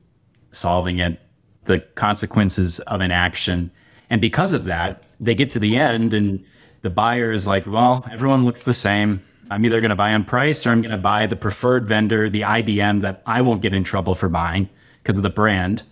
solving 0.51 0.99
it, 0.99 1.21
the 1.65 1.79
consequences 1.95 2.81
of 2.81 3.01
an 3.01 3.13
action. 3.13 3.71
And 4.09 4.21
because 4.21 4.53
of 4.53 4.65
that, 4.65 5.05
they 5.21 5.35
get 5.35 5.51
to 5.51 5.59
the 5.59 5.77
end 5.77 6.13
and 6.13 6.45
the 6.83 6.91
buyer 6.91 7.31
is 7.31 7.47
like, 7.47 7.67
well, 7.67 8.05
everyone 8.11 8.45
looks 8.45 8.65
the 8.65 8.75
same. 8.75 9.23
I'm 9.51 9.65
either 9.65 9.81
going 9.81 9.91
to 9.91 9.97
buy 9.97 10.15
on 10.15 10.25
price 10.25 10.65
or 10.65 10.71
I'm 10.71 10.81
going 10.81 10.93
to 10.93 10.99
buy 10.99 11.27
the 11.27 11.37
preferred 11.37 11.87
vendor, 11.87 12.31
the 12.31 12.43
IBM 12.43 13.01
that 13.01 13.23
I 13.27 13.43
won't 13.43 13.61
get 13.61 13.75
in 13.75 13.83
trouble 13.83 14.15
for 14.15 14.29
buying 14.29 14.69
because 15.03 15.17
of 15.17 15.25
the 15.25 15.31
brand. 15.31 15.83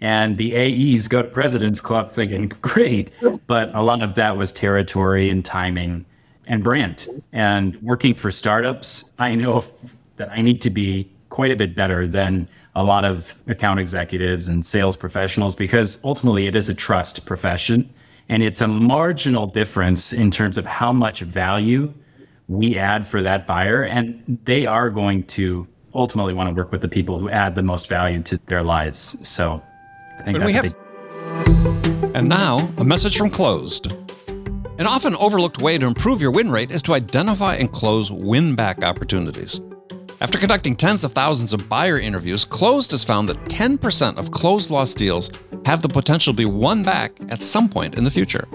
And 0.00 0.36
the 0.36 0.54
AEs 0.54 1.08
go 1.08 1.22
to 1.22 1.28
President's 1.28 1.80
Club 1.80 2.10
thinking, 2.10 2.48
great. 2.60 3.10
But 3.46 3.74
a 3.74 3.82
lot 3.82 4.02
of 4.02 4.14
that 4.16 4.36
was 4.36 4.52
territory 4.52 5.30
and 5.30 5.42
timing 5.42 6.04
and 6.46 6.62
brand. 6.62 7.08
And 7.32 7.80
working 7.82 8.14
for 8.14 8.30
startups, 8.30 9.12
I 9.18 9.34
know 9.34 9.64
that 10.16 10.30
I 10.30 10.42
need 10.42 10.60
to 10.62 10.70
be 10.70 11.10
quite 11.30 11.50
a 11.50 11.56
bit 11.56 11.74
better 11.74 12.06
than 12.06 12.48
a 12.74 12.84
lot 12.84 13.04
of 13.04 13.36
account 13.46 13.80
executives 13.80 14.46
and 14.46 14.64
sales 14.64 14.96
professionals 14.96 15.56
because 15.56 16.02
ultimately 16.04 16.46
it 16.46 16.54
is 16.54 16.68
a 16.68 16.74
trust 16.74 17.24
profession. 17.24 17.88
And 18.28 18.42
it's 18.42 18.60
a 18.60 18.68
marginal 18.68 19.46
difference 19.46 20.12
in 20.12 20.30
terms 20.30 20.58
of 20.58 20.66
how 20.66 20.92
much 20.92 21.20
value 21.20 21.94
we 22.48 22.76
add 22.76 23.06
for 23.06 23.22
that 23.22 23.46
buyer. 23.46 23.82
And 23.82 24.38
they 24.44 24.66
are 24.66 24.90
going 24.90 25.24
to 25.24 25.66
ultimately 25.94 26.34
want 26.34 26.48
to 26.48 26.54
work 26.54 26.72
with 26.72 26.82
the 26.82 26.88
people 26.88 27.18
who 27.18 27.28
add 27.30 27.54
the 27.54 27.62
most 27.62 27.88
value 27.88 28.22
to 28.22 28.38
their 28.46 28.62
lives. 28.62 29.26
So 29.28 29.62
I 30.18 30.22
think 30.22 30.38
that's 30.38 30.52
have- 30.52 30.62
big- 30.64 32.16
And 32.16 32.28
now, 32.28 32.70
a 32.78 32.84
message 32.84 33.16
from 33.16 33.30
Clozd. 33.30 33.92
An 34.78 34.86
often 34.86 35.16
overlooked 35.16 35.62
way 35.62 35.78
to 35.78 35.86
improve 35.86 36.20
your 36.20 36.30
win 36.30 36.50
rate 36.50 36.70
is 36.70 36.82
to 36.82 36.94
identify 36.94 37.54
and 37.54 37.72
close 37.72 38.10
win 38.10 38.54
back 38.54 38.84
opportunities. 38.84 39.60
After 40.20 40.38
conducting 40.38 40.76
tens 40.76 41.04
of 41.04 41.12
thousands 41.12 41.52
of 41.52 41.68
buyer 41.68 41.98
interviews, 41.98 42.44
Clozd 42.44 42.90
has 42.92 43.04
found 43.04 43.28
that 43.28 43.36
10% 43.48 44.16
of 44.16 44.30
closed 44.30 44.70
lost 44.70 44.96
deals 44.96 45.30
have 45.66 45.82
the 45.82 45.88
potential 45.88 46.32
to 46.32 46.36
be 46.36 46.44
won 46.44 46.82
back 46.82 47.12
at 47.28 47.42
some 47.42 47.68
point 47.68 47.96
in 47.96 48.04
the 48.04 48.10
future. 48.10 48.46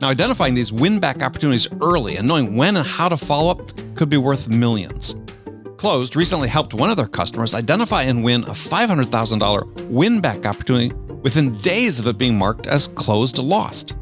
Now, 0.00 0.08
identifying 0.08 0.54
these 0.54 0.72
win 0.72 0.98
back 0.98 1.22
opportunities 1.22 1.68
early 1.82 2.16
and 2.16 2.26
knowing 2.26 2.56
when 2.56 2.76
and 2.76 2.86
how 2.86 3.10
to 3.10 3.18
follow 3.18 3.50
up 3.50 3.72
could 3.94 4.08
be 4.08 4.16
worth 4.16 4.48
millions. 4.48 5.16
Clozd 5.76 6.16
recently 6.16 6.48
helped 6.48 6.72
one 6.72 6.90
of 6.90 6.96
their 6.96 7.06
customers 7.06 7.54
identify 7.54 8.02
and 8.02 8.24
win 8.24 8.44
a 8.44 8.50
$500,000 8.50 9.88
win 9.88 10.20
back 10.20 10.46
opportunity 10.46 10.94
within 11.22 11.60
days 11.60 12.00
of 12.00 12.06
it 12.06 12.16
being 12.16 12.36
marked 12.38 12.66
as 12.66 12.88
closed 12.88 13.38
lost. 13.38 13.96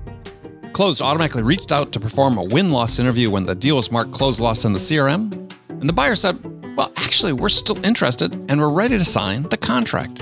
Clozd 0.73 1.01
automatically 1.01 1.43
reached 1.43 1.73
out 1.73 1.91
to 1.91 1.99
perform 1.99 2.39
a 2.39 2.45
win 2.45 2.71
loss 2.71 3.01
interview 3.01 3.29
when 3.31 3.45
the 3.45 3.55
deal 3.55 3.77
was 3.77 3.91
marked 3.91 4.13
closed 4.13 4.39
lost 4.39 4.65
in 4.65 4.73
the 4.73 4.79
CRM, 4.79 5.33
and 5.69 5.89
the 5.89 5.93
buyer 5.93 6.15
said, 6.15 6.39
Well, 6.77 6.93
actually, 6.97 7.33
we're 7.33 7.49
still 7.49 7.85
interested 7.85 8.35
and 8.49 8.61
we're 8.61 8.71
ready 8.71 8.99
to 8.99 9.05
sign 9.05 9.45
the 9.45 9.57
contract. 9.57 10.19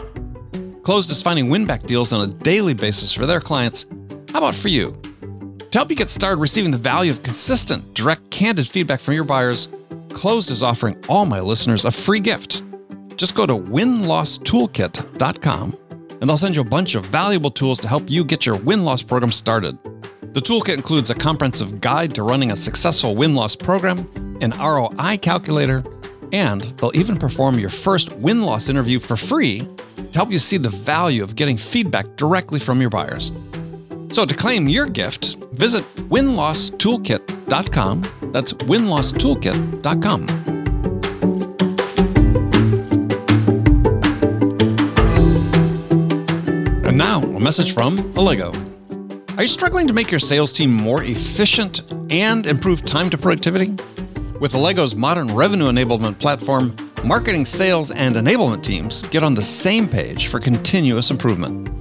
Clozd 0.82 1.10
is 1.10 1.22
finding 1.22 1.50
win 1.50 1.66
back 1.66 1.82
deals 1.82 2.14
on 2.14 2.26
a 2.26 2.32
daily 2.32 2.72
basis 2.72 3.12
for 3.12 3.26
their 3.26 3.40
clients. 3.40 3.84
How 4.32 4.38
about 4.38 4.54
for 4.54 4.68
you? 4.68 4.98
To 5.76 5.80
help 5.80 5.90
you 5.90 5.96
get 5.96 6.08
started 6.08 6.40
receiving 6.40 6.70
the 6.70 6.78
value 6.78 7.12
of 7.12 7.22
consistent, 7.22 7.92
direct, 7.92 8.30
candid 8.30 8.66
feedback 8.66 8.98
from 8.98 9.12
your 9.12 9.24
buyers, 9.24 9.68
Clozd 10.08 10.50
is 10.50 10.62
offering 10.62 10.96
all 11.06 11.26
my 11.26 11.38
listeners 11.38 11.84
a 11.84 11.90
free 11.90 12.18
gift. 12.18 12.62
Just 13.16 13.34
go 13.34 13.44
to 13.44 13.52
winlosstoolkit.com 13.52 15.76
and 16.18 16.22
they'll 16.22 16.38
send 16.38 16.56
you 16.56 16.62
a 16.62 16.64
bunch 16.64 16.94
of 16.94 17.04
valuable 17.04 17.50
tools 17.50 17.78
to 17.80 17.88
help 17.88 18.08
you 18.08 18.24
get 18.24 18.46
your 18.46 18.56
win 18.56 18.86
loss 18.86 19.02
program 19.02 19.30
started. 19.30 19.76
The 20.32 20.40
toolkit 20.40 20.76
includes 20.76 21.10
a 21.10 21.14
comprehensive 21.14 21.82
guide 21.82 22.14
to 22.14 22.22
running 22.22 22.52
a 22.52 22.56
successful 22.56 23.14
win 23.14 23.34
loss 23.34 23.54
program, 23.54 24.08
an 24.40 24.52
ROI 24.52 25.18
calculator, 25.18 25.84
and 26.32 26.62
they'll 26.78 26.96
even 26.96 27.18
perform 27.18 27.58
your 27.58 27.68
first 27.68 28.14
win 28.14 28.40
loss 28.40 28.70
interview 28.70 28.98
for 28.98 29.14
free 29.14 29.58
to 29.58 30.14
help 30.14 30.30
you 30.30 30.38
see 30.38 30.56
the 30.56 30.70
value 30.70 31.22
of 31.22 31.36
getting 31.36 31.58
feedback 31.58 32.16
directly 32.16 32.60
from 32.60 32.80
your 32.80 32.88
buyers. 32.88 33.30
So 34.10 34.24
to 34.24 34.34
claim 34.34 34.68
your 34.68 34.86
gift, 34.86 35.36
visit 35.52 35.84
winlosstoolkit.com. 36.08 38.02
That's 38.32 38.52
winlosstoolkit.com. 38.52 40.26
And 46.86 46.96
now, 46.96 47.22
a 47.22 47.40
message 47.40 47.74
from 47.74 47.98
Allego. 48.14 48.54
Are 49.36 49.42
you 49.42 49.48
struggling 49.48 49.86
to 49.86 49.92
make 49.92 50.10
your 50.10 50.20
sales 50.20 50.50
team 50.50 50.72
more 50.72 51.02
efficient 51.02 51.82
and 52.10 52.46
improve 52.46 52.86
time 52.86 53.10
to 53.10 53.18
productivity? 53.18 53.74
With 54.40 54.54
Allego's 54.54 54.94
modern 54.94 55.26
revenue 55.28 55.66
enablement 55.66 56.18
platform, 56.18 56.74
marketing, 57.04 57.44
sales, 57.44 57.90
and 57.90 58.16
enablement 58.16 58.62
teams 58.62 59.02
get 59.08 59.22
on 59.22 59.34
the 59.34 59.42
same 59.42 59.86
page 59.86 60.28
for 60.28 60.40
continuous 60.40 61.10
improvement. 61.10 61.75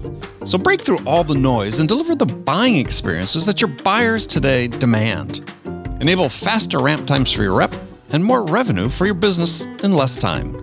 So 0.45 0.59
break 0.59 0.81
through 0.81 0.99
all 1.07 1.23
the 1.23 1.33
noise 1.33 1.79
and 1.79 1.89
deliver 1.89 2.13
the 2.13 2.27
buying 2.27 2.75
experiences 2.75 3.47
that 3.47 3.61
your 3.61 3.67
buyers 3.67 4.27
today 4.27 4.67
demand. 4.67 5.51
Enable 5.99 6.29
faster 6.29 6.77
ramp 6.77 7.07
times 7.07 7.31
for 7.31 7.41
your 7.41 7.55
rep 7.55 7.73
and 8.11 8.23
more 8.23 8.45
revenue 8.45 8.87
for 8.87 9.05
your 9.05 9.15
business 9.15 9.65
in 9.83 9.93
less 9.93 10.15
time. 10.15 10.55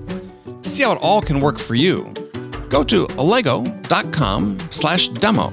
See 0.62 0.84
how 0.84 0.92
it 0.92 0.98
all 1.02 1.20
can 1.20 1.40
work 1.40 1.58
for 1.58 1.74
you. 1.74 2.14
Go 2.68 2.84
to 2.84 3.06
allego.com 3.08 4.58
slash 4.70 5.08
demo. 5.08 5.50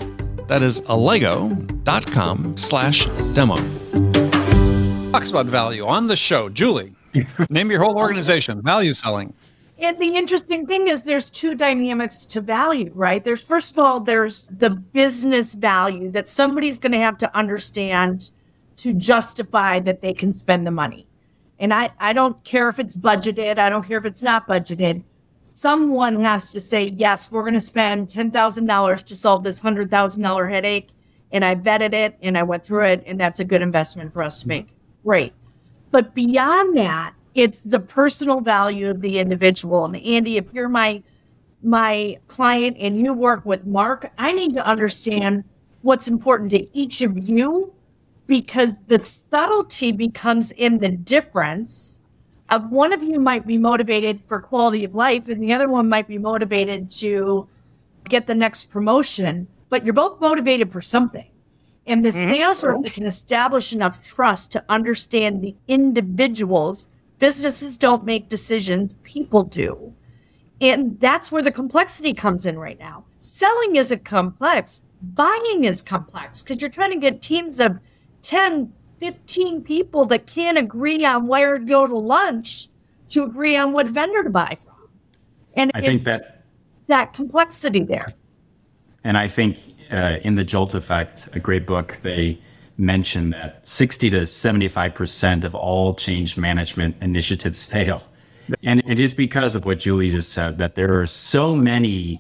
That 0.48 0.62
is 0.62 0.82
allego.com 0.82 2.56
slash 2.56 3.06
demo. 3.34 3.56
Talks 5.12 5.32
about 5.32 5.48
value 5.48 5.88
on 5.88 6.08
the 6.08 6.16
show. 6.16 6.50
Julie, 6.50 6.94
name 7.50 7.72
your 7.72 7.82
whole 7.82 7.98
organization, 7.98 8.62
value 8.62 8.94
selling. 8.94 9.34
And 9.82 9.98
the 9.98 10.16
interesting 10.16 10.66
thing 10.66 10.90
is 10.90 11.04
there's 11.04 11.32
two 11.32 11.56
dynamics 11.56 12.26
to 12.28 12.42
value, 12.42 12.92
right? 12.94 13.24
There's 13.24 13.42
first 13.42 13.72
of 13.72 13.80
all, 13.80 14.02
there's 14.02 14.48
the 14.48 14.70
business 14.70 15.54
value 15.54 16.12
that 16.12 16.28
somebody's 16.28 16.80
going 16.80 16.92
to 16.92 17.00
have 17.00 17.18
to 17.20 17.38
understand 17.38 18.32
to 18.78 18.94
justify 18.94 19.80
that 19.80 20.02
they 20.02 20.14
can 20.14 20.34
spend 20.34 20.68
the 20.68 20.72
money. 20.72 21.08
And 21.60 21.74
I, 21.74 21.92
I 22.00 22.14
don't 22.14 22.42
care 22.44 22.70
if 22.70 22.80
it's 22.80 22.96
budgeted. 22.96 23.58
I 23.58 23.70
don't 23.70 23.86
care 23.86 23.98
if 23.98 24.06
it's 24.06 24.24
not 24.24 24.48
budgeted. 24.48 25.04
Someone 25.42 26.20
has 26.22 26.52
to 26.52 26.60
say, 26.60 26.90
yes, 26.98 27.32
we're 27.32 27.42
going 27.42 27.54
to 27.54 27.62
spend 27.62 28.08
$10,000 28.08 29.04
to 29.06 29.16
solve 29.16 29.44
this 29.44 29.60
$100,000 29.62 30.50
headache. 30.50 30.90
And 31.32 31.46
I 31.46 31.56
vetted 31.56 31.94
it 31.94 32.18
and 32.22 32.38
I 32.38 32.44
went 32.44 32.66
through 32.66 32.86
it. 32.86 33.04
And 33.06 33.20
that's 33.20 33.40
a 33.40 33.46
good 33.46 33.62
investment 33.62 34.14
for 34.14 34.24
us 34.24 34.42
to 34.42 34.48
make. 34.48 34.70
Great. 35.04 35.34
But 35.92 36.14
beyond 36.16 36.78
that, 36.78 37.14
it's 37.42 37.62
the 37.62 37.80
personal 37.80 38.42
value 38.42 38.90
of 38.90 39.02
the 39.02 39.20
individual. 39.20 39.86
And 39.86 39.96
Andy, 39.98 40.38
if 40.38 40.54
you're 40.54 40.70
my 40.70 41.04
my 41.62 42.18
client 42.28 42.78
and 42.80 42.98
you 43.00 43.14
work 43.14 43.46
with 43.46 43.66
Mark, 43.66 44.12
I 44.18 44.32
need 44.32 44.54
to 44.54 44.66
understand 44.66 45.44
what's 45.82 46.08
important 46.08 46.52
to 46.52 46.78
each 46.78 47.02
of 47.02 47.18
you 47.30 47.74
because 48.28 48.76
the 48.88 49.00
subtlety 49.00 49.92
becomes 49.92 50.52
in 50.52 50.78
the 50.78 50.90
difference 50.90 52.02
of 52.50 52.72
one 52.72 52.94
of 52.94 53.04
you 53.04 53.20
might 53.20 53.46
be 53.46 53.58
motivated 53.58 54.22
for 54.22 54.40
quality 54.40 54.84
of 54.84 54.96
life 54.96 55.28
and 55.28 55.42
the 55.44 55.54
other 55.54 55.68
one 55.68 55.90
might 55.90 56.08
be 56.08 56.18
motivated 56.18 56.90
to 56.90 57.48
get 58.08 58.28
the 58.28 58.36
next 58.36 58.66
promotion, 58.66 59.48
but 59.70 59.86
you're 59.86 59.94
both 59.94 60.20
motivated 60.20 60.72
for 60.72 60.82
something. 60.82 61.30
And 61.86 62.04
the 62.04 62.10
mm-hmm. 62.10 62.32
sales 62.32 62.64
rep 62.64 62.84
can 62.86 63.06
establish 63.06 63.74
enough 63.74 64.04
trust 64.06 64.52
to 64.54 64.64
understand 64.70 65.42
the 65.42 65.56
individuals. 65.68 66.88
Businesses 67.20 67.78
don't 67.78 68.06
make 68.06 68.30
decisions, 68.30 68.96
people 69.04 69.44
do. 69.44 69.94
And 70.62 71.00
that's 71.00 71.32
where 71.32 71.44
the 71.44 71.52
complexity 71.52 72.14
comes 72.14 72.46
in 72.46 72.58
right 72.58 72.80
now. 72.80 73.06
Selling 73.20 73.76
isn't 73.76 74.06
complex, 74.06 74.82
buying 75.02 75.64
is 75.64 75.82
complex 75.82 76.42
because 76.42 76.62
you're 76.62 76.70
trying 76.70 76.92
to 76.92 77.00
get 77.00 77.22
teams 77.22 77.60
of 77.60 77.80
10, 78.22 78.74
15 79.00 79.62
people 79.62 80.06
that 80.06 80.28
can't 80.28 80.58
agree 80.58 81.06
on 81.06 81.28
where 81.28 81.58
to 81.58 81.66
go 81.66 81.88
to 81.88 81.98
lunch 81.98 82.70
to 83.10 83.24
agree 83.24 83.56
on 83.56 83.74
what 83.74 83.88
vendor 83.88 84.24
to 84.24 84.30
buy 84.30 84.58
from. 84.62 84.76
And 85.56 85.72
I 85.74 85.82
think 85.82 86.04
that 86.04 86.46
that 86.88 87.14
complexity 87.14 87.84
there. 87.84 88.14
And 89.04 89.18
I 89.18 89.28
think 89.28 89.58
uh, 89.92 90.18
in 90.24 90.36
the 90.36 90.44
Jolt 90.44 90.74
Effect, 90.74 91.30
a 91.34 91.40
great 91.40 91.66
book, 91.66 91.98
they 92.02 92.40
mention 92.80 93.32
that 93.32 93.66
60 93.68 94.10
to 94.12 94.22
75% 94.22 95.44
of 95.44 95.54
all 95.54 95.94
change 95.94 96.38
management 96.38 96.96
initiatives 97.02 97.66
fail. 97.66 98.04
And 98.64 98.82
it 98.88 99.00
is 99.00 99.14
because 99.14 99.54
of 99.54 99.66
what 99.66 99.80
Julie 99.80 100.10
just 100.10 100.32
said 100.32 100.58
that 100.58 100.76
there 100.76 101.00
are 101.00 101.06
so 101.06 101.56
many 101.56 102.20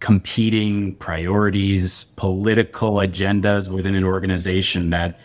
competing 0.00 0.94
priorities, 0.94 2.04
political 2.16 2.94
agendas 2.94 3.70
within 3.70 3.94
an 3.94 4.04
organization 4.04 4.90
that 4.90 5.18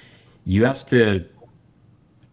you 0.46 0.66
have 0.66 0.86
to 0.88 1.26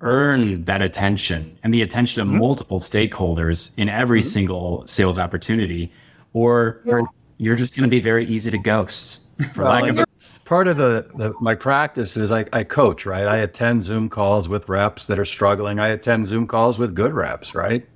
earn 0.00 0.64
that 0.64 0.80
attention 0.80 1.58
and 1.62 1.74
the 1.74 1.82
attention 1.82 2.22
of 2.22 2.28
mm-hmm. 2.28 2.38
multiple 2.38 2.80
stakeholders 2.80 3.76
in 3.76 3.88
every 3.88 4.20
mm-hmm. 4.20 4.28
single 4.28 4.86
sales 4.86 5.18
opportunity, 5.18 5.92
or 6.32 6.80
yeah. 6.84 7.02
you're 7.36 7.56
just 7.56 7.76
going 7.76 7.88
to 7.88 7.90
be 7.90 8.00
very 8.00 8.24
easy 8.26 8.50
to 8.50 8.58
ghost. 8.58 9.20
For 9.52 9.62
well, 9.62 9.72
lack 9.72 9.90
of 9.90 9.98
a- 9.98 10.07
part 10.48 10.66
of 10.66 10.78
the, 10.78 11.06
the, 11.14 11.34
my 11.40 11.54
practice 11.54 12.16
is 12.16 12.32
I, 12.32 12.46
I 12.54 12.64
coach, 12.64 13.04
right? 13.04 13.26
I 13.26 13.36
attend 13.36 13.82
Zoom 13.82 14.08
calls 14.08 14.48
with 14.48 14.66
reps 14.66 15.04
that 15.04 15.18
are 15.18 15.26
struggling. 15.26 15.78
I 15.78 15.88
attend 15.88 16.26
Zoom 16.26 16.46
calls 16.46 16.78
with 16.78 16.94
good 16.94 17.12
reps, 17.12 17.54
right? 17.54 17.86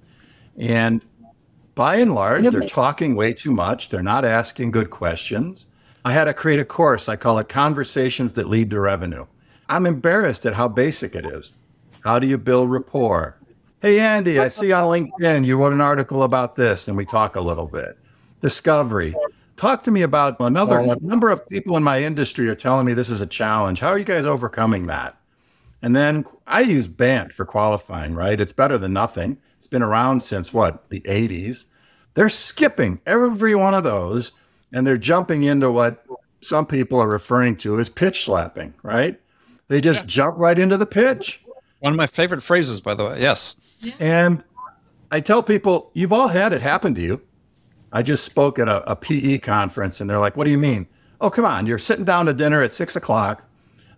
And 0.58 1.02
by 1.74 1.96
and 1.96 2.14
large, 2.14 2.46
they're 2.46 2.60
talking 2.60 3.16
way 3.16 3.32
too 3.32 3.52
much. 3.52 3.88
They're 3.88 4.02
not 4.02 4.26
asking 4.26 4.70
good 4.70 4.90
questions. 4.90 5.66
I 6.04 6.12
had 6.12 6.24
to 6.24 6.34
create 6.34 6.60
a 6.60 6.64
course. 6.64 7.08
I 7.08 7.16
call 7.16 7.38
it 7.38 7.48
Conversations 7.48 8.34
That 8.34 8.48
Lead 8.48 8.68
to 8.70 8.80
Revenue. 8.80 9.24
I'm 9.70 9.86
embarrassed 9.86 10.44
at 10.44 10.52
how 10.52 10.68
basic 10.68 11.14
it 11.14 11.24
is. 11.24 11.54
How 12.04 12.18
do 12.18 12.26
you 12.26 12.36
build 12.36 12.70
rapport? 12.70 13.38
Hey, 13.80 13.98
Andy, 13.98 14.38
I 14.38 14.48
see 14.48 14.72
on 14.72 14.84
LinkedIn 14.84 15.46
you 15.46 15.56
wrote 15.56 15.72
an 15.72 15.80
article 15.80 16.22
about 16.22 16.56
this, 16.56 16.86
and 16.86 16.98
we 16.98 17.06
talk 17.06 17.36
a 17.36 17.40
little 17.40 17.66
bit. 17.66 17.96
Discovery. 18.42 19.14
Talk 19.62 19.84
to 19.84 19.92
me 19.92 20.02
about 20.02 20.40
another 20.40 20.80
a 20.80 20.96
number 21.00 21.30
of 21.30 21.48
people 21.48 21.76
in 21.76 21.84
my 21.84 22.02
industry 22.02 22.48
are 22.48 22.54
telling 22.56 22.84
me 22.84 22.94
this 22.94 23.08
is 23.08 23.20
a 23.20 23.28
challenge. 23.28 23.78
How 23.78 23.90
are 23.90 23.98
you 23.98 24.04
guys 24.04 24.24
overcoming 24.24 24.88
that? 24.88 25.16
And 25.82 25.94
then 25.94 26.24
I 26.48 26.62
use 26.62 26.88
BANT 26.88 27.32
for 27.32 27.44
qualifying, 27.44 28.12
right? 28.12 28.40
It's 28.40 28.50
better 28.50 28.76
than 28.76 28.92
nothing. 28.92 29.38
It's 29.58 29.68
been 29.68 29.84
around 29.84 30.18
since 30.18 30.52
what, 30.52 30.90
the 30.90 31.00
80s. 31.02 31.66
They're 32.14 32.28
skipping 32.28 33.00
every 33.06 33.54
one 33.54 33.72
of 33.72 33.84
those 33.84 34.32
and 34.72 34.84
they're 34.84 34.96
jumping 34.96 35.44
into 35.44 35.70
what 35.70 36.04
some 36.40 36.66
people 36.66 36.98
are 36.98 37.08
referring 37.08 37.54
to 37.58 37.78
as 37.78 37.88
pitch 37.88 38.24
slapping, 38.24 38.74
right? 38.82 39.20
They 39.68 39.80
just 39.80 40.00
yeah. 40.00 40.06
jump 40.08 40.38
right 40.38 40.58
into 40.58 40.76
the 40.76 40.86
pitch. 40.86 41.40
One 41.78 41.92
of 41.92 41.96
my 41.96 42.08
favorite 42.08 42.42
phrases, 42.42 42.80
by 42.80 42.94
the 42.94 43.04
way. 43.04 43.20
Yes. 43.20 43.56
And 44.00 44.42
I 45.12 45.20
tell 45.20 45.40
people, 45.40 45.92
you've 45.94 46.12
all 46.12 46.26
had 46.26 46.52
it 46.52 46.62
happen 46.62 46.96
to 46.96 47.00
you. 47.00 47.22
I 47.92 48.02
just 48.02 48.24
spoke 48.24 48.58
at 48.58 48.68
a, 48.68 48.90
a 48.90 48.96
PE 48.96 49.38
conference 49.38 50.00
and 50.00 50.08
they're 50.08 50.18
like, 50.18 50.36
what 50.36 50.44
do 50.44 50.50
you 50.50 50.58
mean? 50.58 50.86
Oh, 51.20 51.30
come 51.30 51.44
on. 51.44 51.66
You're 51.66 51.78
sitting 51.78 52.04
down 52.04 52.26
to 52.26 52.34
dinner 52.34 52.62
at 52.62 52.72
six 52.72 52.96
o'clock. 52.96 53.42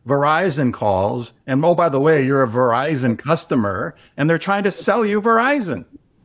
Verizon 0.06 0.72
calls. 0.72 1.32
And 1.46 1.64
oh, 1.64 1.74
by 1.74 1.88
the 1.88 2.00
way, 2.00 2.24
you're 2.24 2.42
a 2.42 2.48
Verizon 2.48 3.18
customer 3.18 3.94
and 4.16 4.28
they're 4.28 4.36
trying 4.38 4.64
to 4.64 4.70
sell 4.70 5.06
you 5.06 5.22
Verizon. 5.22 5.84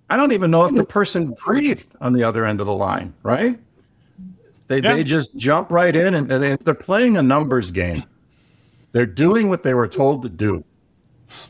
I 0.10 0.18
don't 0.18 0.32
even 0.32 0.50
know 0.50 0.66
if 0.66 0.76
the 0.76 0.84
person 0.84 1.36
breathed 1.46 1.96
on 2.02 2.14
the 2.14 2.24
other 2.24 2.44
end 2.44 2.60
of 2.60 2.66
the 2.66 2.74
line, 2.74 3.14
right? 3.22 3.60
They, 4.68 4.82
yeah. 4.82 4.96
they 4.96 5.04
just 5.04 5.36
jump 5.36 5.72
right 5.72 5.96
in 5.96 6.16
and 6.16 6.30
they, 6.30 6.56
they're 6.56 6.74
playing 6.74 7.18
a 7.18 7.24
numbers 7.24 7.72
game. 7.72 8.04
They're 8.92 9.06
doing 9.06 9.50
what 9.50 9.62
they 9.62 9.76
were 9.76 9.88
told 9.88 10.24
to 10.24 10.30
do. 10.30 10.64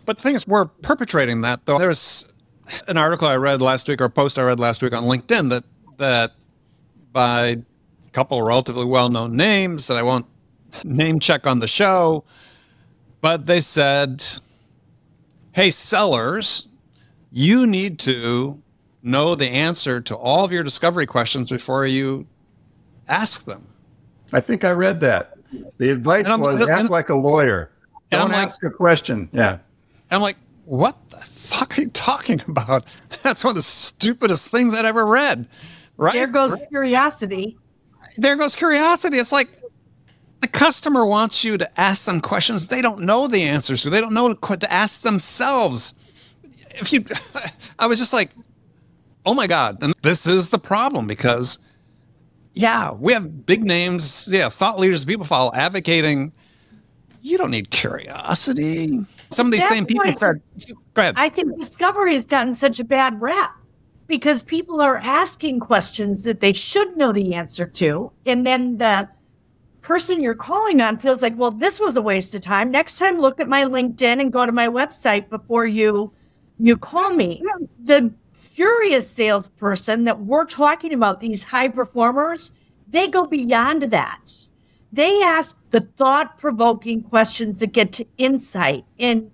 But 0.05 0.17
the 0.17 0.23
thing 0.23 0.35
is, 0.35 0.45
we're 0.45 0.65
perpetrating 0.65 1.41
that, 1.41 1.65
though. 1.65 1.79
There 1.79 1.87
was 1.87 2.27
an 2.87 2.97
article 2.97 3.27
I 3.27 3.37
read 3.37 3.61
last 3.61 3.87
week 3.87 4.01
or 4.01 4.05
a 4.05 4.09
post 4.09 4.37
I 4.37 4.43
read 4.43 4.59
last 4.59 4.81
week 4.81 4.93
on 4.93 5.05
LinkedIn 5.05 5.49
that 5.49 5.63
that 5.99 6.33
by 7.13 7.45
a 7.47 7.57
couple 8.11 8.41
relatively 8.41 8.85
well-known 8.85 9.35
names 9.35 9.87
that 9.87 9.97
I 9.97 10.03
won't 10.03 10.25
name 10.83 11.19
check 11.19 11.47
on 11.47 11.59
the 11.59 11.67
show, 11.67 12.23
but 13.21 13.45
they 13.45 13.59
said, 13.59 14.23
"Hey 15.51 15.71
sellers, 15.71 16.67
you 17.31 17.65
need 17.65 17.99
to 17.99 18.61
know 19.01 19.35
the 19.35 19.49
answer 19.49 20.01
to 20.01 20.15
all 20.15 20.43
of 20.43 20.51
your 20.51 20.63
discovery 20.63 21.05
questions 21.05 21.49
before 21.49 21.85
you 21.85 22.27
ask 23.07 23.45
them." 23.45 23.67
I 24.33 24.39
think 24.39 24.63
I 24.63 24.71
read 24.71 24.99
that. 25.01 25.37
The 25.77 25.89
advice 25.89 26.27
was 26.27 26.61
act 26.61 26.71
and, 26.71 26.89
like 26.89 27.09
a 27.09 27.15
lawyer. 27.15 27.71
Don't 28.11 28.33
ask 28.33 28.63
a 28.63 28.69
question. 28.69 29.29
Yeah. 29.31 29.59
I'm 30.11 30.21
like, 30.21 30.37
what 30.65 30.97
the 31.09 31.17
fuck 31.17 31.77
are 31.77 31.81
you 31.81 31.89
talking 31.89 32.41
about? 32.47 32.85
That's 33.23 33.43
one 33.43 33.51
of 33.51 33.55
the 33.55 33.61
stupidest 33.61 34.49
things 34.49 34.73
I'd 34.73 34.85
ever 34.85 35.05
read. 35.05 35.47
Right. 35.99 36.13
There 36.13 36.27
goes 36.27 36.51
right. 36.51 36.69
curiosity. 36.69 37.57
There 38.15 38.37
goes 38.37 38.55
curiosity. 38.55 39.17
It's 39.17 39.33
like 39.33 39.49
the 40.39 40.47
customer 40.47 41.05
wants 41.05 41.43
you 41.43 41.57
to 41.57 41.79
ask 41.79 42.05
them 42.05 42.21
questions 42.21 42.69
they 42.69 42.81
don't 42.81 43.01
know 43.01 43.27
the 43.27 43.43
answers 43.43 43.81
to. 43.81 43.89
They 43.89 43.99
don't 43.99 44.13
know 44.13 44.33
to 44.33 44.71
ask 44.71 45.01
themselves. 45.01 45.93
If 46.69 46.93
you, 46.93 47.03
I 47.79 47.87
was 47.87 47.99
just 47.99 48.13
like, 48.13 48.31
oh 49.25 49.33
my 49.33 49.45
God. 49.45 49.83
And 49.83 49.93
this 50.01 50.25
is 50.25 50.51
the 50.51 50.57
problem 50.57 51.05
because 51.05 51.59
yeah, 52.53 52.93
we 52.93 53.11
have 53.11 53.45
big 53.45 53.65
names, 53.65 54.29
yeah, 54.31 54.47
thought 54.47 54.79
leaders, 54.79 55.03
people 55.03 55.25
follow 55.25 55.51
advocating. 55.53 56.31
You 57.21 57.37
don't 57.37 57.51
need 57.51 57.71
curiosity. 57.71 59.05
Some 59.31 59.47
of 59.47 59.51
these 59.51 59.63
That's 59.63 59.73
same 59.73 59.85
people 59.85 60.15
said, 60.15 60.41
go 60.93 61.01
ahead. 61.01 61.15
I 61.17 61.27
think 61.27 61.59
discovery 61.59 62.13
has 62.13 62.25
gotten 62.25 62.55
such 62.55 62.79
a 62.79 62.85
bad 62.85 63.19
rap 63.19 63.58
because 64.09 64.41
people 64.43 64.81
are 64.81 64.97
asking 64.97 65.59
questions 65.61 66.23
that 66.23 66.41
they 66.41 66.51
should 66.51 66.97
know 66.97 67.13
the 67.13 67.35
answer 67.35 67.65
to. 67.65 68.11
And 68.25 68.45
then 68.45 68.79
the 68.79 69.07
person 69.81 70.19
you're 70.19 70.33
calling 70.33 70.81
on 70.81 70.97
feels 70.97 71.21
like, 71.21 71.37
well, 71.37 71.51
this 71.51 71.79
was 71.79 71.95
a 71.95 72.01
waste 72.01 72.33
of 72.33 72.41
time. 72.41 72.71
Next 72.71 72.97
time, 72.97 73.19
look 73.19 73.39
at 73.39 73.47
my 73.47 73.63
LinkedIn 73.63 74.19
and 74.19 74.33
go 74.33 74.45
to 74.45 74.51
my 74.51 74.67
website 74.67 75.29
before 75.29 75.65
you 75.65 76.11
you 76.61 76.75
call 76.75 77.13
me. 77.13 77.41
The 77.85 78.11
curious 78.55 79.09
salesperson 79.09 80.03
that 80.03 80.19
we're 80.19 80.45
talking 80.45 80.91
about, 80.93 81.21
these 81.21 81.45
high 81.45 81.69
performers, 81.69 82.51
they 82.89 83.07
go 83.07 83.25
beyond 83.25 83.83
that. 83.83 84.31
They 84.91 85.21
ask 85.21 85.57
the 85.69 85.81
thought 85.81 86.37
provoking 86.37 87.03
questions 87.03 87.59
that 87.59 87.71
get 87.71 87.93
to 87.93 88.05
insight 88.17 88.83
and, 88.99 89.31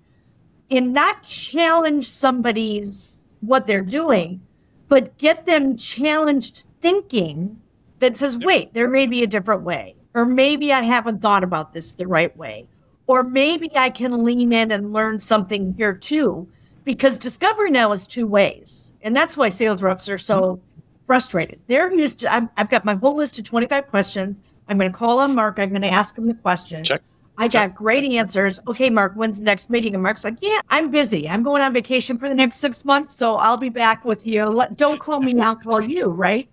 and 0.70 0.92
not 0.92 1.24
challenge 1.24 2.08
somebody's 2.08 3.24
what 3.40 3.66
they're 3.66 3.80
doing, 3.80 4.40
but 4.88 5.16
get 5.18 5.46
them 5.46 5.76
challenged 5.76 6.64
thinking 6.80 7.60
that 7.98 8.16
says, 8.16 8.36
wait, 8.36 8.72
there 8.74 8.88
may 8.88 9.06
be 9.06 9.22
a 9.22 9.26
different 9.26 9.62
way. 9.62 9.96
Or 10.14 10.24
maybe 10.24 10.72
I 10.72 10.82
haven't 10.82 11.20
thought 11.20 11.44
about 11.44 11.72
this 11.72 11.92
the 11.92 12.06
right 12.06 12.34
way. 12.36 12.68
Or 13.06 13.22
maybe 13.22 13.70
I 13.76 13.90
can 13.90 14.24
lean 14.24 14.52
in 14.52 14.70
and 14.70 14.92
learn 14.92 15.18
something 15.18 15.74
here 15.74 15.94
too. 15.94 16.48
Because 16.84 17.18
discovery 17.18 17.70
now 17.70 17.92
is 17.92 18.06
two 18.06 18.26
ways. 18.26 18.92
And 19.02 19.14
that's 19.14 19.36
why 19.36 19.48
sales 19.48 19.82
reps 19.82 20.08
are 20.08 20.18
so 20.18 20.40
mm-hmm. 20.40 20.80
frustrated. 21.06 21.60
They're 21.66 21.92
used 21.92 22.20
to, 22.20 22.32
i 22.32 22.48
have 22.56 22.70
got 22.70 22.84
my 22.84 22.94
whole 22.94 23.16
list 23.16 23.38
of 23.38 23.44
25 23.44 23.88
questions. 23.88 24.40
I'm 24.68 24.78
going 24.78 24.90
to 24.90 24.96
call 24.96 25.18
on 25.18 25.34
Mark. 25.34 25.58
I'm 25.58 25.70
going 25.70 25.82
to 25.82 25.88
ask 25.88 26.16
him 26.16 26.26
the 26.26 26.34
questions. 26.34 26.88
Check. 26.88 27.02
I 27.38 27.48
got 27.48 27.74
great 27.74 28.04
answers. 28.12 28.60
Okay, 28.66 28.88
Mark, 28.88 29.12
when's 29.14 29.38
the 29.38 29.44
next 29.44 29.68
meeting? 29.68 29.94
And 29.94 30.02
Mark's 30.02 30.24
like, 30.24 30.38
yeah, 30.40 30.60
I'm 30.70 30.90
busy. 30.90 31.28
I'm 31.28 31.42
going 31.42 31.62
on 31.62 31.72
vacation 31.72 32.18
for 32.18 32.28
the 32.28 32.34
next 32.34 32.56
six 32.56 32.84
months. 32.84 33.14
So 33.14 33.36
I'll 33.36 33.58
be 33.58 33.68
back 33.68 34.04
with 34.04 34.26
you. 34.26 34.46
Let, 34.46 34.76
don't 34.76 34.98
call 34.98 35.20
me. 35.20 35.38
I'll 35.38 35.56
call 35.56 35.82
you. 35.82 36.06
Right. 36.06 36.48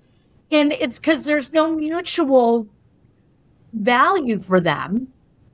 And 0.52 0.74
it's 0.74 1.00
because 1.00 1.24
there's 1.24 1.54
no 1.54 1.74
mutual 1.76 2.68
value 3.74 4.40
for 4.40 4.60
them. 4.60 5.08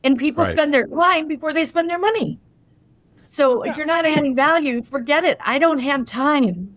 And 0.03 0.17
people 0.17 0.43
Right. 0.43 0.51
spend 0.51 0.73
their 0.73 0.87
time 0.87 1.27
before 1.27 1.53
they 1.53 1.65
spend 1.65 1.89
their 1.89 1.99
money. 1.99 2.39
So 3.25 3.61
if 3.63 3.77
you're 3.77 3.85
not 3.85 4.05
adding 4.05 4.35
value, 4.35 4.81
forget 4.81 5.23
it. 5.23 5.37
I 5.41 5.59
don't 5.59 5.79
have 5.79 6.05
time 6.05 6.75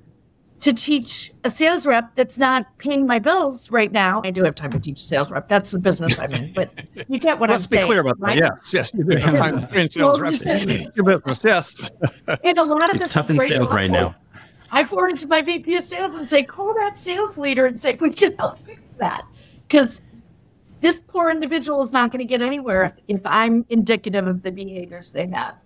to 0.63 0.73
teach 0.73 1.33
a 1.43 1.51
sales 1.51 1.87
rep 1.87 2.15
that's 2.15 2.39
not 2.39 2.79
paying 2.79 3.05
my 3.05 3.19
bills 3.19 3.71
right 3.73 3.91
now. 3.91 4.23
I 4.25 4.31
do 4.31 4.45
have 4.45 4.55
time 4.55 4.71
to 4.71 4.79
teach 4.79 5.01
a 5.01 5.03
sales 5.03 5.29
rep. 5.29 5.49
That's 5.49 5.73
the 5.73 5.79
business 5.81 6.19
I'm 6.21 6.33
in, 6.33 6.53
but 6.53 6.73
you 7.09 7.19
get 7.19 7.41
what 7.41 7.51
Let's 7.51 7.65
I'm 7.65 7.69
saying. 7.69 7.81
Let's 7.81 7.83
be 7.83 7.87
clear 7.87 8.01
about 8.01 8.21
right? 8.21 8.39
that. 8.39 8.61
Yes, 8.61 8.73
yes, 8.73 8.95
you 8.95 9.03
do 9.03 9.17
have 9.17 9.37
time 9.37 9.61
to 9.61 9.67
train 9.67 9.91
sales 9.91 10.21
Well, 10.21 10.31
reps. 10.31 10.45
Your 10.45 11.05
business, 11.05 11.45
yes. 11.45 11.91
And 12.45 12.59
a 12.59 12.63
lot 12.63 12.95
of 12.95 13.01
It's 13.01 13.13
tough 13.13 13.29
in 13.29 13.39
great 13.39 13.51
sales 13.51 13.71
right 13.71 13.91
now. 13.91 14.15
I 14.71 14.85
forward 14.85 15.15
it 15.15 15.19
to 15.21 15.27
my 15.27 15.43
VP 15.43 15.77
of 15.77 15.83
sales 15.83 16.15
and 16.15 16.29
say, 16.29 16.45
call 16.45 16.73
that 16.75 16.97
sales 16.97 17.37
leader 17.37 17.67
and 17.67 17.79
say, 17.79 17.97
we 18.01 18.11
can 18.11 18.37
help 18.37 18.57
fix 18.57 18.89
that. 18.99 19.27
Because 19.67 20.01
this 20.81 21.01
poor 21.01 21.31
individual 21.31 21.83
is 21.83 21.93
not 21.93 22.13
going 22.13 22.21
to 22.21 22.25
get 22.25 22.41
anywhere 22.41 22.85
if, 22.85 22.95
if 23.09 23.21
I'm 23.25 23.67
indicative 23.69 24.29
of 24.29 24.43
the 24.43 24.53
behaviors 24.53 25.11
they 25.11 25.27
have 25.27 25.57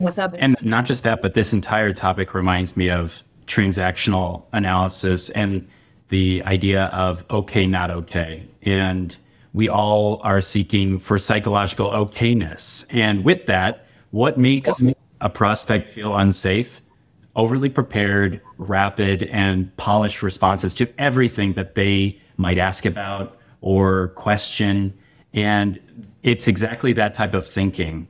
with 0.00 0.18
others. 0.18 0.40
And 0.42 0.56
not 0.64 0.84
just 0.84 1.04
that, 1.04 1.22
but 1.22 1.34
this 1.34 1.52
entire 1.52 1.92
topic 1.92 2.34
reminds 2.34 2.76
me 2.76 2.90
of 2.90 3.22
transactional 3.52 4.44
analysis 4.52 5.30
and 5.30 5.68
the 6.08 6.42
idea 6.44 6.84
of 6.86 7.24
okay, 7.30 7.66
not 7.66 7.90
okay. 7.90 8.46
And 8.62 9.16
we 9.52 9.68
all 9.68 10.20
are 10.22 10.40
seeking 10.40 10.98
for 10.98 11.18
psychological 11.18 11.90
okayness. 11.90 12.86
And 12.92 13.24
with 13.24 13.46
that, 13.46 13.86
what 14.10 14.38
makes 14.38 14.82
a 15.20 15.28
prospect 15.30 15.86
feel 15.86 16.16
unsafe? 16.16 16.80
Overly 17.34 17.68
prepared, 17.68 18.40
rapid, 18.58 19.22
and 19.24 19.74
polished 19.76 20.22
responses 20.22 20.74
to 20.76 20.88
everything 20.98 21.54
that 21.54 21.74
they 21.74 22.18
might 22.36 22.58
ask 22.58 22.84
about 22.84 23.38
or 23.60 24.08
question. 24.08 24.92
And 25.32 25.78
it's 26.22 26.46
exactly 26.46 26.92
that 26.94 27.14
type 27.14 27.34
of 27.34 27.46
thinking 27.46 28.08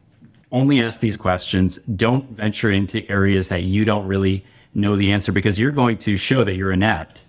only 0.52 0.82
ask 0.82 1.00
these 1.00 1.16
questions. 1.16 1.78
Don't 1.78 2.30
venture 2.30 2.70
into 2.70 3.10
areas 3.10 3.48
that 3.48 3.62
you 3.62 3.84
don't 3.84 4.06
really 4.06 4.44
know 4.74 4.96
the 4.96 5.12
answer 5.12 5.32
because 5.32 5.58
you're 5.58 5.70
going 5.70 5.98
to 5.98 6.16
show 6.16 6.44
that 6.44 6.54
you're 6.54 6.72
inept. 6.72 7.24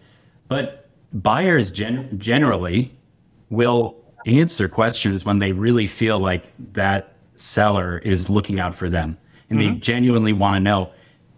But 0.48 0.90
buyers 1.12 1.72
gen- 1.72 2.18
generally 2.20 2.92
will 3.50 3.98
answer 4.26 4.68
questions 4.68 5.26
when 5.26 5.40
they 5.40 5.52
really 5.52 5.88
feel 5.88 6.20
like 6.20 6.52
that 6.74 7.16
seller 7.36 7.98
is 8.00 8.30
looking 8.30 8.60
out 8.60 8.76
for 8.76 8.90
them 8.90 9.18
and 9.50 9.60
they 9.60 9.66
mm-hmm. 9.66 9.80
genuinely 9.80 10.34
want 10.34 10.56
to 10.56 10.60
know 10.60 10.92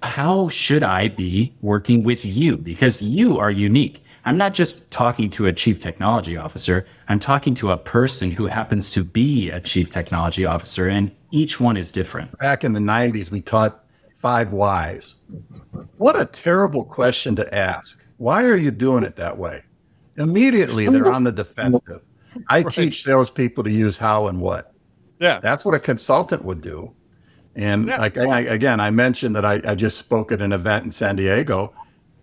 how 0.03 0.49
should 0.49 0.83
I 0.83 1.07
be 1.07 1.53
working 1.61 2.03
with 2.03 2.25
you 2.25 2.57
because 2.57 3.01
you 3.01 3.39
are 3.39 3.49
unique. 3.49 4.03
I'm 4.23 4.37
not 4.37 4.53
just 4.53 4.89
talking 4.91 5.29
to 5.31 5.47
a 5.47 5.53
chief 5.53 5.79
technology 5.79 6.37
officer. 6.37 6.85
I'm 7.07 7.19
talking 7.19 7.55
to 7.55 7.71
a 7.71 7.77
person 7.77 8.31
who 8.31 8.47
happens 8.47 8.89
to 8.91 9.03
be 9.03 9.49
a 9.49 9.59
chief 9.59 9.89
technology 9.89 10.45
officer 10.45 10.87
and 10.87 11.11
each 11.31 11.59
one 11.59 11.75
is 11.75 11.91
different. 11.91 12.37
Back 12.37 12.63
in 12.63 12.73
the 12.73 12.79
90s, 12.79 13.31
we 13.31 13.41
taught 13.41 13.83
five 14.25 14.51
whys. 14.53 15.17
What 15.97 16.19
a 16.19 16.25
terrible 16.25 16.83
question 16.83 17.35
to 17.35 17.53
ask. 17.53 18.03
Why 18.17 18.43
are 18.45 18.55
you 18.55 18.71
doing 18.71 19.03
it 19.03 19.15
that 19.17 19.37
way? 19.37 19.61
Immediately, 20.17 20.87
they're 20.87 21.11
on 21.11 21.23
the 21.23 21.31
defensive. 21.31 22.01
I 22.49 22.63
teach 22.63 23.03
salespeople 23.03 23.63
to 23.65 23.69
use 23.69 23.99
how 23.99 24.25
and 24.25 24.41
what. 24.41 24.73
Yeah. 25.19 25.39
That's 25.41 25.63
what 25.63 25.75
a 25.75 25.79
consultant 25.79 26.43
would 26.43 26.61
do. 26.61 26.91
And 27.55 27.87
Yeah. 27.87 27.99
like 27.99 28.17
I, 28.17 28.39
again, 28.39 28.79
I 28.79 28.89
mentioned 28.89 29.35
that 29.35 29.45
I, 29.45 29.61
I 29.63 29.75
just 29.75 29.99
spoke 29.99 30.31
at 30.31 30.41
an 30.41 30.53
event 30.53 30.85
in 30.85 30.89
San 30.89 31.17
Diego, 31.17 31.71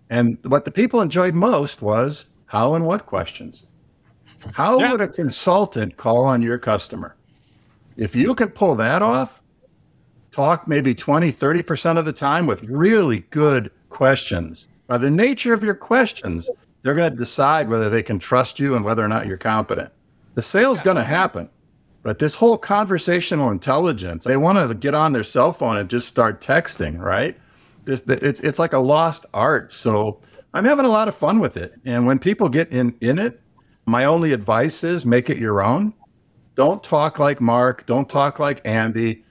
and 0.09 0.37
what 0.43 0.65
the 0.65 0.71
people 0.71 0.99
enjoyed 0.99 1.35
most 1.35 1.81
was 1.81 2.25
how 2.47 2.73
and 2.73 2.85
what 2.85 3.05
questions. 3.05 3.65
How 4.51 4.77
Yeah. 4.77 4.91
would 4.91 4.99
a 4.99 5.07
consultant 5.07 5.95
call 5.95 6.25
on 6.25 6.41
your 6.41 6.57
customer? 6.57 7.15
If 7.95 8.13
you 8.13 8.35
can 8.35 8.49
pull 8.49 8.75
that 8.75 9.01
off, 9.01 9.41
talk 10.33 10.67
maybe 10.67 10.95
20, 10.95 11.31
30% 11.31 11.97
of 11.97 12.05
the 12.05 12.13
time 12.13 12.45
with 12.45 12.63
really 12.63 13.19
good 13.29 13.71
questions. 13.89 14.67
By 14.87 14.97
the 14.97 15.11
nature 15.11 15.53
of 15.53 15.63
your 15.63 15.75
questions, 15.75 16.49
they're 16.81 16.95
going 16.95 17.11
to 17.11 17.17
decide 17.17 17.69
whether 17.69 17.89
they 17.89 18.03
can 18.03 18.19
trust 18.19 18.59
you 18.59 18.75
and 18.75 18.83
whether 18.83 19.03
or 19.03 19.07
not 19.07 19.27
you're 19.27 19.37
competent. 19.37 19.91
The 20.35 20.41
sale's 20.41 20.81
going 20.81 20.97
to 20.97 21.03
happen. 21.03 21.49
But 22.01 22.19
this 22.19 22.35
whole 22.35 22.57
conversational 22.57 23.51
intelligence, 23.51 24.25
they 24.25 24.35
want 24.35 24.67
to 24.67 24.75
get 24.75 24.93
on 24.93 25.13
their 25.13 25.23
cell 25.23 25.53
phone 25.53 25.77
and 25.77 25.89
just 25.89 26.07
start 26.09 26.41
texting, 26.41 26.99
right? 26.99 27.37
This, 27.85 28.01
it's, 28.07 28.41
it's 28.41 28.59
like 28.59 28.73
a 28.73 28.79
lost 28.79 29.25
art. 29.33 29.71
So 29.71 30.19
I'm 30.53 30.65
having 30.65 30.85
a 30.85 30.89
lot 30.89 31.07
of 31.07 31.15
fun 31.15 31.39
with 31.39 31.55
it. 31.55 31.79
And 31.85 32.05
when 32.05 32.19
people 32.19 32.49
get 32.49 32.69
in, 32.73 32.93
in 32.99 33.19
it, 33.19 33.39
my 33.85 34.03
only 34.03 34.33
advice 34.33 34.83
is 34.83 35.05
make 35.05 35.29
it 35.29 35.37
your 35.37 35.61
own. 35.61 35.93
Don't 36.55 36.83
talk 36.83 37.19
like 37.19 37.39
Mark. 37.39 37.85
Don't 37.85 38.09
talk 38.09 38.37
like 38.37 38.61
Andy. 38.65 39.23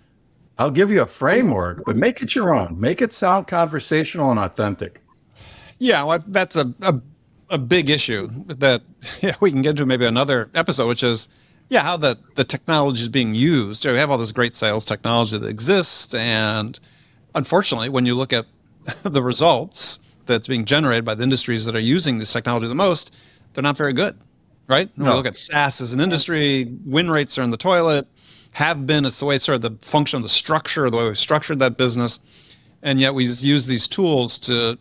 I'll 0.59 0.71
give 0.71 0.91
you 0.91 1.03
a 1.03 1.07
framework, 1.07 1.85
but 1.85 1.97
make 1.97 2.23
it 2.23 2.35
your 2.35 2.55
own. 2.55 2.79
Make 2.79 3.01
it 3.03 3.13
sound 3.13 3.47
conversational 3.47 4.31
and 4.31 4.39
authentic. 4.39 5.03
Yeah, 5.79 6.05
well, 6.05 6.23
that's 6.27 6.57
a, 6.57 6.73
a 6.83 7.01
a 7.53 7.59
big 7.59 7.91
issue 7.91 8.29
that 8.47 8.83
yeah, 9.21 9.37
we 9.41 9.53
can 9.53 9.63
get 9.63 9.77
to 9.77 9.87
maybe 9.87 10.07
another 10.07 10.51
episode, 10.55 10.89
which 10.89 11.03
is 11.03 11.29
yeah, 11.69 11.83
how 11.83 11.97
the 11.97 12.19
the 12.35 12.45
technology 12.45 13.03
is 13.03 13.09
being 13.09 13.35
used. 13.35 13.87
We 13.87 13.97
have 13.97 14.11
all 14.11 14.19
this 14.19 14.33
great 14.33 14.57
sales 14.57 14.85
technology 14.85 15.39
that 15.39 15.47
exists, 15.47 16.13
and 16.15 16.79
unfortunately, 17.35 17.89
when 17.89 18.07
you 18.07 18.15
look 18.15 18.33
at 18.33 18.47
the 19.03 19.23
results 19.23 20.01
that's 20.27 20.49
being 20.49 20.65
generated 20.65 21.05
by 21.05 21.15
the 21.15 21.23
industries 21.23 21.65
that 21.67 21.75
are 21.75 21.81
using 21.81 22.19
this 22.19 22.33
technology 22.33 22.67
the 22.69 22.75
most, 22.75 23.13
they're 23.53 23.63
not 23.63 23.77
very 23.77 23.93
good, 23.93 24.17
right? 24.69 24.91
When 24.97 25.09
we 25.09 25.15
look 25.15 25.27
at 25.27 25.37
SaaS 25.37 25.81
as 25.81 25.93
an 25.93 26.01
industry, 26.01 26.73
win 26.85 27.11
rates 27.11 27.39
are 27.39 27.43
in 27.43 27.51
the 27.51 27.57
toilet. 27.57 28.07
Have 28.53 28.87
been. 28.87 29.07
It's 29.07 29.19
the 29.19 29.27
way 29.27 29.39
sort 29.39 29.57
of 29.57 29.63
the 29.63 29.85
function 29.85 30.19
of 30.19 30.23
the 30.23 30.29
structure, 30.29 30.89
the 30.91 30.97
way 30.97 31.09
we 31.09 31.15
structured 31.15 31.59
that 31.61 31.77
business, 31.77 32.21
and 32.83 33.01
yet 33.01 33.15
we 33.15 33.25
use 33.25 33.67
these 33.67 33.89
tools 33.89 34.39
to 34.41 34.79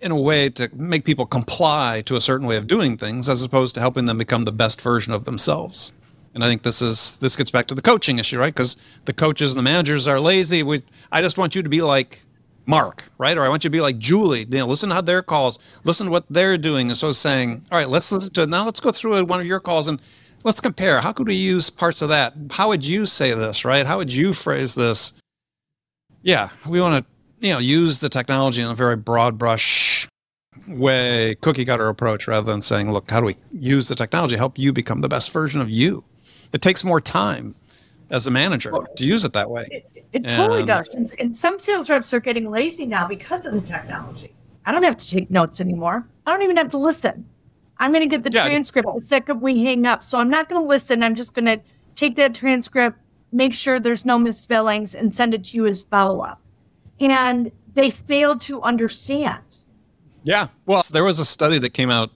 in 0.00 0.10
a 0.10 0.16
way 0.16 0.50
to 0.50 0.70
make 0.74 1.04
people 1.04 1.26
comply 1.26 2.02
to 2.04 2.16
a 2.16 2.20
certain 2.20 2.46
way 2.46 2.56
of 2.56 2.66
doing 2.66 2.98
things 2.98 3.28
as 3.28 3.42
opposed 3.42 3.74
to 3.74 3.80
helping 3.80 4.04
them 4.04 4.18
become 4.18 4.44
the 4.44 4.52
best 4.52 4.80
version 4.80 5.12
of 5.12 5.24
themselves. 5.24 5.92
And 6.34 6.44
i 6.44 6.48
think 6.48 6.62
this 6.62 6.82
is 6.82 7.16
this 7.18 7.34
gets 7.34 7.50
back 7.50 7.66
to 7.68 7.74
the 7.74 7.82
coaching 7.82 8.18
issue 8.18 8.38
right? 8.38 8.54
Because 8.54 8.76
the 9.06 9.14
coaches 9.14 9.52
and 9.52 9.58
the 9.58 9.62
managers 9.62 10.06
are 10.06 10.20
lazy. 10.20 10.62
We 10.62 10.82
i 11.10 11.22
just 11.22 11.38
want 11.38 11.54
you 11.54 11.62
to 11.62 11.68
be 11.68 11.80
like 11.80 12.20
mark 12.66 13.04
right? 13.16 13.38
Or 13.38 13.42
i 13.42 13.48
want 13.48 13.64
you 13.64 13.70
to 13.70 13.72
be 13.72 13.80
like 13.80 13.96
julie. 13.96 14.40
You 14.40 14.58
know 14.58 14.66
listen 14.66 14.90
to 14.90 14.96
how 14.96 15.00
their 15.00 15.22
calls 15.22 15.58
listen 15.84 16.06
to 16.06 16.12
what 16.12 16.26
they're 16.28 16.58
doing. 16.58 16.90
Instead 16.90 17.08
of 17.08 17.16
saying 17.16 17.64
all 17.72 17.78
right 17.78 17.88
let's 17.88 18.12
listen 18.12 18.32
to 18.34 18.42
it. 18.42 18.48
Now 18.50 18.66
let's 18.66 18.80
go 18.80 18.92
through 18.92 19.24
one 19.24 19.40
of 19.40 19.46
your 19.46 19.60
calls 19.60 19.88
and 19.88 20.00
let's 20.46 20.60
compare 20.60 21.00
how 21.00 21.12
could 21.12 21.26
we 21.26 21.34
use 21.34 21.68
parts 21.68 22.00
of 22.02 22.08
that 22.08 22.32
how 22.52 22.68
would 22.68 22.86
you 22.86 23.04
say 23.04 23.34
this 23.34 23.64
right 23.64 23.84
how 23.86 23.98
would 23.98 24.12
you 24.12 24.32
phrase 24.32 24.74
this 24.74 25.12
yeah 26.22 26.48
we 26.66 26.80
want 26.80 27.04
to 27.04 27.46
you 27.46 27.52
know 27.52 27.58
use 27.58 28.00
the 28.00 28.08
technology 28.08 28.62
in 28.62 28.68
a 28.68 28.74
very 28.74 28.96
broad 28.96 29.36
brush 29.36 30.08
way 30.68 31.34
cookie 31.42 31.64
cutter 31.64 31.88
approach 31.88 32.26
rather 32.26 32.50
than 32.50 32.62
saying 32.62 32.90
look 32.92 33.10
how 33.10 33.20
do 33.20 33.26
we 33.26 33.36
use 33.52 33.88
the 33.88 33.94
technology 33.94 34.34
to 34.34 34.38
help 34.38 34.58
you 34.58 34.72
become 34.72 35.00
the 35.00 35.08
best 35.08 35.30
version 35.32 35.60
of 35.60 35.68
you 35.68 36.02
it 36.52 36.62
takes 36.62 36.82
more 36.84 37.00
time 37.00 37.54
as 38.10 38.26
a 38.26 38.30
manager 38.30 38.72
to 38.96 39.04
use 39.04 39.24
it 39.24 39.32
that 39.32 39.50
way 39.50 39.84
It 40.12 40.22
totally 40.28 40.60
And- 40.60 40.66
does. 40.68 40.88
And, 40.94 41.10
and 41.18 41.36
some 41.36 41.58
sales 41.58 41.90
reps 41.90 42.14
are 42.14 42.20
getting 42.20 42.48
lazy 42.48 42.86
now 42.86 43.06
because 43.08 43.44
of 43.44 43.52
the 43.52 43.60
technology. 43.60 44.32
I 44.64 44.70
don't 44.72 44.84
have 44.84 44.96
to 44.96 45.08
take 45.08 45.30
notes 45.30 45.60
anymore. 45.60 46.06
I 46.24 46.30
don't 46.32 46.42
even 46.42 46.56
have 46.56 46.70
to 46.70 46.78
listen. 46.78 47.26
I'm 47.78 47.92
going 47.92 48.02
to 48.02 48.08
get 48.08 48.22
the 48.22 48.30
Yeah. 48.32 48.46
transcript 48.46 48.88
the 48.94 49.00
second 49.00 49.40
we 49.40 49.64
hang 49.64 49.86
up. 49.86 50.02
So 50.02 50.18
I'm 50.18 50.30
not 50.30 50.48
going 50.48 50.60
to 50.62 50.66
listen. 50.66 51.02
I'm 51.02 51.14
just 51.14 51.34
going 51.34 51.44
to 51.46 51.60
take 51.94 52.16
that 52.16 52.34
transcript, 52.34 52.98
make 53.32 53.52
sure 53.52 53.78
there's 53.78 54.04
no 54.04 54.18
misspellings, 54.18 54.94
and 54.94 55.12
send 55.14 55.34
it 55.34 55.44
to 55.44 55.56
you 55.56 55.66
as 55.66 55.82
follow 55.82 56.20
up. 56.20 56.40
And 57.00 57.52
they 57.74 57.90
failed 57.90 58.40
to 58.42 58.62
understand 58.62 59.58
Yeah. 60.24 60.48
Well, 60.64 60.82
there 60.92 61.04
was 61.04 61.18
a 61.18 61.24
study 61.24 61.58
that 61.58 61.70
came 61.74 61.90
out 61.90 62.10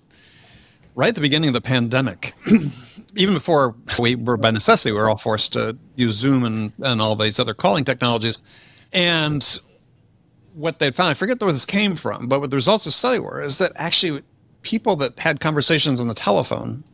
right 0.95 1.09
at 1.11 1.15
the 1.15 1.21
beginning 1.21 1.49
of 1.49 1.55
the 1.55 1.61
pandemic. 1.61 2.33
Even 3.17 3.35
before 3.35 3.75
we 3.99 4.15
were 4.15 4.37
by 4.37 4.51
necessity, 4.51 4.93
we 4.93 4.99
were 4.99 5.09
all 5.11 5.17
forced 5.17 5.53
to 5.55 5.77
use 5.97 6.15
Zoom 6.15 6.45
and, 6.45 6.73
and 6.81 7.01
all 7.03 7.17
these 7.17 7.39
other 7.39 7.55
calling 7.55 7.85
technologies. 7.85 8.39
And 8.93 9.61
what 10.55 10.79
they 10.79 10.91
found, 10.91 11.11
I 11.11 11.15
forget 11.15 11.41
where 11.41 11.53
this 11.53 11.67
came 11.67 11.97
from, 11.97 12.29
but 12.29 12.41
what 12.41 12.51
the 12.51 12.57
results 12.57 12.85
of 12.87 12.91
the 12.91 12.93
study 12.93 13.19
were 13.19 13.41
is 13.41 13.59
that 13.59 13.73
actually 13.77 14.23
people 14.63 14.97
that 14.97 15.19
had 15.19 15.41
conversations 15.41 16.01
on 16.01 16.09
the 16.09 16.15
telephone 16.15 16.85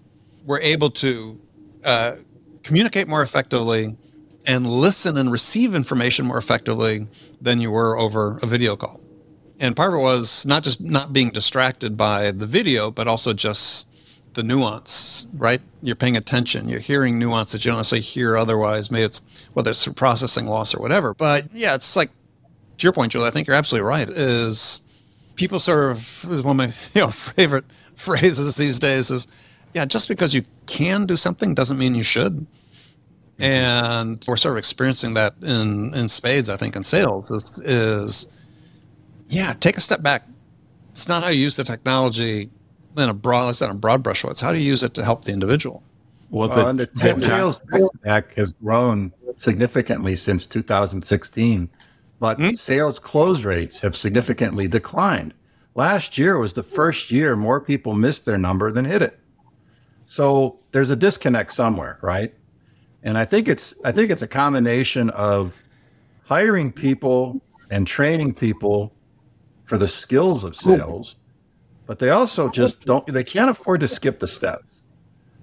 were 0.44 0.60
able 0.60 0.90
to 0.90 1.40
uh, 1.84 2.16
communicate 2.62 3.08
more 3.08 3.22
effectively 3.22 3.96
and 4.46 4.66
listen 4.66 5.16
and 5.16 5.32
receive 5.32 5.74
information 5.74 6.24
more 6.24 6.38
effectively 6.38 7.06
than 7.40 7.60
you 7.60 7.70
were 7.70 7.98
over 7.98 8.38
a 8.42 8.46
video 8.46 8.76
call. 8.76 9.00
And 9.58 9.74
part 9.74 9.92
of 9.92 9.98
it 9.98 10.02
was 10.02 10.46
not 10.46 10.62
just 10.62 10.80
not 10.80 11.12
being 11.12 11.30
distracted 11.30 11.96
by 11.96 12.30
the 12.30 12.46
video, 12.46 12.90
but 12.90 13.08
also 13.08 13.32
just 13.32 13.88
the 14.34 14.42
nuance, 14.42 15.26
right? 15.34 15.60
You're 15.82 15.96
paying 15.96 16.16
attention. 16.16 16.68
You're 16.68 16.78
hearing 16.78 17.18
nuance 17.18 17.52
that 17.52 17.64
you 17.64 17.70
don't 17.70 17.78
necessarily 17.78 18.02
hear 18.02 18.36
otherwise. 18.36 18.90
Maybe 18.90 19.04
it's 19.04 19.22
whether 19.54 19.70
it's 19.70 19.82
through 19.82 19.94
processing 19.94 20.46
loss 20.46 20.74
or 20.74 20.80
whatever. 20.80 21.14
But 21.14 21.52
yeah, 21.54 21.74
it's 21.74 21.96
like 21.96 22.10
to 22.78 22.82
your 22.84 22.92
point, 22.92 23.12
Julie. 23.12 23.26
I 23.26 23.30
think 23.30 23.46
you're 23.46 23.56
absolutely 23.56 23.88
right. 23.88 24.08
Is 24.08 24.82
people 25.36 25.60
sort 25.60 25.90
of 25.90 25.98
is 26.30 26.42
one 26.42 26.58
of 26.60 26.68
my 26.68 26.74
you 26.94 27.00
know 27.00 27.10
favorite 27.10 27.64
phrases 27.94 28.56
these 28.56 28.78
days 28.78 29.10
is 29.10 29.28
yeah, 29.74 29.84
just 29.84 30.08
because 30.08 30.32
you 30.32 30.42
can 30.64 31.04
do 31.04 31.16
something 31.16 31.54
doesn't 31.54 31.78
mean 31.78 31.94
you 31.94 32.02
should. 32.02 32.46
And 33.38 34.24
we're 34.26 34.36
sort 34.36 34.54
of 34.54 34.58
experiencing 34.58 35.12
that 35.14 35.34
in 35.42 35.92
in 35.94 36.08
spades, 36.08 36.48
I 36.48 36.56
think, 36.56 36.74
in 36.74 36.84
sales 36.84 37.30
is, 37.30 37.58
is 37.58 38.28
yeah, 39.28 39.52
take 39.52 39.76
a 39.76 39.82
step 39.82 40.02
back. 40.02 40.26
It's 40.92 41.08
not 41.08 41.22
how 41.22 41.28
you 41.28 41.42
use 41.42 41.56
the 41.56 41.64
technology 41.64 42.48
in 42.96 43.08
a 43.08 43.12
broad, 43.12 43.44
let's 43.44 43.60
not 43.60 43.70
a 43.70 43.74
broad 43.74 44.02
brush. 44.02 44.24
It's 44.24 44.40
how 44.40 44.52
do 44.52 44.58
you 44.58 44.64
use 44.64 44.82
it 44.82 44.94
to 44.94 45.04
help 45.04 45.26
the 45.26 45.32
individual? 45.32 45.82
Well, 46.30 46.48
the, 46.48 46.66
and 46.66 46.80
the 46.80 46.86
tech 46.86 47.20
sales 47.20 47.60
stack 48.00 48.34
has 48.34 48.52
grown 48.52 49.12
significantly 49.36 50.16
since 50.16 50.46
2016, 50.46 51.68
but 52.18 52.38
mm-hmm. 52.38 52.54
sales 52.54 52.98
close 52.98 53.44
rates 53.44 53.80
have 53.80 53.96
significantly 53.96 54.68
declined. 54.68 55.34
Last 55.74 56.16
year 56.16 56.38
was 56.38 56.54
the 56.54 56.62
first 56.62 57.10
year 57.10 57.36
more 57.36 57.60
people 57.60 57.94
missed 57.94 58.24
their 58.24 58.38
number 58.38 58.72
than 58.72 58.84
hit 58.84 59.02
it. 59.02 59.18
So 60.06 60.58
there's 60.70 60.90
a 60.90 60.96
disconnect 60.96 61.52
somewhere, 61.52 61.98
right? 62.00 62.32
And 63.02 63.18
I 63.18 63.24
think 63.24 63.48
it's 63.48 63.74
I 63.84 63.92
think 63.92 64.10
it's 64.10 64.22
a 64.22 64.28
combination 64.28 65.10
of 65.10 65.56
hiring 66.24 66.72
people 66.72 67.40
and 67.70 67.86
training 67.86 68.34
people 68.34 68.92
for 69.64 69.78
the 69.78 69.88
skills 69.88 70.44
of 70.44 70.56
sales, 70.56 71.16
but 71.86 71.98
they 71.98 72.10
also 72.10 72.48
just 72.48 72.84
don't, 72.84 73.06
they 73.06 73.24
can't 73.24 73.50
afford 73.50 73.80
to 73.80 73.88
skip 73.88 74.18
the 74.18 74.26
steps. 74.26 74.64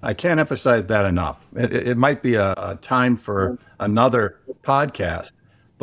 I 0.02 0.14
can't 0.14 0.40
emphasize 0.40 0.88
that 0.88 1.06
enough. 1.06 1.46
It, 1.56 1.74
it 1.74 1.98
might 1.98 2.22
be 2.22 2.36
a, 2.36 2.54
a, 2.58 2.78
time 2.82 3.16
for 3.16 3.58
another 3.80 4.40
podcast, 4.64 5.32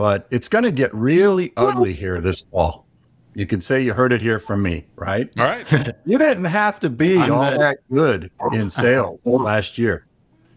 but 0.00 0.26
it's 0.30 0.48
going 0.48 0.64
to 0.64 0.70
get 0.70 0.94
really 0.94 1.52
ugly 1.58 1.92
here 1.92 2.22
this 2.22 2.46
fall. 2.46 2.86
You 3.34 3.44
can 3.44 3.60
say 3.60 3.82
you 3.82 3.92
heard 3.92 4.14
it 4.14 4.22
here 4.22 4.38
from 4.38 4.62
me, 4.62 4.86
right? 4.96 5.28
All 5.38 5.44
right. 5.44 5.94
you 6.06 6.16
didn't 6.16 6.46
have 6.46 6.80
to 6.80 6.88
be 6.88 7.18
I'm 7.18 7.30
all 7.30 7.50
the... 7.50 7.58
that 7.58 7.78
good 7.92 8.30
in 8.50 8.70
sales 8.70 9.20
last 9.26 9.76
year. 9.76 10.06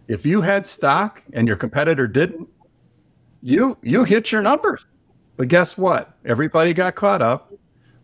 If 0.07 0.25
you 0.25 0.39
had 0.39 0.65
stock 0.65 1.21
and 1.33 1.45
your 1.45 1.57
competitor 1.57 2.07
didn't, 2.07 2.47
you 3.41 3.77
you 3.81 4.05
hit 4.05 4.31
your 4.31 4.41
numbers. 4.41 4.85
But 5.35 5.49
guess 5.49 5.77
what? 5.77 6.17
Everybody 6.23 6.73
got 6.73 6.95
caught 6.95 7.21
up. 7.21 7.53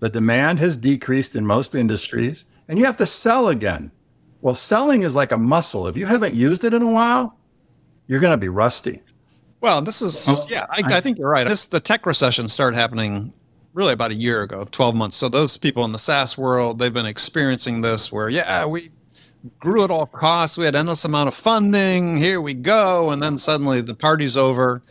The 0.02 0.10
demand 0.10 0.60
has 0.60 0.76
decreased 0.76 1.38
in 1.38 1.46
most 1.46 1.74
industries, 1.74 2.48
and 2.68 2.78
you 2.78 2.84
have 2.84 2.98
to 2.98 3.06
sell 3.06 3.48
again. 3.48 3.92
Well, 4.42 4.56
selling 4.56 5.04
is 5.04 5.16
like 5.16 5.32
a 5.32 5.38
muscle. 5.38 5.88
If 5.88 5.96
you 5.96 6.06
haven't 6.06 6.34
used 6.36 6.66
it 6.66 6.74
in 6.74 6.82
a 6.82 6.92
while, 6.92 7.38
you're 8.08 8.20
going 8.20 8.34
to 8.34 8.38
be 8.38 8.50
rusty. 8.50 9.02
Well, 9.62 9.82
this 9.82 10.01
is 10.01 10.26
oh, 10.30 10.45
yeah. 10.49 10.66
I, 10.70 10.82
I, 10.86 11.01
think 11.01 11.18
you're 11.18 11.30
right. 11.30 11.47
This 11.47 11.66
the 11.66 11.80
tech 11.80 12.05
recession 12.05 12.47
started 12.47 12.78
happening 12.78 13.34
really 13.74 13.93
about 13.93 14.12
a 14.12 14.16
year 14.16 14.41
ago, 14.41 14.66
12 14.70 14.95
months. 14.95 15.18
So 15.18 15.30
those 15.30 15.57
people 15.57 15.86
in 15.86 15.91
the 15.91 15.99
SaaS 15.99 16.38
world, 16.38 16.80
they've 16.80 16.93
been 16.93 17.05
experiencing 17.05 17.82
this 17.82 18.12
where 18.12 18.30
yeah, 18.30 18.66
we 18.66 18.91
grew 19.60 19.84
at 19.84 19.91
all 19.91 20.05
costs. 20.05 20.57
We 20.57 20.66
had 20.66 20.76
endless 20.76 21.05
amount 21.05 21.28
of 21.28 21.34
funding. 21.34 22.18
Here 22.18 22.39
we 22.39 22.53
go, 22.53 23.10
and 23.10 23.22
then 23.22 23.38
suddenly 23.38 23.82
the 23.82 23.95
party's 23.95 24.38
over, 24.38 24.82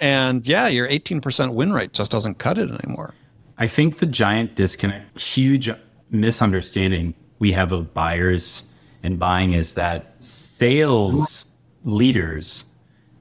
and 0.00 0.46
yeah, 0.46 0.68
your 0.68 0.88
18% 0.88 1.54
win 1.54 1.72
rate 1.72 1.92
just 1.92 2.10
doesn't 2.10 2.38
cut 2.38 2.58
it 2.58 2.70
anymore. 2.70 3.14
I 3.58 3.66
think 3.66 3.98
the 3.98 4.06
giant 4.06 4.54
disconnect, 4.54 5.20
huge 5.20 5.70
misunderstanding 6.10 7.14
we 7.38 7.52
have 7.52 7.72
of 7.72 7.92
buyers 7.92 8.72
and 9.02 9.18
buying 9.18 9.52
is 9.52 9.74
that 9.74 10.22
sales 10.22 11.54
leaders 11.84 12.69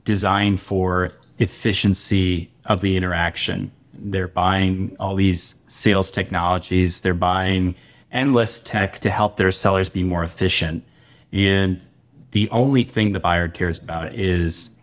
design 0.10 0.58
for 0.58 1.12
efficiency 1.38 2.50
of 2.66 2.82
the 2.82 2.98
interaction. 2.98 3.72
They're 3.94 4.28
buying 4.28 4.98
all 5.00 5.14
these 5.14 5.64
sales 5.68 6.10
technologies, 6.10 7.02
they're 7.02 7.14
buying 7.14 7.76
endless 8.12 8.60
tech 8.60 8.98
to 9.02 9.12
help 9.12 9.38
their 9.38 9.52
sellers 9.52 9.88
be 9.88 10.04
more 10.04 10.24
efficient. 10.24 10.84
And 11.32 11.86
the 12.32 12.50
only 12.50 12.82
thing 12.82 13.14
the 13.14 13.20
buyer 13.20 13.48
cares 13.48 13.84
about 13.84 14.16
is 14.16 14.82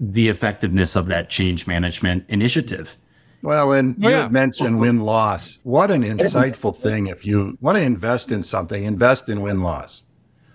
the 0.00 0.28
effectiveness 0.28 0.96
of 0.96 1.06
that 1.06 1.30
change 1.30 1.68
management 1.68 2.24
initiative. 2.28 2.96
Well, 3.42 3.70
and 3.70 3.94
oh, 4.02 4.08
you 4.08 4.16
yeah. 4.16 4.26
mentioned 4.26 4.80
win 4.80 4.98
loss. 4.98 5.60
What 5.62 5.92
an 5.92 6.02
insightful 6.02 6.76
thing. 6.76 7.06
If 7.06 7.24
you 7.24 7.56
want 7.60 7.78
to 7.78 7.84
invest 7.84 8.32
in 8.32 8.42
something, 8.42 8.82
invest 8.82 9.28
in 9.28 9.40
win 9.40 9.62
loss. 9.62 10.02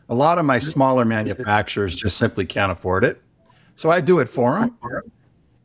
A 0.10 0.14
lot 0.14 0.38
of 0.40 0.44
my 0.44 0.60
smaller 0.60 1.06
manufacturers 1.06 1.96
just 1.96 2.18
simply 2.18 2.46
can't 2.46 2.70
afford 2.70 3.06
it. 3.06 3.23
So 3.76 3.90
I 3.90 4.02
do 4.02 4.20
it 4.20 4.30
for 4.30 4.60
them. 4.60 4.78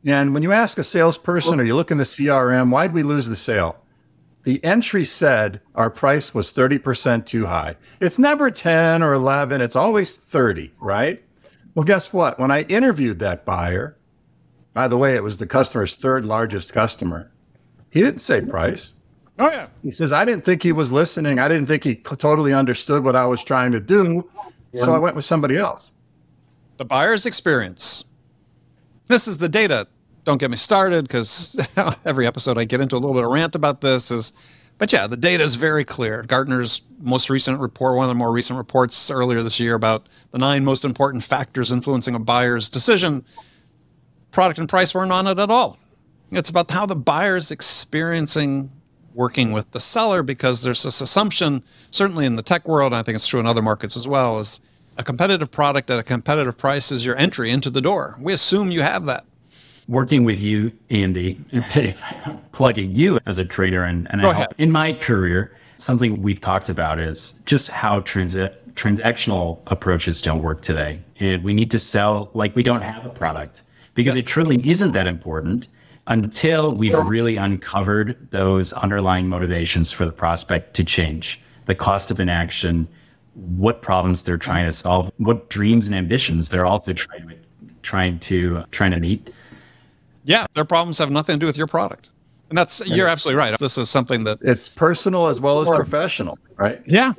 And 0.05 0.33
when 0.33 0.43
you 0.43 0.51
ask 0.51 0.77
a 0.77 0.83
salesperson 0.83 1.59
or 1.59 1.63
you 1.63 1.75
look 1.75 1.91
in 1.91 1.97
the 1.97 2.03
CRM, 2.03 2.69
why'd 2.69 2.93
we 2.93 3.03
lose 3.03 3.27
the 3.27 3.35
sale? 3.35 3.77
The 4.43 4.63
entry 4.63 5.03
said 5.03 5.59
our 5.75 5.89
price 5.89 6.33
was 6.33 6.53
30% 6.53 7.25
too 7.25 7.45
high. 7.45 7.75
It's 7.99 8.17
never 8.17 8.49
10 8.49 9.03
or 9.03 9.13
11, 9.13 9.59
it's 9.61 9.75
always 9.75 10.15
30, 10.15 10.71
right? 10.79 11.21
Well, 11.75 11.83
guess 11.83 12.13
what? 12.13 12.39
When 12.39 12.49
I 12.49 12.63
interviewed 12.63 13.19
that 13.19 13.45
buyer, 13.45 13.97
by 14.73 14.87
the 14.87 14.97
way, 14.97 15.15
it 15.15 15.23
was 15.23 15.37
the 15.37 15.45
customer's 15.45 15.95
third 15.95 16.25
largest 16.25 16.73
customer. 16.73 17.29
He 17.91 18.01
didn't 18.01 18.21
say 18.21 18.41
price. 18.41 18.93
Oh, 19.37 19.49
yeah. 19.49 19.67
He 19.83 19.91
says, 19.91 20.11
I 20.11 20.25
didn't 20.25 20.45
think 20.45 20.63
he 20.63 20.71
was 20.71 20.91
listening. 20.91 21.39
I 21.39 21.47
didn't 21.47 21.67
think 21.67 21.83
he 21.83 21.95
totally 21.95 22.53
understood 22.53 23.03
what 23.03 23.15
I 23.15 23.25
was 23.25 23.43
trying 23.43 23.71
to 23.73 23.79
do. 23.79 24.29
So 24.73 24.93
I 24.93 24.99
went 24.99 25.15
with 25.15 25.25
somebody 25.25 25.57
else. 25.57 25.91
The 26.79 26.85
buyer's 26.85 27.25
experience. 27.25 28.05
This 29.07 29.27
is 29.27 29.37
the 29.37 29.49
data. 29.49 29.85
Don't 30.23 30.37
get 30.37 30.49
me 30.49 30.55
started 30.55 31.05
because 31.05 31.59
every 32.05 32.25
episode 32.25 32.57
I 32.57 32.63
get 32.63 32.79
into 32.79 32.95
a 32.95 32.99
little 32.99 33.13
bit 33.13 33.25
of 33.25 33.31
rant 33.31 33.53
about 33.53 33.81
this 33.81 34.09
is, 34.11 34.31
but 34.77 34.93
yeah, 34.93 35.05
the 35.05 35.17
data 35.17 35.43
is 35.43 35.55
very 35.55 35.83
clear. 35.83 36.23
Gartner's 36.23 36.81
most 37.01 37.29
recent 37.29 37.59
report, 37.59 37.97
one 37.97 38.05
of 38.05 38.07
the 38.07 38.15
more 38.15 38.31
recent 38.31 38.55
reports 38.55 39.11
earlier 39.11 39.43
this 39.43 39.59
year 39.59 39.75
about 39.75 40.07
the 40.31 40.37
nine 40.37 40.63
most 40.63 40.85
important 40.85 41.21
factors 41.21 41.73
influencing 41.73 42.15
a 42.15 42.19
buyer's 42.19 42.69
decision 42.69 43.25
product 44.31 44.57
and 44.57 44.69
price 44.69 44.95
weren't 44.95 45.11
on 45.11 45.27
it 45.27 45.37
at 45.37 45.51
all. 45.51 45.77
It's 46.31 46.49
about 46.49 46.71
how 46.71 46.85
the 46.85 46.95
buyer 46.95 47.35
is 47.35 47.51
experiencing 47.51 48.71
working 49.13 49.51
with 49.51 49.69
the 49.71 49.81
seller 49.81 50.23
because 50.23 50.63
there's 50.63 50.83
this 50.83 51.01
assumption, 51.01 51.61
certainly 51.91 52.25
in 52.25 52.37
the 52.37 52.41
tech 52.41 52.65
world, 52.69 52.93
I 52.93 53.03
think 53.03 53.17
it's 53.17 53.27
true 53.27 53.41
in 53.41 53.47
other 53.47 53.61
markets 53.61 53.97
as 53.97 54.07
well, 54.07 54.39
is 54.39 54.61
a 54.99 55.03
competitive 55.03 55.49
product 55.49 55.89
at 55.89 55.97
a 55.97 56.03
competitive 56.03 56.57
price 56.57 56.91
is 56.91 57.05
your 57.05 57.15
entry 57.15 57.49
into 57.49 57.69
the 57.69 57.79
door. 57.79 58.17
We 58.19 58.33
assume 58.33 58.69
you 58.69 58.81
have 58.81 59.05
that. 59.05 59.25
Working 59.87 60.25
with 60.25 60.41
you, 60.41 60.73
Andy, 60.89 61.39
plugging 62.51 62.91
you 62.91 63.17
as 63.25 63.37
a 63.39 63.45
trader, 63.45 63.83
and, 63.83 64.07
and 64.11 64.47
in 64.59 64.71
my 64.71 64.93
career, 64.93 65.55
something 65.77 66.21
we've 66.21 66.41
talked 66.41 66.69
about 66.69 66.99
is 66.99 67.39
just 67.45 67.69
how 67.69 68.01
transi- 68.01 68.53
transactional 68.73 69.61
approaches 69.67 70.21
don't 70.21 70.43
work 70.43 70.61
today. 70.61 70.99
And 71.19 71.43
we 71.43 71.53
need 71.53 71.71
to 71.71 71.79
sell 71.79 72.29
like 72.33 72.55
we 72.55 72.61
don't 72.61 72.81
have 72.81 73.05
a 73.05 73.09
product 73.09 73.63
because 73.95 74.15
it 74.15 74.27
truly 74.27 74.61
isn't 74.69 74.91
that 74.91 75.07
important 75.07 75.69
until 76.05 76.71
we've 76.71 76.97
really 76.97 77.37
uncovered 77.37 78.31
those 78.31 78.73
underlying 78.73 79.27
motivations 79.27 79.91
for 79.91 80.05
the 80.05 80.11
prospect 80.11 80.75
to 80.75 80.83
change 80.83 81.41
the 81.65 81.75
cost 81.75 82.09
of 82.09 82.19
inaction, 82.19 82.87
what 83.35 83.81
problems 83.81 84.23
they're 84.23 84.37
trying 84.37 84.65
to 84.65 84.73
solve, 84.73 85.11
what 85.17 85.49
dreams 85.49 85.87
and 85.87 85.95
ambitions 85.95 86.49
they're 86.49 86.65
also 86.65 86.93
trying 86.93 87.27
to 87.27 87.35
trying 87.81 88.19
to 88.19 88.63
trying 88.71 88.91
to 88.91 88.99
meet. 88.99 89.33
Yeah, 90.23 90.45
their 90.53 90.65
problems 90.65 90.97
have 90.97 91.09
nothing 91.09 91.35
to 91.35 91.39
do 91.39 91.45
with 91.45 91.57
your 91.57 91.67
product. 91.67 92.09
And 92.49 92.57
that's 92.57 92.81
and 92.81 92.89
you're 92.89 93.07
absolutely 93.07 93.39
right. 93.39 93.57
This 93.59 93.77
is 93.77 93.89
something 93.89 94.23
that 94.25 94.39
it's 94.41 94.67
personal 94.67 95.27
as 95.27 95.39
well 95.39 95.61
as 95.61 95.69
professional, 95.69 96.37
right? 96.57 96.81
Yeah. 96.85 97.13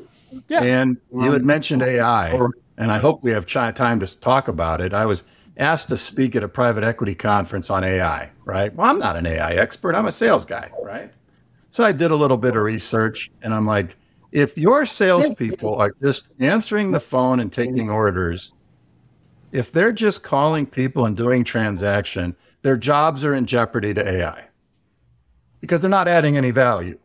Yeah. 0.48 0.62
And 0.62 0.96
you 1.12 1.32
had 1.32 1.40
um, 1.40 1.46
mentioned 1.46 1.82
AI, 1.82 2.38
and 2.76 2.92
I 2.92 2.98
hope 2.98 3.22
we 3.22 3.30
have 3.32 3.46
time 3.46 4.00
to 4.00 4.20
talk 4.20 4.48
about 4.48 4.80
it. 4.80 4.92
I 4.92 5.06
was 5.06 5.24
asked 5.56 5.88
to 5.88 5.96
speak 5.96 6.34
at 6.36 6.42
a 6.42 6.48
private 6.48 6.82
equity 6.82 7.14
conference 7.14 7.70
on 7.70 7.84
AI, 7.84 8.30
right? 8.44 8.74
Well, 8.74 8.88
I'm 8.88 8.98
not 8.98 9.16
an 9.16 9.26
AI 9.26 9.52
expert. 9.52 9.94
I'm 9.94 10.06
a 10.06 10.12
sales 10.12 10.44
guy, 10.44 10.70
right? 10.82 11.12
So 11.70 11.84
I 11.84 11.92
did 11.92 12.10
a 12.10 12.16
little 12.16 12.36
bit 12.36 12.56
of 12.56 12.62
research 12.62 13.30
and 13.42 13.54
I'm 13.54 13.66
like, 13.66 13.96
if 14.32 14.56
your 14.56 14.86
salespeople 14.86 15.76
are 15.76 15.94
just 16.02 16.32
answering 16.38 16.90
the 16.90 17.00
phone 17.00 17.40
and 17.40 17.52
taking 17.52 17.90
orders, 17.90 18.52
if 19.52 19.72
they're 19.72 19.92
just 19.92 20.22
calling 20.22 20.66
people 20.66 21.06
and 21.06 21.16
doing 21.16 21.42
transaction, 21.42 22.36
their 22.62 22.76
jobs 22.76 23.24
are 23.24 23.34
in 23.34 23.46
jeopardy 23.46 23.92
to 23.94 24.08
AI 24.08 24.44
because 25.60 25.80
they're 25.80 25.90
not 25.90 26.08
adding 26.08 26.36
any 26.36 26.50
value. 26.50 26.98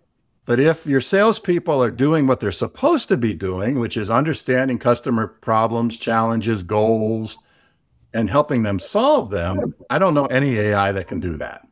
But 0.45 0.59
if 0.59 0.85
your 0.85 1.01
salespeople 1.01 1.81
are 1.83 1.89
doing 1.89 2.27
what 2.27 2.39
they're 2.39 2.51
supposed 2.51 3.07
to 3.07 3.17
be 3.17 3.33
doing, 3.33 3.79
which 3.79 3.97
is 3.97 4.11
understanding 4.11 4.77
customer 4.77 5.27
problems, 5.27 5.97
challenges, 5.97 6.61
goals, 6.61 7.37
and 8.13 8.29
helping 8.29 8.61
them 8.61 8.77
solve 8.77 9.31
them, 9.31 9.73
I 9.89 9.97
don't 9.97 10.13
know 10.13 10.27
any 10.27 10.57
AI 10.57 10.91
that 10.91 11.07
can 11.07 11.19
do 11.19 11.35
that. 11.37 11.64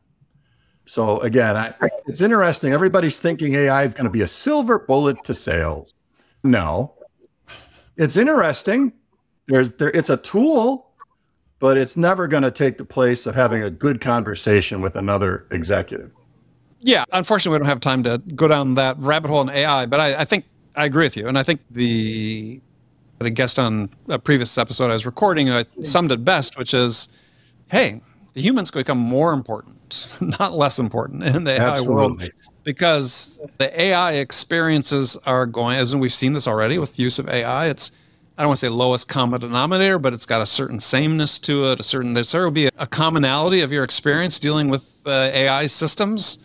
So 0.86 1.20
again, 1.20 1.56
I, 1.56 1.74
it's 2.06 2.20
interesting. 2.20 2.72
Everybody's 2.72 3.18
thinking 3.18 3.54
AI 3.54 3.84
is 3.84 3.94
going 3.94 4.04
to 4.04 4.10
be 4.10 4.20
a 4.20 4.26
silver 4.26 4.78
bullet 4.78 5.22
to 5.24 5.34
sales. 5.34 5.94
No, 6.42 6.94
it's 7.96 8.16
interesting. 8.16 8.92
There's 9.46 9.72
there, 9.72 9.90
it's 9.90 10.10
a 10.10 10.16
tool, 10.18 10.90
but 11.58 11.76
it's 11.76 11.96
never 11.96 12.26
going 12.26 12.42
to 12.42 12.50
take 12.50 12.76
the 12.76 12.84
place 12.84 13.26
of 13.26 13.34
having 13.34 13.62
a 13.62 13.70
good 13.70 14.00
conversation 14.00 14.80
with 14.80 14.96
another 14.96 15.46
executive. 15.50 16.10
Yeah, 16.80 17.04
unfortunately, 17.12 17.56
we 17.56 17.58
don't 17.60 17.68
have 17.68 17.80
time 17.80 18.02
to 18.02 18.18
go 18.34 18.46
down 18.46 18.74
that 18.74 18.98
rabbit 18.98 19.30
hole 19.30 19.40
in 19.40 19.48
AI, 19.48 19.86
but 19.86 20.00
I, 20.00 20.20
I 20.20 20.24
think 20.26 20.44
I 20.76 20.84
agree 20.84 21.06
with 21.06 21.16
you. 21.16 21.28
And 21.28 21.38
I 21.38 21.42
think 21.42 21.62
the 21.70 22.60
the 23.20 23.30
guest 23.30 23.58
on 23.58 23.88
a 24.08 24.18
previous 24.18 24.58
episode 24.58 24.90
I 24.90 24.94
was 24.94 25.06
recording 25.06 25.50
I 25.50 25.64
summed 25.82 26.12
it 26.12 26.24
best, 26.26 26.58
which 26.58 26.74
is, 26.74 27.08
hey, 27.70 28.02
the 28.34 28.42
humans 28.42 28.70
can 28.70 28.80
become 28.80 28.98
more 28.98 29.32
important, 29.32 29.73
not 30.20 30.56
less 30.56 30.78
important 30.78 31.22
in 31.24 31.44
the 31.44 31.52
AI 31.52 31.70
Absolutely. 31.72 31.94
world. 31.94 32.30
Because 32.62 33.38
the 33.58 33.78
AI 33.78 34.12
experiences 34.14 35.18
are 35.26 35.44
going, 35.44 35.76
as 35.76 35.94
we've 35.94 36.12
seen 36.12 36.32
this 36.32 36.48
already 36.48 36.78
with 36.78 36.98
use 36.98 37.18
of 37.18 37.28
AI, 37.28 37.66
it's 37.66 37.92
I 38.36 38.42
don't 38.42 38.48
want 38.48 38.58
to 38.60 38.66
say 38.66 38.70
lowest 38.70 39.06
common 39.06 39.40
denominator, 39.40 39.98
but 39.98 40.12
it's 40.12 40.26
got 40.26 40.40
a 40.40 40.46
certain 40.46 40.80
sameness 40.80 41.38
to 41.40 41.66
it. 41.70 41.78
A 41.78 41.82
certain 41.84 42.14
there 42.14 42.24
will 42.44 42.50
be 42.50 42.68
a 42.78 42.86
commonality 42.86 43.60
of 43.60 43.70
your 43.70 43.84
experience 43.84 44.40
dealing 44.40 44.68
with 44.68 44.98
uh, 45.06 45.30
AI 45.32 45.66
systems. 45.66 46.38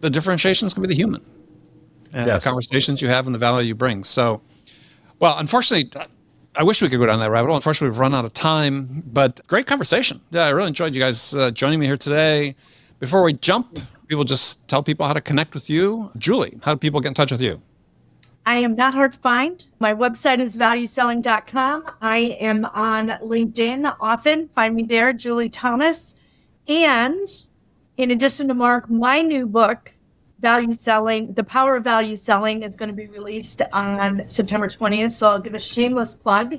The 0.00 0.10
differentiation 0.10 0.66
is 0.66 0.74
going 0.74 0.82
to 0.82 0.88
be 0.88 0.94
the 0.94 0.98
human 1.00 1.24
and 2.12 2.26
Yes. 2.26 2.42
the 2.42 2.48
conversations 2.48 3.00
you 3.00 3.08
have 3.08 3.26
and 3.26 3.34
the 3.34 3.38
value 3.38 3.68
you 3.68 3.74
bring. 3.76 4.02
So, 4.02 4.40
well, 5.20 5.38
unfortunately, 5.38 5.90
I 6.54 6.64
wish 6.64 6.82
we 6.82 6.88
could 6.90 6.98
go 6.98 7.06
down 7.06 7.18
that 7.20 7.30
rabbit 7.30 7.46
hole. 7.46 7.56
Unfortunately, 7.56 7.88
we've 7.88 7.98
run 7.98 8.14
out 8.14 8.26
of 8.26 8.34
time, 8.34 9.02
but 9.06 9.40
great 9.46 9.66
conversation. 9.66 10.20
Yeah, 10.30 10.44
I 10.44 10.50
really 10.50 10.68
enjoyed 10.68 10.94
you 10.94 11.00
guys 11.00 11.34
uh, 11.34 11.50
joining 11.50 11.80
me 11.80 11.86
here 11.86 11.96
today. 11.96 12.56
Before 12.98 13.22
we 13.22 13.32
jump, 13.32 13.78
people 14.06 14.24
just 14.24 14.66
tell 14.68 14.82
people 14.82 15.06
how 15.06 15.14
to 15.14 15.20
connect 15.22 15.54
with 15.54 15.70
you. 15.70 16.10
Julie, 16.18 16.58
how 16.62 16.74
do 16.74 16.78
people 16.78 17.00
get 17.00 17.08
in 17.08 17.14
touch 17.14 17.32
with 17.32 17.40
you? 17.40 17.62
I 18.44 18.56
am 18.56 18.76
not 18.76 18.92
hard 18.92 19.14
to 19.14 19.18
find. 19.18 19.66
My 19.78 19.94
website 19.94 20.40
is 20.40 20.56
valueselling.com. 20.58 21.84
I 22.02 22.18
am 22.40 22.66
on 22.66 23.08
LinkedIn 23.08 23.96
often. 23.98 24.48
Find 24.48 24.74
me 24.74 24.82
there, 24.82 25.14
Julie 25.14 25.48
Thomas. 25.48 26.14
And 26.68 27.28
in 27.96 28.10
addition 28.10 28.48
to 28.48 28.54
Mark, 28.54 28.90
my 28.90 29.22
new 29.22 29.46
book, 29.46 29.94
Value 30.42 30.72
Selling, 30.72 31.32
The 31.32 31.44
Power 31.44 31.76
of 31.76 31.84
Value 31.84 32.16
Selling, 32.16 32.64
is 32.64 32.74
going 32.74 32.88
to 32.88 32.94
be 32.94 33.06
released 33.06 33.62
on 33.72 34.26
September 34.26 34.66
20th. 34.66 35.12
So 35.12 35.30
I'll 35.30 35.38
give 35.38 35.54
a 35.54 35.58
shameless 35.58 36.16
plug. 36.16 36.58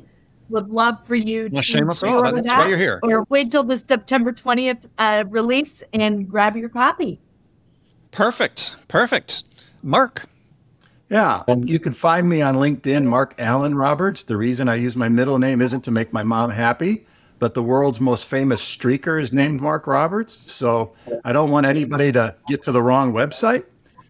Would 0.50 0.70
love 0.70 1.06
for 1.06 1.16
you 1.16 1.50
Well, 1.52 1.62
to 1.62 1.66
shameless, 1.66 2.02
go 2.02 2.10
yeah, 2.10 2.16
over 2.16 2.32
that's 2.32 2.48
that, 2.48 2.60
why 2.60 2.68
you're 2.70 2.78
here. 2.78 3.00
Or 3.04 3.26
wait 3.30 3.52
till 3.52 3.64
the 3.64 3.78
September 3.78 4.32
20th 4.32 4.88
uh, 4.98 5.26
release 5.30 5.84
and 5.94 6.28
grab 6.30 6.56
your 6.56 6.70
copy. 6.70 7.20
Perfect. 8.12 8.88
Perfect. 8.88 9.44
Mark. 9.82 10.26
Yeah. 11.10 11.44
And 11.48 11.70
you 11.70 11.80
can 11.80 11.94
find 11.94 12.28
me 12.30 12.42
on 12.42 12.56
LinkedIn, 12.56 13.04
Mark 13.06 13.36
Allen 13.38 13.76
Roberts. 13.76 14.24
The 14.24 14.38
reason 14.38 14.70
I 14.70 14.76
use 14.76 14.96
my 14.96 15.10
middle 15.10 15.40
name 15.40 15.62
isn't 15.62 15.84
to 15.84 15.92
make 15.92 16.14
my 16.14 16.24
mom 16.24 16.52
happy, 16.52 17.06
but 17.40 17.54
the 17.54 17.64
world's 17.64 18.00
most 18.00 18.26
famous 18.26 18.62
streaker 18.62 19.22
is 19.22 19.34
named 19.34 19.62
Mark 19.62 19.88
Roberts. 19.88 20.52
So 20.52 20.94
I 21.26 21.34
don't 21.34 21.52
want 21.52 21.66
anybody 21.66 22.12
to 22.14 22.36
get 22.48 22.62
to 22.64 22.72
the 22.72 22.82
wrong 22.82 23.12
website. 23.14 23.66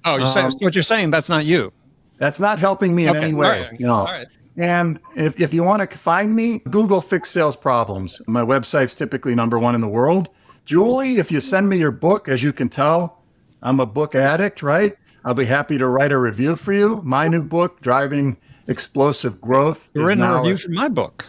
Oh, 0.06 0.18
you're 0.18 0.28
saying, 0.28 0.48
um, 0.48 0.52
what 0.60 0.76
you're 0.76 0.84
saying, 0.84 1.12
that's 1.12 1.30
not 1.30 1.46
you. 1.46 1.72
That's 2.18 2.40
not 2.40 2.60
helping 2.60 2.96
me 2.96 3.06
in 3.08 3.12
Okay, 3.16 3.26
any 3.26 3.34
way. 3.34 3.48
all 3.48 3.64
right, 3.72 3.80
You 3.80 3.88
know. 3.88 3.94
all 3.94 4.06
right. 4.06 4.28
And 4.56 5.00
if, 5.16 5.40
if 5.42 5.54
you 5.54 5.64
want 5.64 5.90
to 5.90 5.98
find 5.98 6.36
me, 6.36 6.60
Google 6.70 7.02
Fix 7.02 7.32
Sales 7.32 7.56
Problems. 7.56 8.22
My 8.28 8.42
website's 8.42 8.94
typically 8.94 9.34
number 9.34 9.58
one 9.58 9.74
in 9.76 9.82
the 9.82 9.88
world. 9.88 10.30
Julie, 10.66 11.18
if 11.18 11.32
you 11.32 11.40
send 11.40 11.68
me 11.70 11.78
your 11.78 11.92
book, 11.92 12.30
as 12.30 12.44
you 12.44 12.54
can 12.54 12.70
tell, 12.70 13.24
I'm 13.64 13.80
a 13.80 13.86
book 13.86 14.14
addict, 14.14 14.62
right? 14.62 14.96
I'll 15.26 15.34
be 15.34 15.46
happy 15.46 15.78
to 15.80 15.88
write 15.88 16.12
a 16.12 16.18
review 16.20 16.56
for 16.56 16.72
you. 16.72 17.02
My 17.04 17.28
new 17.28 17.42
book, 17.42 17.82
Driving 17.82 18.38
Explosive 18.68 19.42
Growth. 19.42 19.90
You're 19.94 20.06
written 20.06 20.24
a 20.24 20.38
review 20.38 20.58
for 20.58 20.70
my 20.72 20.88
book. 20.90 21.26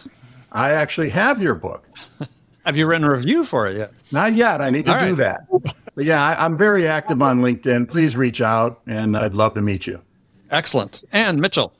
I 0.51 0.71
actually 0.71 1.09
have 1.09 1.41
your 1.41 1.55
book. 1.55 1.87
Have 2.65 2.77
you 2.77 2.87
written 2.87 3.05
a 3.05 3.11
review 3.11 3.43
for 3.43 3.67
it 3.67 3.77
yet? 3.77 3.91
Not 4.11 4.33
yet. 4.33 4.59
I 4.59 4.69
need 4.71 4.85
to 4.87 4.93
All 4.93 4.99
do 4.99 5.13
right. 5.13 5.17
that. 5.17 5.47
But 5.95 6.05
yeah, 6.05 6.21
I, 6.23 6.43
I'm 6.43 6.57
very 6.57 6.87
active 6.87 7.21
on 7.21 7.41
LinkedIn. 7.41 7.89
Please 7.89 8.15
reach 8.15 8.41
out 8.41 8.81
and 8.87 9.15
I'd 9.15 9.35
love 9.35 9.53
to 9.53 9.61
meet 9.61 9.85
you. 9.85 10.01
Excellent. 10.51 11.03
And 11.11 11.39
Mitchell, 11.39 11.73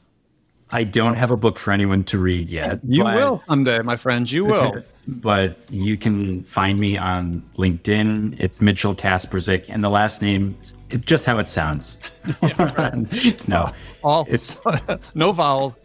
I 0.69 0.83
don't 0.83 1.15
have 1.15 1.31
a 1.31 1.37
book 1.37 1.57
for 1.57 1.71
anyone 1.71 2.03
to 2.05 2.19
read 2.19 2.49
yet. 2.49 2.79
you 2.87 3.03
but- 3.03 3.15
will 3.15 3.43
someday, 3.47 3.79
my 3.81 3.95
friends. 3.95 4.31
You 4.31 4.45
will. 4.45 4.83
But 5.07 5.59
you 5.69 5.97
can 5.97 6.41
find 6.45 6.79
me 6.79 6.97
on 6.97 7.43
LinkedIn. 7.59 8.37
It's 8.39 8.59
Mitchell 8.59 8.95
Kasperczyk, 8.95 9.65
and 9.69 9.83
the 9.83 9.89
last 9.91 10.19
name 10.19 10.57
is 10.59 10.73
just 11.01 11.27
how 11.27 11.37
it 11.37 11.47
sounds. 11.47 12.01
no, 13.47 13.69
All 14.03 14.25
it's 14.27 14.59
no 15.13 15.31
vowel, 15.31 15.77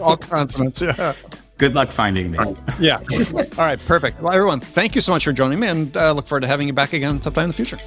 all 0.00 0.16
consonants. 0.16 0.82
Yeah. 0.82 1.12
Good 1.58 1.74
luck 1.74 1.88
finding 1.88 2.30
me. 2.30 2.38
Yeah. 2.80 2.98
All 2.98 3.44
right. 3.58 3.78
Perfect. 3.86 4.20
Well, 4.22 4.32
everyone, 4.32 4.60
thank 4.60 4.94
you 4.94 5.00
so 5.00 5.12
much 5.12 5.24
for 5.24 5.32
joining 5.32 5.60
me, 5.60 5.66
and 5.66 5.96
uh, 5.96 6.12
look 6.12 6.26
forward 6.26 6.42
to 6.42 6.46
having 6.46 6.66
you 6.68 6.72
back 6.72 6.92
again 6.92 7.20
sometime 7.20 7.44
in 7.44 7.50
the 7.50 7.54
future. 7.54 7.78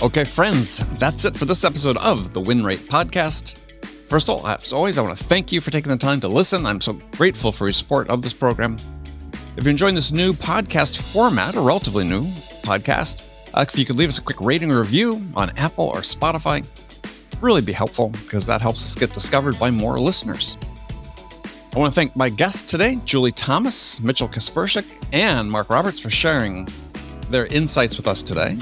Okay, 0.00 0.24
friends, 0.24 0.78
that's 0.98 1.24
it 1.24 1.36
for 1.36 1.44
this 1.44 1.64
episode 1.64 1.96
of 1.96 2.32
the 2.32 2.40
Win 2.40 2.64
Rate 2.64 2.80
Podcast. 2.80 3.58
First 4.08 4.28
of 4.28 4.38
all, 4.38 4.46
as 4.46 4.72
always, 4.72 4.96
I 4.96 5.02
want 5.02 5.18
to 5.18 5.24
thank 5.24 5.52
you 5.52 5.60
for 5.60 5.70
taking 5.70 5.90
the 5.90 5.98
time 5.98 6.20
to 6.20 6.28
listen. 6.28 6.64
I'm 6.64 6.80
so 6.80 6.94
grateful 7.16 7.52
for 7.52 7.66
your 7.66 7.72
support 7.72 8.08
of 8.08 8.22
this 8.22 8.32
program. 8.32 8.76
If 9.56 9.64
you're 9.64 9.70
enjoying 9.70 9.96
this 9.96 10.12
new 10.12 10.32
podcast 10.32 11.02
format, 11.02 11.56
a 11.56 11.60
relatively 11.60 12.04
new 12.04 12.26
podcast, 12.62 13.26
uh, 13.54 13.66
if 13.68 13.76
you 13.76 13.84
could 13.84 13.96
leave 13.96 14.08
us 14.08 14.18
a 14.18 14.22
quick 14.22 14.40
rating 14.40 14.70
or 14.70 14.78
review 14.80 15.20
on 15.34 15.50
Apple 15.58 15.86
or 15.86 15.98
Spotify, 16.02 16.64
really 17.40 17.60
be 17.60 17.72
helpful 17.72 18.10
because 18.10 18.46
that 18.46 18.60
helps 18.62 18.84
us 18.84 18.94
get 18.94 19.12
discovered 19.12 19.58
by 19.58 19.70
more 19.70 20.00
listeners. 20.00 20.56
I 21.78 21.80
want 21.80 21.94
to 21.94 22.00
thank 22.00 22.16
my 22.16 22.28
guests 22.28 22.68
today, 22.68 22.98
Julie 23.04 23.30
Thomas, 23.30 24.02
Mitchell 24.02 24.26
Kasperczyk, 24.26 24.84
and 25.12 25.48
Mark 25.48 25.70
Roberts 25.70 26.00
for 26.00 26.10
sharing 26.10 26.66
their 27.30 27.46
insights 27.46 27.96
with 27.96 28.08
us 28.08 28.20
today. 28.20 28.56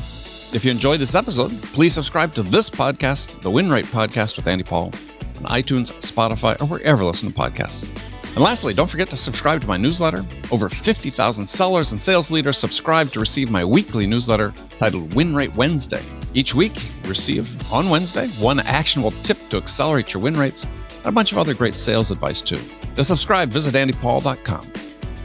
If 0.53 0.67
you 0.67 0.71
enjoyed 0.71 1.01
this 1.01 1.15
episode, 1.15 1.63
please 1.63 1.95
subscribe 1.95 2.35
to 2.35 2.43
this 2.43 2.69
podcast, 2.69 3.41
the 3.41 3.51
Win 3.51 3.71
Rate 3.71 3.87
Podcast 3.87 4.37
with 4.37 4.47
Andy 4.47 4.65
Paul, 4.65 4.93
on 5.39 5.45
iTunes, 5.47 5.93
Spotify, 6.03 6.61
or 6.61 6.67
wherever 6.67 7.05
you 7.05 7.09
listen 7.09 7.33
to 7.33 7.35
podcasts. 7.35 7.89
And 8.35 8.45
lastly, 8.45 8.75
don't 8.75 8.91
forget 8.91 9.09
to 9.09 9.17
subscribe 9.17 9.63
to 9.63 9.67
my 9.67 9.79
newsletter. 9.79 10.23
Over 10.53 10.69
50,000 10.69 11.47
sellers 11.47 11.93
and 11.93 12.01
sales 12.01 12.31
leaders 12.31 12.59
subscribe 12.59 13.13
to 13.13 13.21
receive 13.21 13.51
my 13.51 13.65
weekly 13.65 14.07
newsletter 14.07 14.53
titled 14.77 15.15
Win 15.15 15.35
Rate 15.35 15.57
Wednesday. 15.57 16.03
Each 16.35 16.55
week, 16.55 16.85
you 17.03 17.09
receive 17.09 17.73
on 17.73 17.89
Wednesday 17.89 18.29
one 18.33 18.61
actionable 18.61 19.13
tip 19.23 19.39
to 19.49 19.57
accelerate 19.57 20.13
your 20.13 20.23
win 20.23 20.35
rates 20.35 20.67
and 21.07 21.13
a 21.13 21.15
bunch 21.15 21.33
of 21.33 21.39
other 21.39 21.55
great 21.55 21.75
sales 21.75 22.11
advice 22.11 22.41
too. 22.43 22.61
To 22.97 23.05
subscribe, 23.05 23.49
visit 23.49 23.75
andypaul.com. 23.75 24.73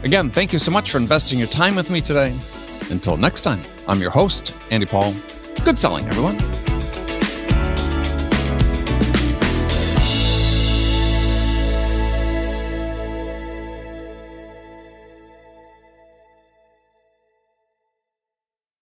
Again, 0.04 0.30
thank 0.30 0.52
you 0.52 0.58
so 0.58 0.70
much 0.70 0.90
for 0.90 0.98
investing 0.98 1.38
your 1.38 1.48
time 1.48 1.74
with 1.74 1.90
me 1.90 2.00
today. 2.00 2.36
Until 2.90 3.16
next 3.16 3.42
time, 3.42 3.62
I'm 3.88 4.00
your 4.00 4.10
host, 4.10 4.54
Andy 4.70 4.86
Paul. 4.86 5.14
Good 5.64 5.78
selling, 5.78 6.06
everyone. 6.06 6.71